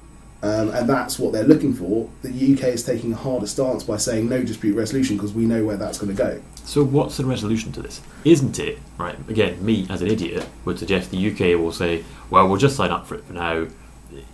um, 0.43 0.71
and 0.71 0.89
that's 0.89 1.19
what 1.19 1.33
they're 1.33 1.45
looking 1.45 1.73
for. 1.73 2.09
The 2.23 2.31
UK 2.31 2.75
is 2.75 2.85
taking 2.85 3.13
a 3.13 3.17
harder 3.17 3.47
stance 3.47 3.85
by 3.85 3.97
saying 3.97 4.29
no 4.29 4.43
dispute 4.43 4.75
resolution 4.75 5.17
because 5.17 5.33
we 5.33 5.45
know 5.45 5.65
where 5.65 5.77
that's 5.77 5.99
going 5.99 6.15
to 6.15 6.21
go. 6.21 6.43
So, 6.65 6.85
what's 6.85 7.17
the 7.17 7.25
resolution 7.25 7.71
to 7.73 7.83
this? 7.83 8.01
Isn't 8.25 8.59
it, 8.59 8.79
right? 8.99 9.17
Again, 9.29 9.65
me 9.65 9.87
as 9.89 10.03
an 10.03 10.09
idiot 10.09 10.49
would 10.65 10.79
suggest 10.79 11.11
the 11.11 11.31
UK 11.31 11.59
will 11.61 11.73
say, 11.73 12.05
well, 12.29 12.49
we'll 12.49 12.59
just 12.59 12.77
sign 12.77 12.91
up 12.91 13.07
for 13.07 13.15
it 13.15 13.25
for 13.25 13.35
now. 13.35 13.69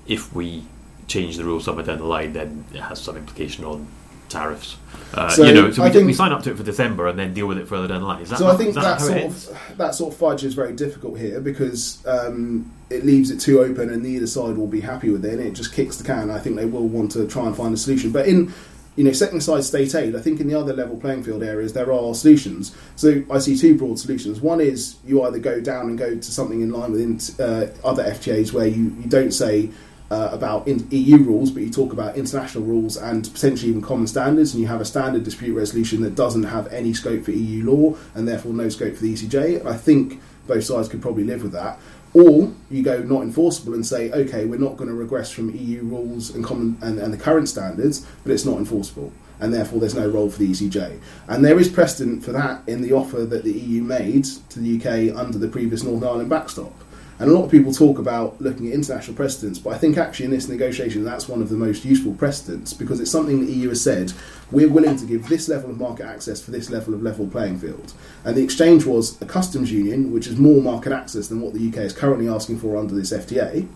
If 0.07 0.35
we 0.35 0.65
change 1.09 1.37
the 1.37 1.45
rules 1.45 1.65
somewhere 1.65 1.85
down 1.85 1.99
the 1.99 2.05
line, 2.05 2.33
then 2.33 2.65
it 2.73 2.81
has 2.81 3.01
some 3.01 3.17
implication 3.17 3.65
on 3.65 3.87
tariffs. 4.29 4.77
Uh, 5.15 5.29
so 5.31 5.45
you 5.45 5.55
know, 5.55 5.71
so 5.71 5.83
we, 5.83 6.05
we, 6.05 6.13
sign 6.13 6.33
up 6.33 6.43
to 6.43 6.51
it 6.51 6.57
for 6.57 6.63
December 6.63 7.09
and 7.09 7.19
then 7.19 7.33
deal 7.33 7.47
with 7.47 7.57
it 7.57 7.67
further 7.67 7.89
down 7.89 8.03
the 8.03 8.07
line. 8.07 8.27
so 8.27 8.45
not, 8.45 8.55
I 8.55 8.59
think 8.59 8.75
that, 8.75 8.83
that 8.83 9.01
sort 9.01 9.25
of 9.25 9.79
that 9.79 9.95
sort 9.95 10.13
of 10.13 10.19
fudge 10.21 10.45
is 10.45 10.55
very 10.55 10.75
difficult 10.75 11.19
here 11.19 11.41
because 11.41 12.07
um, 12.07 12.71
it 12.91 13.07
leaves 13.07 13.31
it 13.31 13.41
too 13.41 13.61
open, 13.61 13.91
and 13.91 14.03
neither 14.03 14.27
side 14.27 14.57
will 14.57 14.67
be 14.67 14.81
happy 14.81 15.11
with 15.11 15.25
it, 15.25 15.33
and 15.35 15.43
it 15.43 15.53
just 15.53 15.73
kicks 15.73 15.97
the 15.97 16.05
can. 16.05 16.31
I 16.31 16.39
think 16.39 16.57
they 16.57 16.67
will 16.67 16.87
want 16.87 17.13
to 17.13 17.27
try 17.27 17.47
and 17.47 17.57
find 17.57 17.73
a 17.73 17.79
solution, 17.79 18.13
but 18.13 18.27
in 18.27 18.53
you 18.99 19.05
know, 19.05 19.13
setting 19.13 19.39
aside 19.39 19.63
state 19.63 19.95
aid, 19.95 20.17
I 20.17 20.21
think 20.21 20.41
in 20.41 20.49
the 20.49 20.59
other 20.59 20.73
level 20.73 20.97
playing 20.97 21.23
field 21.23 21.45
areas 21.45 21.73
there 21.73 21.93
are 21.93 22.15
solutions. 22.17 22.77
So 22.97 23.23
I 23.31 23.39
see 23.39 23.57
two 23.57 23.79
broad 23.79 23.97
solutions. 23.97 24.41
One 24.41 24.61
is 24.61 24.97
you 25.07 25.23
either 25.23 25.39
go 25.39 25.61
down 25.61 25.87
and 25.87 25.97
go 25.97 26.17
to 26.17 26.23
something 26.23 26.63
in 26.63 26.73
line 26.73 26.91
with 26.91 27.39
uh, 27.39 27.69
other 27.85 28.03
FTAs 28.03 28.53
where 28.53 28.67
you, 28.67 28.87
you 28.99 29.09
don't 29.09 29.31
say 29.31 29.71
uh, 30.11 30.31
about 30.33 30.67
EU 30.67 31.19
rules, 31.19 31.51
but 31.51 31.63
you 31.63 31.71
talk 31.71 31.93
about 31.93 32.17
international 32.17 32.65
rules 32.65 32.97
and 32.97 33.31
potentially 33.33 33.71
even 33.71 33.83
common 33.83 34.07
standards, 34.07 34.55
and 34.55 34.63
you 34.63 34.69
have 34.69 34.81
a 34.81 34.85
standard 34.85 35.25
dispute 35.25 35.55
resolution 35.55 36.01
that 36.03 36.15
doesn't 36.15 36.45
have 36.45 36.67
any 36.69 36.95
scope 36.95 37.25
for 37.25 37.33
EU 37.33 37.65
law 37.71 37.97
and 38.15 38.27
therefore 38.27 38.53
no 38.53 38.69
scope 38.69 38.95
for 38.95 39.03
the 39.03 39.13
ECJ. 39.13 39.65
I 39.67 39.77
think 39.77 40.21
both 40.47 40.65
sides 40.65 40.89
could 40.89 41.03
probably 41.03 41.25
live 41.25 41.43
with 41.43 41.53
that. 41.53 41.79
Or 42.15 42.53
you 42.71 42.83
go 42.83 43.03
not 43.03 43.23
enforceable 43.23 43.75
and 43.75 43.87
say, 43.87 44.11
okay, 44.11 44.47
we're 44.47 44.59
not 44.59 44.79
going 44.79 44.89
to 44.89 44.95
regress 44.97 45.31
from 45.31 45.55
EU 45.55 45.83
rules 45.83 46.35
and, 46.35 46.43
common, 46.43 46.79
and, 46.81 46.99
and 46.99 47.13
the 47.13 47.19
current 47.19 47.49
standards, 47.51 48.07
but 48.25 48.33
it's 48.33 48.47
not 48.47 48.57
enforceable 48.57 49.13
and 49.41 49.55
therefore 49.55 49.79
there's 49.79 49.95
no 49.95 50.09
role 50.09 50.31
for 50.31 50.39
the 50.39 50.51
ECJ. 50.51 50.99
And 51.29 51.45
there 51.45 51.59
is 51.59 51.69
precedent 51.69 52.25
for 52.25 52.33
that 52.33 52.63
in 52.67 52.83
the 52.83 52.93
offer 52.93 53.25
that 53.25 53.45
the 53.45 53.53
EU 53.53 53.83
made 53.83 54.25
to 54.25 54.59
the 54.59 54.77
UK 54.79 55.17
under 55.17 55.39
the 55.39 55.49
previous 55.49 55.85
Northern 55.85 56.09
Ireland 56.09 56.31
backstop. 56.31 56.73
And 57.21 57.29
a 57.29 57.35
lot 57.35 57.45
of 57.45 57.51
people 57.51 57.73
talk 57.73 57.99
about 57.99 58.41
looking 58.41 58.69
at 58.69 58.75
international 58.75 59.17
precedents, 59.17 59.59
but 59.59 59.71
I 59.71 59.79
think 59.79 59.99
actually 59.99 60.27
in 60.27 60.31
this 60.31 60.49
negotiation 60.49 61.03
that's 61.03 61.29
one 61.29 61.43
of 61.43 61.49
the 61.49 61.57
most 61.57 61.85
useful 61.85 62.15
precedents 62.15 62.73
because 62.73 63.01
it's 63.01 63.11
something 63.11 63.45
the 63.45 63.53
EU 63.53 63.71
has 63.71 63.83
said 63.83 64.13
we're 64.53 64.69
willing 64.69 64.97
to 64.97 65.05
give 65.05 65.27
this 65.29 65.49
level 65.49 65.71
of 65.71 65.79
market 65.79 66.07
access 66.07 66.41
for 66.41 66.53
this 66.53 66.71
level 66.71 66.95
of 66.95 67.03
level 67.03 67.27
playing 67.27 67.59
field. 67.59 67.93
And 68.25 68.37
the 68.37 68.45
exchange 68.45 68.87
was 68.87 69.21
a 69.21 69.27
customs 69.27 69.73
union, 69.73 70.13
which 70.13 70.29
is 70.29 70.37
more 70.37 70.63
market 70.63 70.93
access 70.93 71.27
than 71.27 71.41
what 71.41 71.55
the 71.55 71.69
UK 71.69 71.79
is 71.79 71.93
currently 71.93 72.29
asking 72.29 72.61
for 72.61 72.77
under 72.77 72.95
this 72.95 73.13
FTA. 73.13 73.67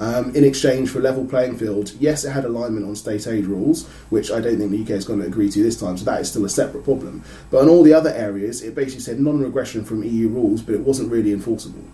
Um, 0.00 0.34
in 0.34 0.44
exchange 0.44 0.88
for 0.88 0.98
level 0.98 1.26
playing 1.26 1.58
field, 1.58 1.92
yes, 2.00 2.24
it 2.24 2.30
had 2.30 2.46
alignment 2.46 2.86
on 2.86 2.96
state 2.96 3.26
aid 3.26 3.44
rules, 3.44 3.86
which 4.08 4.32
I 4.32 4.40
don't 4.40 4.58
think 4.58 4.70
the 4.70 4.82
UK 4.82 4.90
is 4.98 5.04
going 5.04 5.20
to 5.20 5.26
agree 5.26 5.50
to 5.50 5.62
this 5.62 5.78
time, 5.78 5.98
so 5.98 6.06
that 6.06 6.22
is 6.22 6.30
still 6.30 6.46
a 6.46 6.48
separate 6.48 6.84
problem. 6.84 7.22
But 7.50 7.60
on 7.60 7.68
all 7.68 7.82
the 7.82 7.92
other 7.92 8.10
areas, 8.10 8.62
it 8.62 8.74
basically 8.74 9.02
said 9.02 9.20
non 9.20 9.40
regression 9.40 9.84
from 9.84 10.02
EU 10.02 10.28
rules, 10.28 10.62
but 10.62 10.74
it 10.74 10.80
wasn't 10.80 11.12
really 11.12 11.32
enforceable. 11.32 11.84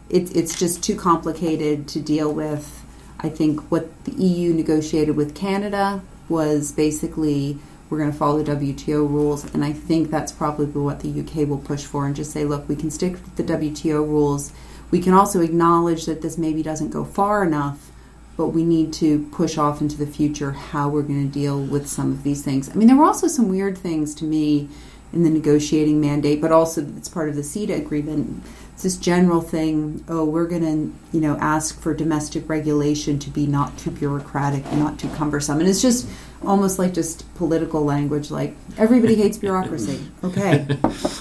It, 0.09 0.35
it's 0.35 0.59
just 0.59 0.83
too 0.83 0.97
complicated 0.97 1.87
to 1.89 2.01
deal 2.01 2.33
with. 2.33 2.85
I 3.21 3.29
think 3.29 3.71
what 3.71 4.05
the 4.05 4.13
EU 4.13 4.55
negotiated 4.55 5.15
with 5.15 5.35
Canada 5.35 6.01
was 6.31 6.73
basically 6.73 7.59
we're 7.91 7.99
going 7.99 8.13
to 8.13 8.17
follow 8.17 8.43
the 8.43 8.55
WTO 8.55 9.09
rules, 9.09 9.53
and 9.53 9.63
I 9.65 9.73
think 9.73 10.11
that's 10.11 10.33
probably 10.33 10.67
what 10.67 11.01
the 11.01 11.21
UK 11.21 11.49
will 11.49 11.59
push 11.59 11.85
for 11.85 12.07
and 12.07 12.17
just 12.17 12.33
say, 12.33 12.45
look, 12.45 12.69
we 12.69 12.77
can 12.77 12.91
stick 12.91 13.13
with 13.13 13.37
the 13.37 13.45
WTO 13.45 14.07
rules. 14.07 14.53
We 14.91 15.01
can 15.01 15.13
also 15.13 15.41
acknowledge 15.41 16.07
that 16.07 16.23
this 16.23 16.39
maybe 16.39 16.63
doesn't 16.63 16.91
go 16.91 17.05
far 17.05 17.45
enough, 17.45 17.91
but 18.39 18.51
we 18.51 18.65
need 18.65 18.93
to 18.93 19.29
push 19.33 19.59
off 19.59 19.81
into 19.81 19.99
the 19.99 20.07
future 20.07 20.53
how 20.53 20.89
we're 20.89 21.03
going 21.03 21.27
to 21.27 21.35
deal 21.35 21.61
with 21.61 21.89
some 21.89 22.13
of 22.13 22.23
these 22.23 22.41
things. 22.41 22.71
I 22.71 22.75
mean, 22.75 22.87
there 22.87 22.97
were 22.97 23.05
also 23.05 23.27
some 23.27 23.49
weird 23.49 23.77
things 23.77 24.15
to 24.15 24.25
me 24.25 24.69
in 25.13 25.25
the 25.25 25.31
negotiating 25.31 26.01
mandate, 26.01 26.41
but 26.41 26.53
also 26.53 26.87
it's 26.97 27.09
part 27.09 27.29
of 27.29 27.35
the 27.35 27.43
CETA 27.43 27.77
agreement. 27.77 28.45
It's 28.75 28.85
this 28.85 28.97
general 28.97 29.41
thing. 29.41 30.05
Oh, 30.09 30.25
we're 30.25 30.47
going 30.47 30.63
to, 30.63 30.95
you 31.11 31.21
know, 31.21 31.37
ask 31.39 31.81
for 31.81 31.93
domestic 31.93 32.49
regulation 32.49 33.19
to 33.19 33.31
be 33.31 33.45
not 33.45 33.77
too 33.77 33.91
bureaucratic 33.91 34.65
and 34.67 34.79
not 34.79 35.01
too 35.01 35.09
cumbersome, 35.17 35.59
and 35.59 35.69
it's 35.69 35.83
just 35.83 36.09
almost 36.45 36.79
like 36.79 36.95
just 36.95 37.35
political 37.35 37.85
language. 37.85 38.31
Like 38.31 38.55
everybody 38.77 39.17
hates 39.17 39.37
bureaucracy. 39.37 40.01
Okay, 40.23 40.67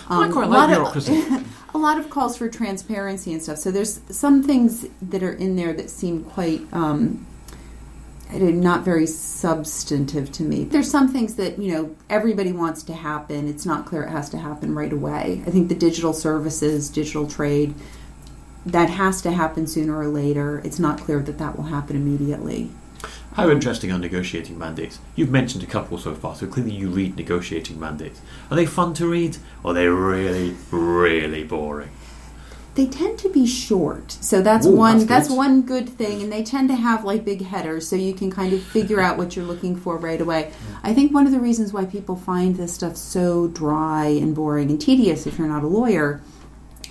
um, 0.09 0.23
I 0.23 0.29
quite 0.31 0.49
like 0.49 0.69
bureaucracy. 0.69 1.17
Of, 1.19 1.47
a 1.77 1.79
lot 1.79 1.99
of 1.99 2.09
calls 2.09 2.37
for 2.37 2.49
transparency 2.49 3.31
and 3.31 3.41
stuff. 3.41 3.57
So 3.59 3.71
there's 3.71 4.01
some 4.09 4.43
things 4.43 4.87
that 5.01 5.23
are 5.23 5.33
in 5.33 5.55
there 5.55 5.73
that 5.73 5.89
seem 5.89 6.23
quite. 6.23 6.61
Um, 6.73 7.25
not 8.29 8.83
very 8.83 9.07
substantive 9.07 10.33
to 10.33 10.43
me. 10.43 10.65
There's 10.65 10.91
some 10.91 11.07
things 11.07 11.35
that, 11.35 11.59
you 11.59 11.71
know, 11.71 11.95
everybody 12.09 12.51
wants 12.51 12.83
to 12.83 12.93
happen. 12.93 13.47
It's 13.47 13.65
not 13.65 13.85
clear 13.85 14.03
it 14.03 14.09
has 14.09 14.29
to 14.31 14.37
happen 14.37 14.75
right 14.75 14.91
away. 14.91 15.41
I 15.47 15.49
think 15.49 15.69
the 15.69 15.75
digital 15.75 16.11
services, 16.11 16.89
digital 16.89 17.25
trade, 17.25 17.73
that 18.65 18.89
has 18.89 19.21
to 19.21 19.31
happen 19.31 19.65
sooner 19.65 19.97
or 19.97 20.09
later. 20.09 20.59
It's 20.65 20.77
not 20.77 20.99
clear 20.99 21.21
that 21.21 21.37
that 21.37 21.55
will 21.55 21.65
happen 21.65 21.95
immediately. 21.95 22.69
How 23.37 23.51
interesting 23.51 23.91
are 23.91 23.99
negotiating 23.99 24.57
mandates? 24.57 24.97
You've 25.15 25.29
mentioned 25.29 25.63
a 25.63 25.67
couple 25.67 25.99
so 25.99 26.15
far, 26.15 26.33
so 26.33 26.47
clearly 26.47 26.71
you 26.71 26.89
read 26.89 27.17
negotiating 27.17 27.79
mandates. 27.79 28.19
Are 28.49 28.57
they 28.57 28.65
fun 28.65 28.95
to 28.95 29.07
read, 29.07 29.37
or 29.63 29.69
are 29.69 29.73
they 29.75 29.87
really, 29.87 30.55
really 30.71 31.43
boring? 31.43 31.91
they 32.73 32.87
tend 32.87 33.17
to 33.17 33.29
be 33.29 33.45
short. 33.45 34.11
So 34.11 34.41
that's 34.41 34.65
Ooh, 34.65 34.75
one 34.75 34.99
that's, 34.99 35.27
that's, 35.27 35.29
one 35.31 35.63
good 35.63 35.89
thing 35.89 36.21
and 36.21 36.31
they 36.31 36.43
tend 36.43 36.69
to 36.69 36.75
have 36.75 37.03
like 37.03 37.25
big 37.25 37.41
headers 37.41 37.87
so 37.87 37.95
you 37.95 38.13
can 38.13 38.29
kind 38.29 38.53
of 38.53 38.61
figure 38.61 38.99
out 38.99 39.17
what 39.17 39.35
you're 39.35 39.45
looking 39.45 39.75
for 39.75 39.97
right 39.97 40.21
away. 40.21 40.51
I 40.83 40.93
think 40.93 41.11
one 41.11 41.25
of 41.25 41.31
the 41.31 41.39
reasons 41.39 41.73
why 41.73 41.85
people 41.85 42.15
find 42.15 42.55
this 42.55 42.75
stuff 42.75 42.95
so 42.95 43.47
dry 43.47 44.05
and 44.05 44.35
boring 44.35 44.69
and 44.69 44.79
tedious 44.79 45.25
if 45.25 45.39
you're 45.39 45.47
not 45.47 45.63
a 45.63 45.67
lawyer 45.67 46.21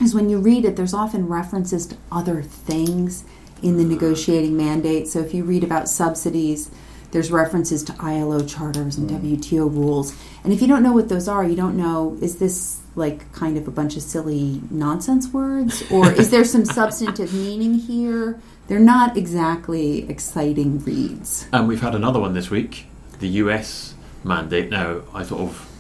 is 0.01 0.13
when 0.13 0.29
you 0.29 0.41
read 0.41 0.65
it 0.65 0.75
there's 0.75 0.93
often 0.93 1.29
references 1.29 1.87
to 1.87 1.97
other 2.11 2.43
things 2.43 3.25
in 3.63 3.77
the 3.77 3.85
negotiating 3.85 4.57
mandate. 4.57 5.09
So 5.09 5.21
if 5.21 5.35
you 5.35 5.45
read 5.45 5.65
about 5.65 5.89
subsidies, 5.89 6.71
there's 7.11 7.31
references 7.31 7.83
to 7.85 7.95
ILO 7.99 8.45
charters 8.45 8.99
and 8.99 9.09
mm-hmm. 9.09 9.35
WTO 9.35 9.73
rules. 9.73 10.15
And 10.45 10.53
if 10.53 10.61
you 10.61 10.69
don't 10.69 10.83
know 10.83 10.93
what 10.93 11.09
those 11.09 11.29
are, 11.29 11.45
you 11.45 11.57
don't 11.57 11.77
know 11.77 12.19
is 12.21 12.37
this 12.39 12.81
like 12.95 13.31
kind 13.33 13.57
of 13.57 13.69
a 13.69 13.71
bunch 13.71 13.97
of 13.97 14.03
silly 14.03 14.61
nonsense 14.71 15.29
words? 15.29 15.83
Or 15.91 16.11
is 16.21 16.31
there 16.31 16.45
some 16.45 16.65
substantive 16.65 17.33
meaning 17.33 17.75
here? 17.75 18.41
They're 18.69 18.79
not 18.79 19.17
exactly 19.17 20.09
exciting 20.11 20.81
reads. 20.85 21.47
And 21.53 21.69
we've 21.69 21.81
had 21.81 21.95
another 21.95 22.21
one 22.21 22.35
this 22.35 22.51
week. 22.51 22.87
The 23.21 23.29
us 23.29 23.95
mandate 24.25 24.69
now 24.71 25.03
i 25.15 25.23
sort 25.23 25.41
of 25.41 25.71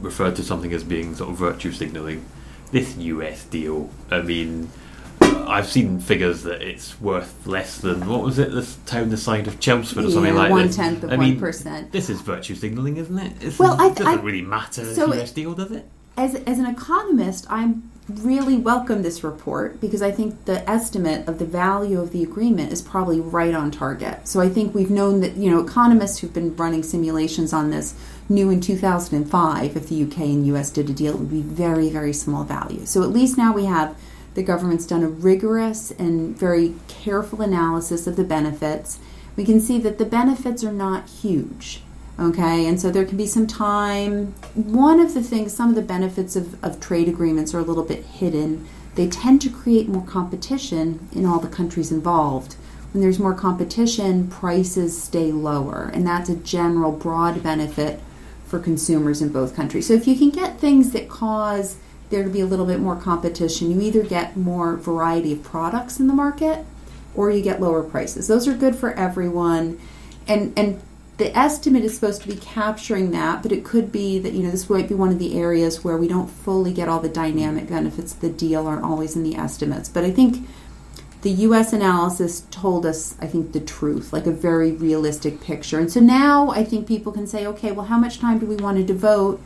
referred 0.00 0.34
to 0.34 0.42
something 0.42 0.72
as 0.72 0.82
being 0.82 1.14
sort 1.14 1.30
of 1.30 1.36
virtue 1.36 1.70
signaling. 1.70 2.24
This 2.72 2.96
us 2.96 3.44
deal 3.44 3.90
i 4.10 4.22
mean 4.22 4.70
I've 5.50 5.66
seen 5.66 6.00
figures 6.00 6.42
that 6.44 6.62
it's 6.62 7.00
worth 7.00 7.46
less 7.46 7.78
than 7.78 8.08
what 8.08 8.22
was 8.22 8.38
it? 8.38 8.52
The 8.52 8.66
town 8.86 9.10
the 9.10 9.16
side 9.16 9.46
of 9.46 9.60
Chelmsford 9.60 10.04
or 10.04 10.08
yeah, 10.08 10.14
something 10.14 10.34
like 10.34 10.50
one 10.50 10.66
this. 10.66 10.78
One 10.78 10.86
tenth 10.86 11.04
of 11.04 11.18
one 11.18 11.38
percent. 11.38 11.92
This 11.92 12.08
is 12.08 12.20
virtue 12.20 12.54
signalling, 12.54 12.96
isn't 12.96 13.18
it? 13.18 13.32
It's, 13.40 13.58
well, 13.58 13.74
it 13.74 13.96
doesn't 13.96 14.06
I, 14.06 14.22
really 14.22 14.42
matter. 14.42 14.84
So 14.94 15.12
US 15.12 15.32
deal, 15.32 15.54
does 15.54 15.72
it? 15.72 15.86
as, 16.20 16.34
as 16.34 16.58
an 16.58 16.66
economist, 16.66 17.46
I'm 17.48 17.90
really 18.08 18.56
welcome 18.56 19.02
this 19.02 19.22
report 19.24 19.80
because 19.80 20.02
I 20.02 20.10
think 20.10 20.44
the 20.44 20.68
estimate 20.68 21.26
of 21.28 21.38
the 21.38 21.44
value 21.44 22.00
of 22.00 22.12
the 22.12 22.22
agreement 22.22 22.72
is 22.72 22.82
probably 22.82 23.20
right 23.20 23.54
on 23.54 23.70
target. 23.70 24.26
So 24.28 24.40
I 24.40 24.48
think 24.48 24.74
we've 24.74 24.90
known 24.90 25.20
that, 25.20 25.36
you 25.36 25.50
know, 25.50 25.60
economists 25.60 26.18
who've 26.18 26.32
been 26.32 26.54
running 26.56 26.82
simulations 26.82 27.52
on 27.52 27.70
this 27.70 27.94
knew 28.28 28.50
in 28.50 28.60
2005 28.60 29.76
if 29.76 29.88
the 29.88 30.02
UK 30.02 30.18
and 30.18 30.46
US 30.48 30.70
did 30.70 30.90
a 30.90 30.92
deal, 30.92 31.14
it 31.14 31.20
would 31.20 31.30
be 31.30 31.42
very, 31.42 31.88
very 31.88 32.12
small 32.12 32.44
value. 32.44 32.84
So 32.84 33.02
at 33.02 33.10
least 33.10 33.38
now 33.38 33.52
we 33.52 33.64
have 33.64 33.96
the 34.34 34.42
government's 34.42 34.86
done 34.86 35.02
a 35.02 35.08
rigorous 35.08 35.90
and 35.92 36.36
very 36.38 36.74
careful 36.88 37.42
analysis 37.42 38.06
of 38.06 38.16
the 38.16 38.24
benefits. 38.24 38.98
We 39.36 39.44
can 39.44 39.60
see 39.60 39.78
that 39.78 39.98
the 39.98 40.04
benefits 40.04 40.62
are 40.64 40.72
not 40.72 41.08
huge. 41.08 41.82
Okay, 42.18 42.66
and 42.66 42.78
so 42.78 42.90
there 42.90 43.06
can 43.06 43.16
be 43.16 43.26
some 43.26 43.46
time. 43.46 44.34
One 44.54 45.00
of 45.00 45.14
the 45.14 45.22
things, 45.22 45.54
some 45.54 45.70
of 45.70 45.74
the 45.74 45.82
benefits 45.82 46.36
of, 46.36 46.62
of 46.62 46.78
trade 46.78 47.08
agreements 47.08 47.54
are 47.54 47.60
a 47.60 47.64
little 47.64 47.84
bit 47.84 48.04
hidden. 48.04 48.68
They 48.94 49.08
tend 49.08 49.40
to 49.42 49.50
create 49.50 49.88
more 49.88 50.04
competition 50.04 51.08
in 51.12 51.24
all 51.24 51.38
the 51.38 51.48
countries 51.48 51.90
involved. 51.90 52.56
When 52.92 53.00
there's 53.02 53.18
more 53.18 53.34
competition, 53.34 54.28
prices 54.28 55.00
stay 55.00 55.32
lower, 55.32 55.90
and 55.94 56.06
that's 56.06 56.28
a 56.28 56.36
general 56.36 56.92
broad 56.92 57.42
benefit 57.42 58.00
for 58.44 58.58
consumers 58.58 59.22
in 59.22 59.30
both 59.30 59.56
countries. 59.56 59.86
So 59.86 59.94
if 59.94 60.06
you 60.06 60.16
can 60.16 60.30
get 60.30 60.58
things 60.58 60.90
that 60.90 61.08
cause 61.08 61.76
there 62.10 62.24
to 62.24 62.30
be 62.30 62.40
a 62.40 62.46
little 62.46 62.66
bit 62.66 62.80
more 62.80 62.96
competition, 62.96 63.70
you 63.70 63.80
either 63.80 64.02
get 64.02 64.36
more 64.36 64.76
variety 64.76 65.32
of 65.32 65.42
products 65.42 65.98
in 66.00 66.06
the 66.06 66.14
market 66.14 66.64
or 67.14 67.30
you 67.30 67.42
get 67.42 67.60
lower 67.60 67.82
prices. 67.82 68.28
Those 68.28 68.46
are 68.46 68.54
good 68.54 68.76
for 68.76 68.92
everyone. 68.92 69.78
And 70.28 70.52
and 70.56 70.80
the 71.16 71.36
estimate 71.36 71.84
is 71.84 71.94
supposed 71.94 72.22
to 72.22 72.28
be 72.28 72.36
capturing 72.36 73.10
that, 73.10 73.42
but 73.42 73.52
it 73.52 73.64
could 73.64 73.92
be 73.92 74.18
that 74.18 74.32
you 74.32 74.42
know 74.42 74.50
this 74.50 74.70
might 74.70 74.88
be 74.88 74.94
one 74.94 75.10
of 75.10 75.18
the 75.18 75.38
areas 75.38 75.84
where 75.84 75.96
we 75.96 76.08
don't 76.08 76.28
fully 76.28 76.72
get 76.72 76.88
all 76.88 77.00
the 77.00 77.08
dynamic 77.08 77.68
benefits 77.68 78.14
of 78.14 78.20
the 78.20 78.30
deal 78.30 78.66
aren't 78.66 78.84
always 78.84 79.16
in 79.16 79.22
the 79.22 79.34
estimates. 79.34 79.88
But 79.88 80.04
I 80.04 80.10
think 80.10 80.46
the 81.22 81.30
U.S. 81.30 81.74
analysis 81.74 82.46
told 82.50 82.86
us, 82.86 83.14
I 83.20 83.26
think, 83.26 83.52
the 83.52 83.60
truth, 83.60 84.12
like 84.12 84.26
a 84.26 84.32
very 84.32 84.72
realistic 84.72 85.42
picture. 85.42 85.78
And 85.78 85.92
so 85.92 86.00
now 86.00 86.48
I 86.50 86.64
think 86.64 86.88
people 86.88 87.12
can 87.12 87.26
say, 87.26 87.46
okay, 87.46 87.72
well, 87.72 87.86
how 87.86 87.98
much 87.98 88.18
time 88.18 88.38
do 88.38 88.46
we 88.46 88.56
want 88.56 88.78
to 88.78 88.84
devote 88.84 89.42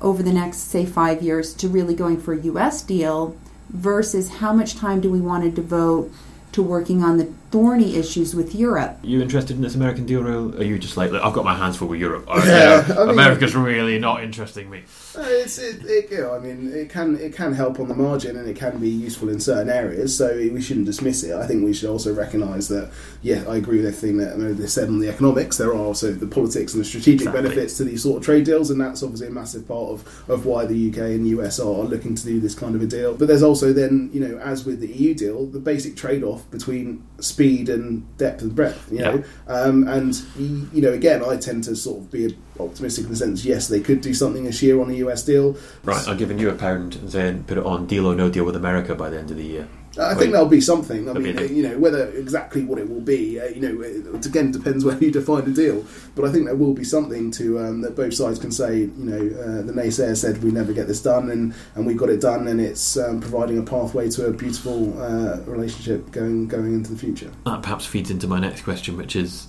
over 0.00 0.22
the 0.22 0.32
next, 0.32 0.58
say, 0.58 0.86
five 0.86 1.22
years 1.22 1.54
to 1.54 1.68
really 1.68 1.94
going 1.94 2.20
for 2.20 2.32
a 2.32 2.40
U.S. 2.42 2.82
deal 2.82 3.36
versus 3.70 4.36
how 4.36 4.52
much 4.52 4.76
time 4.76 5.00
do 5.00 5.10
we 5.10 5.20
want 5.20 5.44
to 5.44 5.50
devote 5.50 6.12
to 6.52 6.62
working 6.62 7.02
on 7.02 7.18
the 7.18 7.32
thorny 7.50 7.96
issues 7.96 8.34
with 8.34 8.54
Europe. 8.54 8.98
Are 9.02 9.06
You 9.06 9.22
interested 9.22 9.56
in 9.56 9.62
this 9.62 9.74
American 9.74 10.04
deal, 10.06 10.26
or 10.26 10.56
are 10.58 10.62
you 10.62 10.78
just 10.78 10.96
like, 10.96 11.10
I've 11.12 11.32
got 11.32 11.44
my 11.44 11.54
hands 11.54 11.76
full 11.76 11.88
with 11.88 12.00
Europe? 12.00 12.26
Yeah, 12.44 12.84
I 12.90 13.00
mean- 13.00 13.08
America's 13.10 13.54
really 13.56 13.98
not 13.98 14.22
interesting 14.22 14.68
me. 14.70 14.82
Uh, 15.16 15.22
It's, 15.26 15.58
it, 15.58 15.84
it, 15.84 16.10
you 16.10 16.18
know, 16.18 16.34
I 16.34 16.38
mean, 16.38 16.70
it 16.72 16.90
can 16.90 17.18
it 17.18 17.34
can 17.34 17.52
help 17.54 17.80
on 17.80 17.88
the 17.88 17.94
margin, 17.94 18.36
and 18.36 18.48
it 18.48 18.56
can 18.56 18.78
be 18.78 18.88
useful 18.90 19.28
in 19.30 19.40
certain 19.40 19.68
areas. 19.70 20.16
So 20.16 20.36
we 20.36 20.60
shouldn't 20.60 20.86
dismiss 20.86 21.22
it. 21.24 21.34
I 21.34 21.46
think 21.46 21.64
we 21.64 21.72
should 21.72 21.88
also 21.90 22.14
recognise 22.14 22.68
that. 22.68 22.90
Yeah, 23.22 23.42
I 23.48 23.56
agree 23.56 23.78
with 23.78 23.86
everything 23.86 24.18
that 24.18 24.36
they 24.58 24.66
said 24.66 24.88
on 24.88 25.00
the 25.00 25.08
economics. 25.08 25.56
There 25.56 25.68
are 25.70 25.74
also 25.90 26.12
the 26.12 26.26
politics 26.26 26.74
and 26.74 26.80
the 26.82 26.84
strategic 26.84 27.22
Exactly. 27.28 27.42
benefits 27.42 27.76
to 27.78 27.84
these 27.84 28.02
sort 28.02 28.18
of 28.18 28.24
trade 28.24 28.44
deals, 28.44 28.70
and 28.70 28.80
that's 28.80 29.02
obviously 29.02 29.26
a 29.28 29.30
massive 29.30 29.66
part 29.66 29.88
of, 29.90 30.24
of 30.30 30.44
why 30.46 30.66
the 30.66 30.90
UK 30.90 30.98
and 30.98 31.26
US 31.28 31.58
are 31.58 31.82
looking 31.84 32.14
to 32.14 32.24
do 32.24 32.38
this 32.40 32.54
kind 32.54 32.76
of 32.76 32.82
a 32.82 32.86
deal. 32.86 33.14
But 33.14 33.26
there's 33.28 33.42
also 33.42 33.72
then, 33.72 34.10
you 34.12 34.20
know, 34.20 34.38
as 34.38 34.64
with 34.64 34.80
the 34.80 34.88
EU 34.88 35.14
deal, 35.14 35.46
the 35.46 35.58
basic 35.60 35.96
trade 35.96 36.22
off 36.22 36.48
between 36.50 37.02
speed 37.20 37.68
and 37.68 38.16
depth 38.16 38.42
and 38.42 38.54
breadth. 38.54 38.90
You 38.92 38.98
know, 39.00 39.24
um, 39.46 39.86
and 39.88 40.20
you 40.36 40.82
know, 40.82 40.92
again, 40.92 41.24
I 41.24 41.36
tend 41.36 41.64
to 41.64 41.76
sort 41.76 41.98
of 41.98 42.10
be 42.10 42.36
optimistic 42.60 43.04
in 43.04 43.10
the 43.10 43.16
sense, 43.16 43.44
yes, 43.44 43.68
they 43.68 43.80
could 43.80 44.00
do 44.00 44.14
something 44.14 44.44
this 44.44 44.62
year 44.62 44.80
on 44.80 44.90
a 44.90 44.94
US 44.94 45.24
deal. 45.24 45.56
Right, 45.84 46.06
I'm 46.08 46.16
giving 46.16 46.38
you 46.38 46.50
a 46.50 46.54
pound 46.54 46.96
and 46.96 47.10
saying 47.10 47.44
put 47.44 47.58
it 47.58 47.64
on 47.64 47.86
deal 47.86 48.06
or 48.06 48.14
no 48.14 48.28
deal 48.28 48.44
with 48.44 48.56
America 48.56 48.94
by 48.94 49.10
the 49.10 49.18
end 49.18 49.30
of 49.30 49.36
the 49.36 49.44
year. 49.44 49.68
I 49.98 50.14
think 50.14 50.32
that'll 50.32 50.48
be 50.48 50.60
something. 50.60 51.08
I 51.08 51.12
mean, 51.14 51.36
you 51.54 51.68
know, 51.68 51.78
whether 51.78 52.08
exactly 52.10 52.64
what 52.64 52.78
it 52.78 52.88
will 52.88 53.00
be, 53.00 53.40
uh, 53.40 53.46
you 53.46 53.60
know, 53.60 53.82
it 53.82 54.24
again 54.26 54.52
depends 54.52 54.84
where 54.84 54.96
you 54.98 55.10
define 55.10 55.44
a 55.44 55.50
deal. 55.50 55.84
But 56.14 56.24
I 56.24 56.32
think 56.32 56.46
there 56.46 56.54
will 56.54 56.74
be 56.74 56.84
something 56.84 57.30
to 57.32 57.58
um, 57.58 57.80
that 57.82 57.96
both 57.96 58.14
sides 58.14 58.38
can 58.38 58.52
say. 58.52 58.78
You 58.78 58.92
know, 58.96 59.40
uh, 59.40 59.62
the 59.62 59.72
naysayer 59.72 60.16
said 60.16 60.42
we 60.42 60.50
never 60.50 60.72
get 60.72 60.86
this 60.86 61.02
done, 61.02 61.30
and, 61.30 61.54
and 61.74 61.86
we 61.86 61.94
got 61.94 62.10
it 62.10 62.20
done, 62.20 62.48
and 62.48 62.60
it's 62.60 62.96
um, 62.96 63.20
providing 63.20 63.58
a 63.58 63.62
pathway 63.62 64.08
to 64.10 64.26
a 64.26 64.32
beautiful 64.32 65.00
uh, 65.00 65.40
relationship 65.42 66.10
going 66.10 66.46
going 66.46 66.74
into 66.74 66.92
the 66.92 66.98
future. 66.98 67.30
That 67.44 67.62
perhaps 67.62 67.86
feeds 67.86 68.10
into 68.10 68.26
my 68.26 68.38
next 68.38 68.62
question, 68.62 68.96
which 68.96 69.16
is 69.16 69.48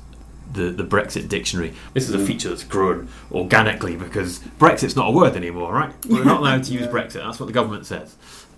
the, 0.54 0.72
the 0.72 0.84
Brexit 0.84 1.30
dictionary. 1.30 1.74
This 1.94 2.10
is 2.10 2.16
a 2.16 2.26
feature 2.26 2.50
that's 2.50 2.64
grown 2.64 3.08
organically 3.32 3.96
because 3.96 4.40
Brexit's 4.58 4.96
not 4.96 5.10
a 5.10 5.12
word 5.12 5.36
anymore, 5.36 5.74
right? 5.74 5.94
We're 6.08 6.24
not 6.24 6.40
allowed 6.42 6.64
to 6.66 6.74
use 6.74 6.88
Brexit. 6.88 7.26
That's 7.26 7.40
what 7.40 7.46
the 7.46 7.54
government 7.54 7.86
says. 7.86 8.16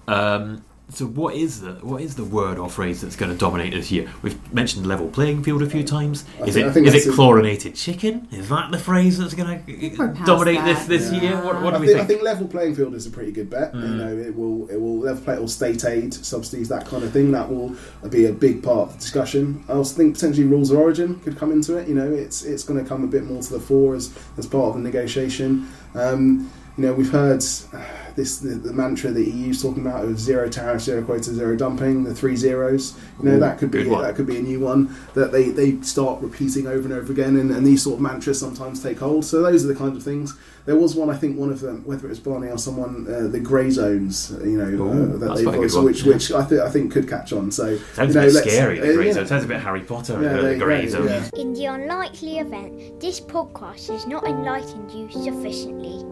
Um, 0.08 0.64
so, 0.94 1.06
what 1.06 1.36
is 1.36 1.62
the 1.62 1.72
what 1.82 2.02
is 2.02 2.16
the 2.16 2.24
word 2.26 2.58
or 2.58 2.70
phrase 2.70 3.02
that's 3.02 3.16
going 3.16 3.32
to 3.32 3.38
dominate 3.38 3.74
this 3.74 3.92
year? 3.92 4.10
We've 4.22 4.54
mentioned 4.54 4.86
level 4.86 5.08
playing 5.08 5.44
field 5.44 5.62
a 5.62 5.70
few 5.70 5.84
times. 5.84 6.26
Is 6.46 6.54
think- 6.56 6.66
I 6.66 6.70
it 6.70 6.74
think 6.74 6.88
is 6.88 6.94
that's 6.94 7.06
it 7.06 7.10
a- 7.12 7.14
chlorinated 7.14 7.76
chicken? 7.76 8.28
Is 8.32 8.50
that 8.50 8.72
the 8.72 8.78
phrase 8.78 9.18
that's 9.18 9.34
going 9.34 9.64
to 9.66 10.14
dominate 10.26 10.64
this 10.66 10.80
that. 10.80 10.88
this 10.90 11.12
Yeah. 11.14 11.22
year? 11.22 11.36
What, 11.44 11.62
what 11.62 11.70
do 11.72 11.78
I 11.78 11.80
we 11.80 11.88
think, 11.88 11.96
I 11.98 12.00
think? 12.06 12.10
think 12.20 12.24
level 12.24 12.48
playing 12.48 12.76
field 12.76 12.94
is 12.94 13.06
a 13.08 13.10
pretty 13.10 13.32
good 13.32 13.50
bet. 13.50 13.74
Mm. 13.74 13.82
You 13.82 13.96
know, 13.96 14.18
it 14.18 14.36
will 14.36 14.68
it 14.70 14.78
will 14.82 15.00
level 15.00 15.24
play 15.24 15.38
or 15.38 15.48
state 15.48 15.86
aid 15.86 16.14
subsidies 16.14 16.68
that 16.70 16.86
kind 16.86 17.04
of 17.04 17.12
thing. 17.12 17.32
That 17.32 17.50
will 17.50 17.76
be 18.10 18.26
a 18.26 18.34
big 18.34 18.62
part 18.62 18.90
of 18.90 18.94
the 18.94 19.00
discussion. 19.00 19.64
I 19.70 19.74
also 19.74 19.96
think 19.96 20.16
potentially 20.16 20.46
rules 20.46 20.72
of 20.72 20.78
origin 20.78 21.20
could 21.22 21.38
come 21.38 21.52
into 21.52 21.78
it. 21.78 21.88
You 21.88 21.96
know, 21.96 22.12
it's 22.12 22.44
it's 22.44 22.64
going 22.64 22.82
to 22.84 22.88
come 22.88 23.04
a 23.04 23.08
bit 23.08 23.24
more 23.24 23.42
to 23.42 23.54
the 23.54 23.60
fore 23.60 23.96
as 23.96 24.14
as 24.38 24.46
part 24.46 24.70
of 24.70 24.74
the 24.76 24.82
negotiation. 24.82 25.68
Um, 25.96 26.50
you 26.78 26.86
know, 26.86 26.94
we've 26.94 27.12
heard 27.12 27.44
uh, 27.74 27.84
this 28.16 28.38
the, 28.40 28.50
the 28.56 28.74
mantra 28.74 29.12
that 29.12 29.28
EU's 29.28 29.62
talking 29.62 29.86
about 29.86 30.06
of 30.06 30.20
zero 30.20 30.50
tariffs, 30.50 30.86
zero 30.86 31.04
quota, 31.04 31.34
zero 31.34 31.56
dumping, 31.56 32.04
the 32.04 32.14
three 32.14 32.36
zeros. 32.36 32.98
You 33.20 33.30
know, 33.30 33.36
Ooh, 33.36 33.40
that 33.40 33.58
could 33.60 33.72
be 33.72 33.86
one. 33.86 34.04
that 34.04 34.16
could 34.16 34.28
be 34.28 34.38
a 34.38 34.42
new 34.42 34.60
one 34.60 34.96
that 35.14 35.32
they, 35.32 35.50
they 35.50 35.80
start 35.82 36.22
repeating 36.22 36.68
over 36.68 36.84
and 36.84 36.94
over 36.94 37.12
again, 37.12 37.38
and, 37.38 37.52
and 37.52 37.66
these 37.66 37.84
sort 37.84 37.96
of 37.96 38.02
mantras 38.02 38.40
sometimes 38.40 38.82
take 38.82 39.00
hold. 39.00 39.26
So 39.26 39.42
those 39.42 39.64
are 39.66 39.68
the 39.68 39.76
kinds 39.76 39.98
of 39.98 40.04
things. 40.04 40.38
There 40.64 40.76
was 40.76 40.94
one, 40.94 41.10
I 41.10 41.16
think, 41.18 41.40
one 41.40 41.50
of 41.52 41.60
them, 41.60 41.84
whether 41.86 42.06
it 42.06 42.10
was 42.10 42.20
Barnier 42.20 42.52
or 42.54 42.58
someone, 42.60 43.08
uh, 43.12 43.28
the 43.28 43.40
grey 43.40 43.72
zones, 43.72 44.32
you 44.44 44.58
know, 44.60 44.66
Ooh, 44.66 45.16
uh, 45.16 45.18
that 45.18 45.36
they 45.38 45.44
quite 45.44 45.56
voiced, 45.58 45.82
which 45.84 46.04
yeah. 46.04 46.14
which 46.14 46.32
I 46.32 46.44
think 46.44 46.62
I 46.62 46.70
think 46.70 46.92
could 46.92 47.10
catch 47.10 47.34
on. 47.34 47.52
So 47.52 47.78
Sounds 47.94 48.14
you 48.14 48.22
know, 48.22 48.28
a 48.28 48.32
bit 48.32 48.44
scary, 48.44 48.80
the 48.80 48.92
uh, 48.92 48.96
grey 48.96 49.08
yeah. 49.08 49.14
zone. 49.14 49.28
Sounds 49.28 49.44
a 49.44 49.48
bit 49.48 49.60
Harry 49.60 49.82
Potter, 49.82 50.22
Yeah, 50.22 50.34
the, 50.38 50.42
the 50.50 50.56
grey 50.58 50.88
zone. 50.88 51.08
yeah. 51.08 51.30
In 51.36 51.54
the 51.54 51.66
unlikely 51.66 52.38
event 52.40 53.00
this 53.00 53.20
podcast 53.20 53.88
has 53.90 54.06
not 54.06 54.24
enlightened 54.28 54.92
you 54.92 55.10
sufficiently, 55.10 56.04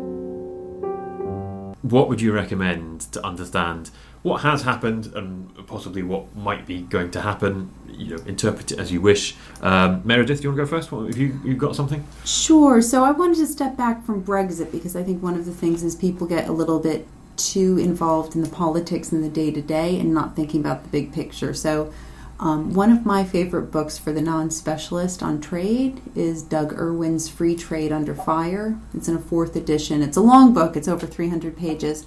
what 1.82 2.10
would 2.10 2.22
you 2.22 2.34
recommend 2.34 3.02
to 3.02 3.26
understand 3.26 3.90
what 4.22 4.42
has 4.42 4.64
happened 4.64 5.08
and 5.16 5.66
possibly 5.66 6.04
what 6.04 6.36
might 6.36 6.66
be 6.66 6.82
going 6.82 7.10
to 7.12 7.22
happen? 7.22 7.72
You 7.88 8.18
know, 8.18 8.24
interpret 8.26 8.72
it 8.72 8.80
as 8.80 8.92
you 8.92 9.00
wish. 9.02 9.36
Um, 9.62 10.02
Meredith, 10.04 10.40
do 10.40 10.44
you 10.44 10.50
want 10.50 10.60
to 10.60 10.64
go 10.66 10.70
first? 10.70 10.92
What, 10.92 11.08
have 11.08 11.18
you 11.18 11.40
you 11.44 11.56
got 11.56 11.76
something? 11.76 12.06
Sure. 12.26 12.82
So 12.82 13.04
I 13.04 13.12
wanted 13.12 13.38
to 13.38 13.48
step 13.48 13.78
back 13.78 14.06
from 14.06 14.24
Brexit 14.24 14.72
because 14.72 14.96
I 14.96 15.04
think 15.04 15.24
one 15.24 15.36
of 15.36 15.46
the 15.46 15.54
things 15.54 15.84
is 15.84 15.96
people 15.96 16.28
get 16.28 16.50
a 16.50 16.52
little 16.52 16.80
bit 16.80 17.08
too 17.38 17.78
involved 17.78 18.36
in 18.36 18.42
the 18.44 18.50
politics 18.50 19.12
and 19.14 19.24
the 19.24 19.30
day 19.30 19.50
to 19.52 19.62
day 19.62 19.98
and 19.98 20.14
not 20.14 20.36
thinking 20.36 20.60
about 20.60 20.84
the 20.84 20.90
big 20.90 21.14
picture. 21.14 21.54
So 21.54 21.94
um, 22.40 22.74
one 22.74 22.92
of 22.92 23.06
my 23.06 23.26
favorite 23.26 23.72
books 23.72 23.98
for 23.98 24.14
the 24.14 24.22
non 24.22 24.50
specialist 24.50 25.22
on 25.22 25.42
trade 25.42 26.02
is 26.16 26.42
Doug 26.42 26.74
Irwin's 26.74 27.28
Free 27.28 27.56
Trade 27.56 27.92
Under 27.92 28.16
Fire. 28.16 28.80
It's 28.94 29.10
in 29.10 29.16
a 29.16 29.20
fourth 29.20 29.58
edition. 29.58 30.02
It's 30.02 30.16
a 30.16 30.22
long 30.22 30.54
book, 30.54 30.78
it's 30.78 30.88
over 30.88 31.06
300 31.06 31.58
pages. 31.58 32.06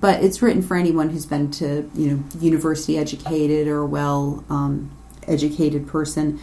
But 0.00 0.22
it's 0.22 0.42
written 0.42 0.62
for 0.62 0.76
anyone 0.76 1.10
who's 1.10 1.26
been 1.26 1.50
to, 1.52 1.88
you 1.94 2.10
know, 2.10 2.24
university 2.40 2.96
educated 2.96 3.66
or 3.66 3.84
well 3.84 4.44
um, 4.48 4.90
educated 5.26 5.88
person. 5.88 6.40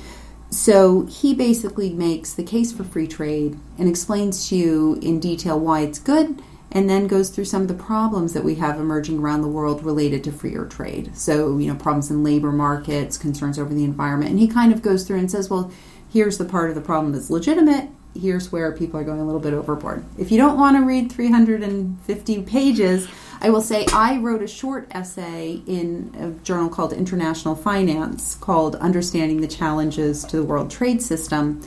So 0.50 1.06
he 1.06 1.34
basically 1.34 1.94
makes 1.94 2.34
the 2.34 2.44
case 2.44 2.74
for 2.74 2.84
free 2.84 3.08
trade 3.08 3.58
and 3.78 3.88
explains 3.88 4.50
to 4.50 4.56
you 4.56 5.00
in 5.02 5.20
detail 5.20 5.60
why 5.60 5.82
it's 5.82 6.00
good 6.00 6.42
and 6.72 6.90
then 6.90 7.08
goes 7.08 7.30
through 7.30 7.46
some 7.46 7.64
of 7.64 7.68
the 7.68 7.74
problems 7.74 8.34
that 8.34 8.44
we 8.44 8.56
have 8.56 8.80
emerging 8.80 9.20
around 9.20 9.42
the 9.42 9.48
world 9.48 9.84
related 9.84 10.24
to 10.24 10.32
freer 10.32 10.66
trade. 10.66 11.16
So, 11.18 11.58
you 11.58 11.72
know, 11.72 11.80
problems 11.80 12.12
in 12.12 12.24
labor 12.24 12.52
markets, 12.52 13.18
concerns 13.18 13.58
over 13.58 13.74
the 13.74 13.84
environment. 13.84 14.32
And 14.32 14.40
he 14.40 14.48
kind 14.48 14.72
of 14.72 14.82
goes 14.82 15.04
through 15.04 15.18
and 15.18 15.32
says, 15.32 15.50
well, 15.50 15.72
here's 16.12 16.38
the 16.38 16.46
part 16.46 16.70
of 16.70 16.76
the 16.76 16.82
problem 16.82 17.14
that's 17.14 17.30
legitimate. 17.30 17.90
Here's 18.20 18.52
where 18.52 18.72
people 18.72 19.00
are 19.00 19.04
going 19.04 19.20
a 19.20 19.26
little 19.26 19.42
bit 19.42 19.54
overboard. 19.54 20.04
If 20.18 20.32
you 20.32 20.38
don't 20.38 20.58
want 20.58 20.78
to 20.78 20.84
read 20.84 21.12
350 21.12 22.44
pages, 22.44 23.08
I 23.42 23.50
will 23.50 23.62
say 23.62 23.86
I 23.94 24.18
wrote 24.18 24.42
a 24.42 24.48
short 24.48 24.88
essay 24.92 25.62
in 25.66 26.14
a 26.20 26.44
journal 26.44 26.70
called 26.70 26.92
International 26.92 27.56
Finance 27.56 28.36
called 28.36 28.76
Understanding 28.76 29.42
the 29.42 29.48
Challenges 29.48 30.24
to 30.26 30.38
the 30.38 30.44
World 30.44 30.70
Trade 30.70 31.02
System. 31.02 31.62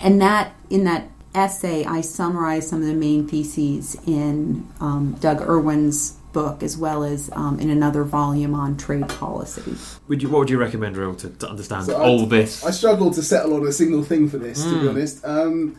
And 0.00 0.20
that 0.22 0.54
in 0.70 0.84
that 0.84 1.08
essay, 1.34 1.84
I 1.84 2.00
summarized 2.00 2.68
some 2.68 2.80
of 2.80 2.86
the 2.86 2.94
main 2.94 3.26
theses 3.28 3.96
in 4.06 4.66
um, 4.80 5.16
Doug 5.20 5.40
Irwin's 5.42 6.12
book, 6.32 6.62
as 6.62 6.76
well 6.76 7.02
as 7.02 7.28
um, 7.32 7.58
in 7.58 7.70
another 7.70 8.04
volume 8.04 8.54
on 8.54 8.76
trade 8.76 9.08
policy. 9.08 9.74
Would 10.08 10.22
you, 10.22 10.28
what 10.28 10.38
would 10.40 10.50
you 10.50 10.58
recommend, 10.58 10.96
Raoul, 10.96 11.14
to, 11.16 11.28
to 11.28 11.48
understand 11.48 11.86
So 11.86 11.96
I- 11.96 12.06
all 12.06 12.26
this? 12.26 12.64
I 12.64 12.70
struggled 12.70 13.14
to 13.14 13.22
settle 13.22 13.54
on 13.54 13.66
a 13.66 13.72
single 13.72 14.04
thing 14.04 14.28
for 14.28 14.38
this, 14.38 14.62
to 14.62 14.70
be 14.80 14.86
Mm. 14.86 14.90
honest. 14.90 15.24
Um, 15.24 15.76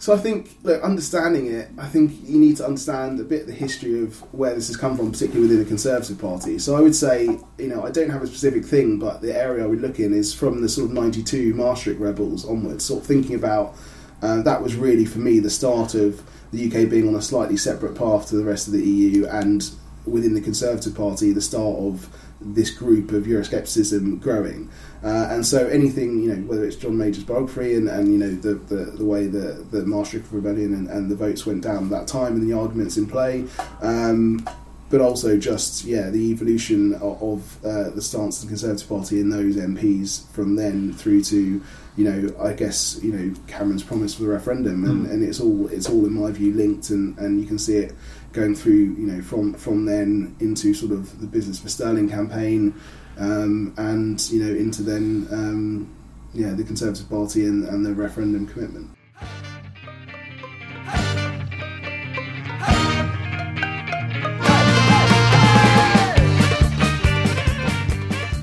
so 0.00 0.12
I 0.14 0.16
think, 0.18 0.56
look, 0.62 0.80
understanding 0.82 1.46
it, 1.46 1.68
I 1.78 1.86
think 1.86 2.12
you 2.24 2.38
need 2.38 2.56
to 2.58 2.64
understand 2.66 3.18
a 3.20 3.24
bit 3.24 3.46
the 3.46 3.52
history 3.52 4.02
of 4.02 4.18
where 4.32 4.54
this 4.54 4.68
has 4.68 4.76
come 4.76 4.96
from, 4.96 5.10
particularly 5.12 5.42
within 5.48 5.58
the 5.58 5.64
Conservative 5.68 6.18
Party. 6.18 6.58
So 6.60 6.76
I 6.76 6.80
would 6.80 6.94
say, 6.94 7.24
you 7.58 7.68
know, 7.68 7.84
I 7.84 7.90
don't 7.90 8.10
have 8.10 8.22
a 8.22 8.26
specific 8.28 8.64
thing, 8.64 8.98
but 9.00 9.22
the 9.22 9.36
area 9.36 9.64
I 9.64 9.66
would 9.66 9.80
look 9.80 9.98
in 10.00 10.12
is 10.12 10.32
from 10.34 10.60
the 10.62 10.68
sort 10.68 10.86
of 10.90 10.92
92 10.94 11.52
Maastricht 11.54 12.00
rebels 12.00 12.44
onwards, 12.44 12.84
sort 12.84 13.00
of 13.02 13.06
thinking 13.08 13.34
about 13.36 13.74
uh, 14.22 14.42
that 14.42 14.62
was 14.62 14.74
really, 14.74 15.04
for 15.04 15.18
me, 15.18 15.38
the 15.38 15.50
start 15.50 15.94
of 15.94 16.22
the 16.52 16.66
UK 16.66 16.88
being 16.88 17.06
on 17.06 17.14
a 17.14 17.22
slightly 17.22 17.56
separate 17.56 17.94
path 17.94 18.28
to 18.28 18.36
the 18.36 18.44
rest 18.44 18.66
of 18.66 18.72
the 18.72 18.82
EU 18.82 19.26
and 19.26 19.70
within 20.06 20.34
the 20.34 20.40
Conservative 20.40 20.94
Party, 20.94 21.32
the 21.32 21.40
start 21.40 21.76
of 21.78 22.08
this 22.40 22.70
group 22.70 23.12
of 23.12 23.24
Euroscepticism 23.24 24.20
growing. 24.20 24.70
Uh, 25.02 25.28
and 25.30 25.46
so 25.46 25.66
anything, 25.66 26.22
you 26.22 26.34
know, 26.34 26.42
whether 26.48 26.64
it's 26.64 26.76
John 26.76 26.96
Major's 26.96 27.24
biography 27.24 27.74
and, 27.74 27.88
and 27.88 28.10
you 28.10 28.18
know, 28.18 28.30
the, 28.30 28.54
the, 28.54 28.84
the 28.92 29.04
way 29.04 29.26
the, 29.26 29.64
the 29.70 29.84
Maastricht 29.84 30.26
Rebellion 30.30 30.72
and, 30.74 30.88
and 30.88 31.10
the 31.10 31.16
votes 31.16 31.46
went 31.46 31.62
down 31.62 31.84
at 31.84 31.90
that 31.90 32.08
time 32.08 32.34
and 32.34 32.48
the 32.48 32.56
arguments 32.56 32.96
in 32.96 33.06
play, 33.06 33.44
um, 33.82 34.46
but 34.90 35.00
also 35.00 35.36
just, 35.36 35.84
yeah, 35.84 36.10
the 36.10 36.30
evolution 36.30 36.94
of, 36.94 37.22
of 37.22 37.64
uh, 37.64 37.90
the 37.90 38.02
stance 38.02 38.38
of 38.38 38.48
the 38.48 38.48
Conservative 38.48 38.88
Party 38.88 39.20
and 39.20 39.32
those 39.32 39.56
MPs 39.56 40.28
from 40.30 40.56
then 40.56 40.92
through 40.92 41.22
to, 41.24 41.62
you 41.98 42.04
know, 42.08 42.20
I 42.40 42.52
guess, 42.52 42.98
you 43.02 43.12
know, 43.12 43.34
Cameron's 43.48 43.82
promise 43.82 44.14
for 44.14 44.22
the 44.22 44.28
referendum. 44.28 44.84
And, 44.84 45.06
Mm. 45.06 45.10
and 45.12 45.22
it's 45.28 45.40
all, 45.40 45.66
it's 45.68 45.88
all 45.88 46.06
in 46.06 46.12
my 46.12 46.30
view 46.30 46.52
linked 46.54 46.90
and, 46.90 47.18
and 47.18 47.40
you 47.40 47.46
can 47.46 47.58
see 47.58 47.76
it 47.76 47.92
going 48.32 48.54
through, 48.54 48.94
you 49.00 49.06
know, 49.10 49.20
from, 49.20 49.54
from 49.54 49.84
then 49.84 50.36
into 50.38 50.72
sort 50.74 50.92
of 50.92 51.20
the 51.20 51.26
Business 51.26 51.58
for 51.58 51.68
Sterling 51.68 52.08
campaign, 52.08 52.72
um, 53.18 53.74
and 53.78 54.30
you 54.30 54.40
know 54.44 54.54
into 54.54 54.82
then 54.82 55.26
um, 55.32 55.88
yeah 56.34 56.52
the 56.52 56.62
Conservative 56.62 57.08
Party 57.10 57.44
and, 57.46 57.64
and 57.66 57.84
the 57.84 57.92
referendum 57.92 58.46
commitment. 58.46 58.90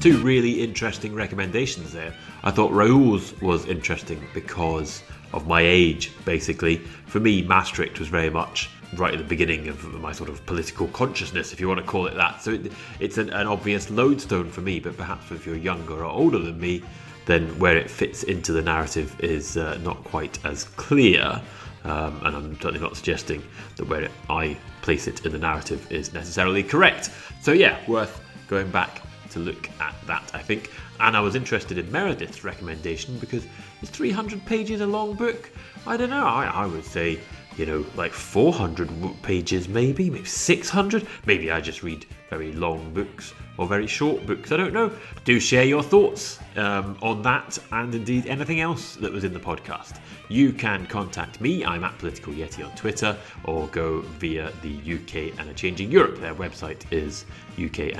Two 0.06 0.20
really 0.20 0.62
interesting 0.62 1.16
recommendations 1.16 1.91
there. 1.91 2.14
I 2.43 2.51
thought 2.51 2.72
Raoul's 2.72 3.34
was 3.41 3.66
interesting 3.66 4.24
because 4.36 5.01
of 5.34 5.47
my 5.47 5.62
age, 5.62 6.12
basically. 6.26 6.76
For 7.08 7.20
me, 7.20 7.41
Maastricht 7.41 7.97
was 7.97 8.08
very 8.08 8.30
much 8.30 8.70
right 8.97 9.12
at 9.12 9.18
the 9.18 9.26
beginning 9.26 9.68
of 9.68 9.84
my 9.99 10.12
sort 10.12 10.30
of 10.30 10.45
political 10.45 10.89
consciousness, 10.89 11.53
if 11.53 11.60
you 11.60 11.68
want 11.68 11.80
to 11.80 11.86
call 11.88 12.06
it 12.06 12.14
that. 12.14 12.39
So 12.43 12.51
it, 12.51 12.72
it's 12.99 13.18
an, 13.18 13.32
an 13.32 13.47
obvious 13.47 13.89
lodestone 13.89 14.51
for 14.51 14.62
me, 14.62 14.80
but 14.80 14.95
perhaps 14.95 15.32
if 15.32 15.43
you're 15.43 15.58
younger 15.58 15.95
or 15.95 16.06
older 16.06 16.38
than 16.38 16.60
me, 16.60 16.84
then 17.26 17.47
where 17.58 17.76
it 17.76 17.89
fits 17.89 18.22
into 18.22 18.51
the 18.51 18.62
narrative 18.62 19.20
is 19.22 19.58
uh, 19.58 19.80
not 19.82 20.03
quite 20.03 20.38
as 20.45 20.66
clear. 20.66 21.41
Um, 21.84 22.22
and 22.24 22.36
I'm 22.36 22.56
certainly 22.62 22.80
not 22.80 22.95
suggesting 22.95 23.41
that 23.78 23.88
where 23.88 24.08
I 24.30 24.56
place 24.84 25.08
it 25.08 25.26
in 25.26 25.32
the 25.32 25.39
narrative 25.39 25.91
is 25.91 26.14
necessarily 26.14 26.62
correct. 26.62 27.10
So, 27.41 27.53
yeah, 27.53 27.80
worth 27.88 28.22
going 28.47 28.70
back 28.70 29.01
to 29.32 29.39
look 29.39 29.69
at 29.80 29.95
that, 30.07 30.32
I 30.34 30.39
think. 30.39 30.71
And 30.99 31.15
I 31.15 31.19
was 31.19 31.36
interested 31.36 31.78
in 31.78 31.91
Meredith's 31.91 32.43
recommendation 32.43 33.17
because 33.19 33.45
it's 33.82 33.91
300 33.91 34.45
pages 34.45 34.82
a 34.82 34.88
long 34.88 35.13
book. 35.13 35.49
I 35.86 35.97
don't 35.97 36.09
know, 36.09 36.26
I, 36.26 36.45
I 36.45 36.65
would 36.65 36.86
say, 36.86 37.19
you 37.57 37.65
know, 37.65 37.86
like 37.95 38.11
400 38.11 38.89
pages 39.21 39.67
maybe, 39.67 40.09
maybe 40.09 40.26
600. 40.26 41.07
Maybe 41.26 41.51
I 41.51 41.61
just 41.61 41.84
read 41.84 42.05
very 42.30 42.51
long 42.53 42.93
books 42.93 43.34
or 43.58 43.68
very 43.68 43.88
short 43.88 44.26
books. 44.26 44.51
I 44.51 44.58
don't 44.58 44.74
know. 44.74 44.91
Do 45.24 45.39
share 45.39 45.64
your 45.64 45.84
thoughts 45.84 46.39
um, 46.56 46.97
on 47.01 47.22
that 47.24 47.58
and 47.72 47.93
indeed 47.93 48.28
anything 48.28 48.60
else 48.62 48.95
that 48.95 49.12
was 49.12 49.24
in 49.24 49.34
the 49.34 49.39
podcast. 49.39 49.99
You 50.30 50.51
can 50.53 50.86
contact 50.88 51.39
me. 51.39 51.64
I'm 51.64 51.84
at 51.84 51.97
Political 51.99 52.34
Yeti 52.34 52.66
on 52.66 52.76
Twitter 52.76 53.16
or 53.43 53.68
go 53.68 54.01
via 54.01 54.51
the 54.62 54.76
UK 54.76 55.39
in 55.39 55.47
a 55.47 55.53
Changing 55.53 55.91
Europe. 55.91 56.20
Their 56.20 56.36
website 56.36 56.91
is 56.91 57.26
ukandeu.ac.uk 57.58 57.95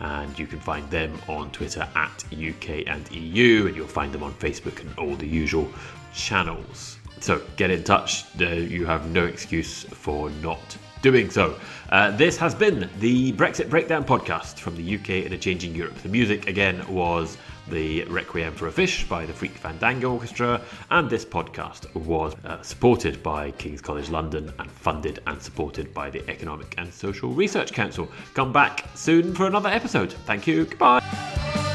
and 0.00 0.38
you 0.38 0.46
can 0.46 0.60
find 0.60 0.90
them 0.90 1.18
on 1.28 1.50
Twitter 1.50 1.86
at 1.94 2.24
UK 2.32 2.86
and 2.86 3.10
EU 3.12 3.66
and 3.66 3.76
you'll 3.76 3.86
find 3.86 4.12
them 4.12 4.22
on 4.22 4.32
Facebook 4.34 4.80
and 4.80 4.90
all 4.98 5.14
the 5.16 5.26
usual 5.26 5.68
channels. 6.14 6.98
So 7.20 7.42
get 7.56 7.70
in 7.70 7.84
touch. 7.84 8.24
Uh, 8.40 8.46
you 8.46 8.86
have 8.86 9.10
no 9.10 9.24
excuse 9.26 9.84
for 9.84 10.30
not 10.42 10.76
doing 11.02 11.30
so. 11.30 11.58
Uh, 11.90 12.12
this 12.12 12.36
has 12.36 12.54
been 12.54 12.88
the 13.00 13.32
Brexit 13.32 13.68
Breakdown 13.68 14.04
podcast 14.04 14.60
from 14.60 14.76
the 14.76 14.94
UK 14.94 15.26
in 15.26 15.32
a 15.32 15.38
Changing 15.38 15.74
Europe. 15.74 15.96
The 15.96 16.08
music 16.08 16.46
again 16.48 16.86
was 16.88 17.36
the 17.68 18.04
Requiem 18.04 18.54
for 18.54 18.68
a 18.68 18.72
Fish 18.72 19.08
by 19.08 19.26
the 19.26 19.32
Freak 19.32 19.52
Fandango 19.52 20.12
Orchestra, 20.12 20.60
and 20.90 21.10
this 21.10 21.24
podcast 21.24 21.92
was 21.94 22.34
uh, 22.44 22.62
supported 22.62 23.22
by 23.24 23.50
King's 23.52 23.80
College 23.80 24.08
London 24.08 24.52
and 24.60 24.70
funded 24.70 25.20
and 25.26 25.42
supported 25.42 25.92
by 25.92 26.10
the 26.10 26.28
Economic 26.30 26.74
and 26.78 26.92
Social 26.92 27.30
Research 27.30 27.72
Council. 27.72 28.08
Come 28.34 28.52
back 28.52 28.84
soon 28.94 29.34
for 29.34 29.46
another 29.46 29.68
episode. 29.68 30.12
Thank 30.26 30.46
you. 30.46 30.66
Goodbye. 30.66 31.69